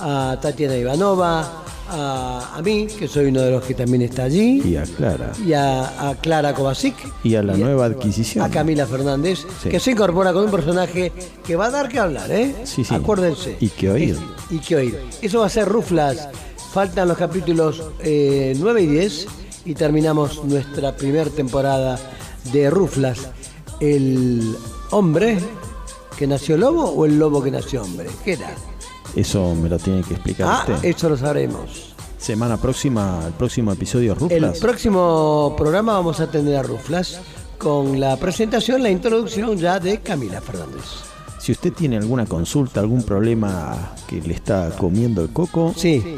a 0.00 0.36
Tatiana 0.40 0.76
Ivanova, 0.76 1.64
a, 1.90 2.56
a 2.56 2.62
mí, 2.62 2.86
que 2.86 3.08
soy 3.08 3.26
uno 3.26 3.40
de 3.42 3.50
los 3.50 3.64
que 3.64 3.74
también 3.74 4.02
está 4.02 4.24
allí, 4.24 4.60
Y 4.64 4.76
a 4.76 4.82
Clara. 4.84 5.32
y 5.44 5.52
a, 5.52 6.10
a 6.10 6.14
Clara 6.16 6.54
Kovacic. 6.54 6.94
Y 7.24 7.34
a 7.34 7.42
la 7.42 7.56
nueva 7.56 7.86
adquisición. 7.86 8.44
A 8.44 8.50
Camila 8.50 8.86
Fernández, 8.86 9.40
Sí. 9.62 9.68
que 9.68 9.80
se 9.80 9.92
incorpora 9.92 10.32
con 10.32 10.44
un 10.44 10.50
personaje 10.50 11.12
que 11.44 11.56
va 11.56 11.66
a 11.66 11.70
dar 11.70 11.88
que 11.88 11.98
hablar, 11.98 12.30
¿eh? 12.30 12.54
Sí, 12.64 12.84
sí. 12.84 12.94
Acuérdense. 12.94 13.56
Y 13.60 13.68
que 13.68 13.90
oír. 13.90 14.16
Y 14.50 14.58
que 14.58 14.76
oír. 14.76 15.00
Eso 15.22 15.40
va 15.40 15.46
a 15.46 15.50
ser 15.50 15.68
Ruflas. 15.68 16.28
Faltan 16.72 17.08
los 17.08 17.16
capítulos 17.16 17.82
eh, 18.00 18.54
9 18.58 18.82
y 18.82 18.86
10 18.86 19.26
y 19.64 19.74
terminamos 19.74 20.44
nuestra 20.44 20.94
primera 20.96 21.30
temporada 21.30 21.98
de 22.52 22.68
Ruflas. 22.70 23.30
¿El 23.80 24.54
hombre 24.90 25.38
que 26.18 26.26
nació 26.26 26.56
lobo 26.56 26.84
o 26.90 27.04
el 27.06 27.18
lobo 27.18 27.42
que 27.42 27.50
nació 27.50 27.82
hombre? 27.82 28.08
¿Qué 28.24 28.32
era? 28.34 28.50
Eso 29.16 29.54
me 29.54 29.68
lo 29.68 29.78
tiene 29.78 30.02
que 30.02 30.14
explicar 30.14 30.46
Ah, 30.48 30.64
usted. 30.74 30.88
eso 30.88 31.08
lo 31.08 31.16
sabremos. 31.16 31.94
Semana 32.18 32.56
próxima, 32.56 33.22
el 33.26 33.32
próximo 33.32 33.72
episodio 33.72 34.12
El 34.12 34.18
Ruflas. 34.18 34.58
próximo 34.58 35.54
programa 35.56 35.92
vamos 35.94 36.20
a 36.20 36.30
tener 36.30 36.56
a 36.56 36.62
Ruflas 36.62 37.20
con 37.58 37.98
la 38.00 38.16
presentación, 38.16 38.82
la 38.82 38.90
introducción 38.90 39.56
ya 39.56 39.78
de 39.80 40.00
Camila 40.00 40.40
Fernández. 40.40 40.82
Si 41.38 41.52
usted 41.52 41.72
tiene 41.72 41.96
alguna 41.96 42.26
consulta, 42.26 42.80
algún 42.80 43.02
problema 43.04 43.94
que 44.08 44.20
le 44.20 44.34
está 44.34 44.70
comiendo 44.76 45.22
el 45.22 45.30
coco, 45.30 45.72
sí. 45.76 46.16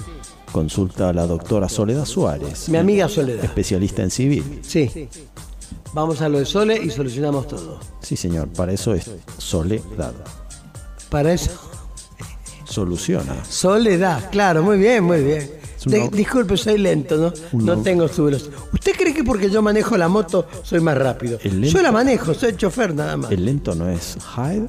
consulta 0.53 1.11
a 1.11 1.13
la 1.13 1.27
doctora 1.27 1.69
Soledad 1.69 2.07
Suárez. 2.07 2.69
Mi 2.71 2.79
amiga 2.79 3.09
Soledad. 3.09 3.45
Especialista 3.45 4.03
en 4.03 4.11
civil. 4.11 4.61
Sí. 4.63 5.09
Vamos 5.93 6.21
a 6.23 6.29
lo 6.29 6.39
de 6.39 6.47
Sole 6.47 6.81
y 6.83 6.89
solucionamos 6.91 7.47
todo. 7.47 7.79
Sí, 8.01 8.17
señor, 8.17 8.49
para 8.49 8.73
eso 8.73 8.95
es 8.95 9.11
Soledad. 9.39 10.15
Para 11.11 11.33
eso, 11.33 11.51
Soluciona. 12.71 13.45
Soledad, 13.49 14.31
claro, 14.31 14.63
muy 14.63 14.79
bien, 14.79 15.05
muy 15.05 15.23
bien. 15.23 15.51
De- 15.87 16.09
disculpe, 16.11 16.57
soy 16.57 16.77
lento, 16.79 17.17
¿no? 17.17 17.33
No 17.59 17.83
tengo 17.83 18.07
su 18.07 18.25
velocidad. 18.25 18.53
¿Usted 18.73 18.93
cree 18.97 19.15
que 19.15 19.25
porque 19.25 19.49
yo 19.51 19.63
manejo 19.63 19.97
la 19.97 20.09
moto 20.09 20.47
soy 20.63 20.81
más 20.81 20.97
rápido? 20.97 21.39
El 21.43 21.61
lento- 21.63 21.77
Yo 21.79 21.83
la 21.83 21.91
manejo, 21.91 22.35
soy 22.35 22.55
chofer 22.57 22.95
nada 22.95 23.17
más. 23.17 23.33
El 23.33 23.45
lento 23.45 23.75
no 23.75 23.89
es 23.89 24.17
Hyde. 24.37 24.67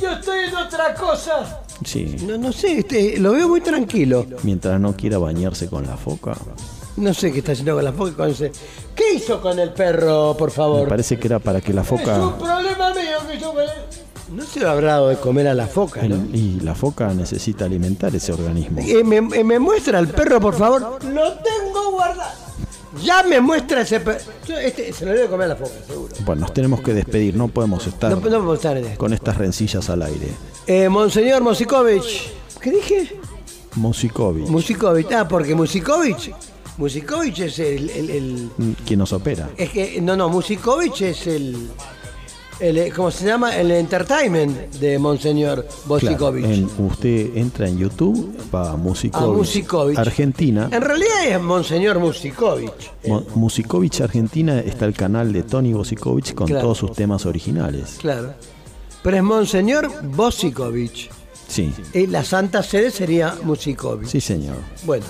yo 0.00 0.10
estoy 0.12 0.38
en 0.48 0.56
otra 0.56 0.94
cosa. 0.94 1.60
Sí. 1.84 2.16
No, 2.26 2.36
no 2.36 2.52
sé, 2.52 2.78
este, 2.80 3.18
lo 3.18 3.32
veo 3.32 3.48
muy 3.48 3.60
tranquilo. 3.60 4.26
Mientras 4.42 4.80
no 4.80 4.94
quiera 4.96 5.18
bañarse 5.18 5.68
con 5.68 5.86
la 5.86 5.96
foca. 5.96 6.34
No 6.96 7.14
sé 7.14 7.30
qué 7.32 7.38
está 7.38 7.52
haciendo 7.52 7.74
con 7.76 7.84
la 7.84 7.92
foca. 7.92 8.12
Con 8.16 8.30
ese... 8.30 8.50
¿Qué 8.94 9.14
hizo 9.14 9.40
con 9.40 9.56
el 9.60 9.72
perro, 9.72 10.34
por 10.36 10.48
Me 10.50 10.54
favor? 10.56 10.88
parece 10.88 11.16
que 11.16 11.28
era 11.28 11.38
para 11.38 11.60
que 11.60 11.72
la 11.72 11.82
Es 11.82 11.90
un 11.92 11.98
foca. 11.98 12.36
problema 12.36 12.90
mío 12.92 13.18
que 13.30 13.38
yo 13.38 13.52
me- 13.54 13.62
No 14.32 14.44
se 14.44 14.60
lo 14.60 14.70
habrá 14.70 14.92
dado 14.92 15.08
de 15.08 15.16
comer 15.16 15.48
a 15.48 15.54
la 15.54 15.66
foca, 15.66 16.04
y 16.04 16.60
la 16.62 16.74
foca 16.74 17.12
necesita 17.14 17.64
alimentar 17.64 18.14
ese 18.14 18.32
organismo. 18.32 18.80
Eh, 18.80 19.02
me, 19.02 19.16
eh, 19.16 19.44
me 19.44 19.58
muestra 19.58 19.98
el 19.98 20.08
perro, 20.08 20.40
por 20.40 20.54
favor? 20.54 20.82
Lo 21.04 21.32
tengo 21.34 21.92
guardado. 21.92 22.30
Ya 23.02 23.22
me 23.22 23.40
muestra 23.40 23.82
ese 23.82 24.00
perro. 24.00 24.20
Este, 24.62 24.92
se 24.92 25.04
lo 25.06 25.12
debe 25.12 25.28
comer 25.28 25.46
a 25.46 25.48
la 25.50 25.56
foca, 25.56 25.70
seguro. 25.86 26.12
Bueno, 26.24 26.40
nos 26.42 26.52
tenemos 26.52 26.80
que 26.82 26.92
despedir, 26.94 27.34
no 27.36 27.48
podemos 27.48 27.86
estar 27.86 28.10
No, 28.10 28.16
no 28.16 28.22
podemos 28.22 28.56
estar 28.56 28.76
en 28.76 28.84
esto. 28.86 28.98
con 28.98 29.12
estas 29.12 29.36
rencillas 29.38 29.88
al 29.88 30.02
aire. 30.02 30.28
Eh, 30.66 30.88
Monseñor 30.88 31.42
Mosikovic. 31.42 32.02
¿Qué 32.60 32.70
dije? 32.70 33.16
Musikovic, 33.76 34.48
Musikovic. 34.48 35.12
Ah, 35.12 35.28
porque 35.28 35.54
Musikovic. 35.54 36.34
Musikovic 36.76 37.38
es 37.40 37.58
el, 37.60 37.90
el- 37.90 38.10
el- 38.10 38.50
quien 38.86 38.98
nos 38.98 39.12
opera. 39.12 39.48
Es 39.56 39.70
que, 39.70 40.00
no, 40.00 40.16
no, 40.16 40.28
Musikovic 40.28 41.00
es 41.02 41.26
el. 41.26 41.68
El 42.60 42.92
¿Cómo 42.94 43.10
se 43.10 43.24
llama? 43.26 43.56
El 43.56 43.70
entertainment 43.70 44.56
de 44.74 44.98
Monseñor. 44.98 45.66
Claro, 45.86 46.36
en- 46.36 46.68
usted 46.78 47.36
entra 47.36 47.68
en 47.68 47.78
YouTube, 47.78 48.36
va 48.54 48.72
a 48.72 48.76
Musikovic. 48.76 49.98
Argentina. 49.98 50.68
En 50.72 50.82
realidad 50.82 51.24
es 51.28 51.40
Monseñor 51.40 51.98
Musikovic. 51.98 52.72
Mo- 53.06 53.24
Musikovic 53.34 54.00
Argentina 54.00 54.58
está 54.60 54.84
el 54.86 54.94
canal 54.94 55.32
de 55.32 55.42
Tony 55.42 55.72
Musikovic 55.74 56.34
con 56.34 56.46
Claro. 56.48 56.62
todos 56.62 56.78
sus 56.78 56.92
temas 56.92 57.26
originales. 57.26 57.96
Claro. 58.00 58.34
Pero 59.02 59.16
es 59.16 59.22
Monseñor 59.22 59.90
Bosikovic. 60.02 61.10
Sí, 61.46 61.72
Y 61.94 62.06
la 62.08 62.24
Santa 62.24 62.62
Sede 62.62 62.90
sería 62.90 63.34
Musikovic. 63.42 64.06
sí 64.08 64.20
señor. 64.20 64.56
Bueno, 64.84 65.06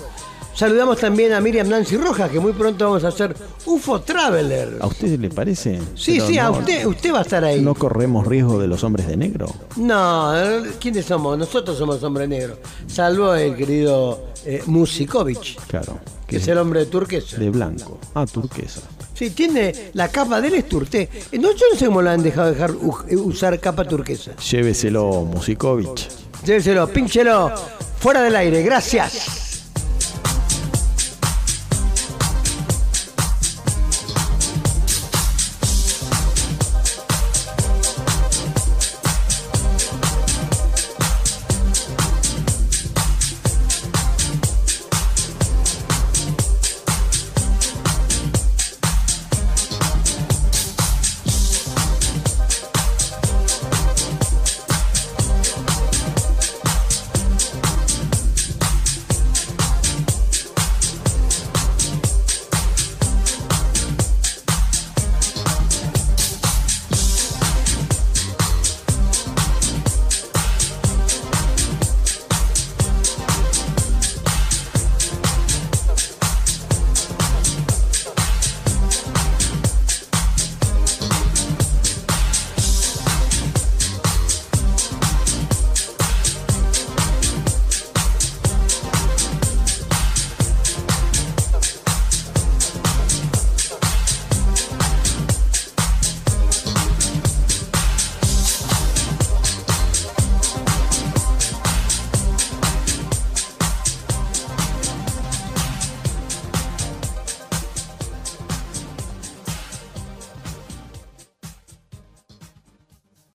saludamos 0.59 0.97
también 0.99 1.31
a 1.31 1.39
Miriam 1.39 1.69
Nancy 1.69 1.95
Rojas, 1.95 2.29
que 2.29 2.37
muy 2.41 2.51
pronto 2.51 2.83
vamos 2.83 3.05
a 3.05 3.07
hacer 3.07 3.33
UFO 3.65 4.01
Traveler. 4.01 4.77
¿A 4.81 4.87
usted 4.87 5.17
le 5.17 5.29
parece? 5.29 5.79
Sí, 5.95 6.15
Pero 6.15 6.27
sí, 6.27 6.37
a 6.37 6.51
usted, 6.51 6.85
usted 6.85 7.13
va 7.13 7.19
a 7.19 7.21
estar 7.21 7.43
ahí. 7.45 7.61
¿No 7.61 7.73
corremos 7.73 8.27
riesgo 8.27 8.59
de 8.59 8.67
los 8.67 8.83
hombres 8.83 9.07
de 9.07 9.15
negro? 9.15 9.47
No, 9.77 10.35
eh, 10.37 10.71
¿quiénes 10.77 11.05
somos? 11.05 11.37
Nosotros 11.37 11.77
somos 11.77 12.03
hombre 12.03 12.27
negro. 12.27 12.57
Salvo 12.87 13.33
el 13.35 13.55
querido 13.55 14.25
eh, 14.45 14.61
Musikovic, 14.65 15.55
Claro. 15.67 15.97
que 16.27 16.37
es 16.37 16.47
el 16.49 16.57
hombre 16.57 16.81
de 16.81 16.85
turquesa. 16.87 17.37
De 17.37 17.49
blanco. 17.49 17.97
Ah, 18.13 18.25
turquesa. 18.25 18.81
Sí, 19.13 19.29
tiene 19.29 19.91
la 19.93 20.09
capa 20.09 20.41
de 20.41 20.49
él 20.49 20.53
es 20.55 20.67
turquesa. 20.67 21.09
No, 21.39 21.53
yo 21.53 21.65
no 21.71 21.79
sé 21.79 21.85
cómo 21.85 22.01
lo 22.01 22.09
han 22.09 22.21
dejado 22.21 22.51
dejar 22.51 22.71
eh, 23.07 23.15
usar 23.15 23.57
capa 23.61 23.85
turquesa. 23.85 24.35
Lléveselo, 24.35 25.23
Musikovic. 25.23 26.09
Lléveselo, 26.45 26.85
pínchelo, 26.89 27.49
fuera 27.97 28.21
del 28.23 28.35
aire. 28.35 28.61
Gracias. 28.61 29.48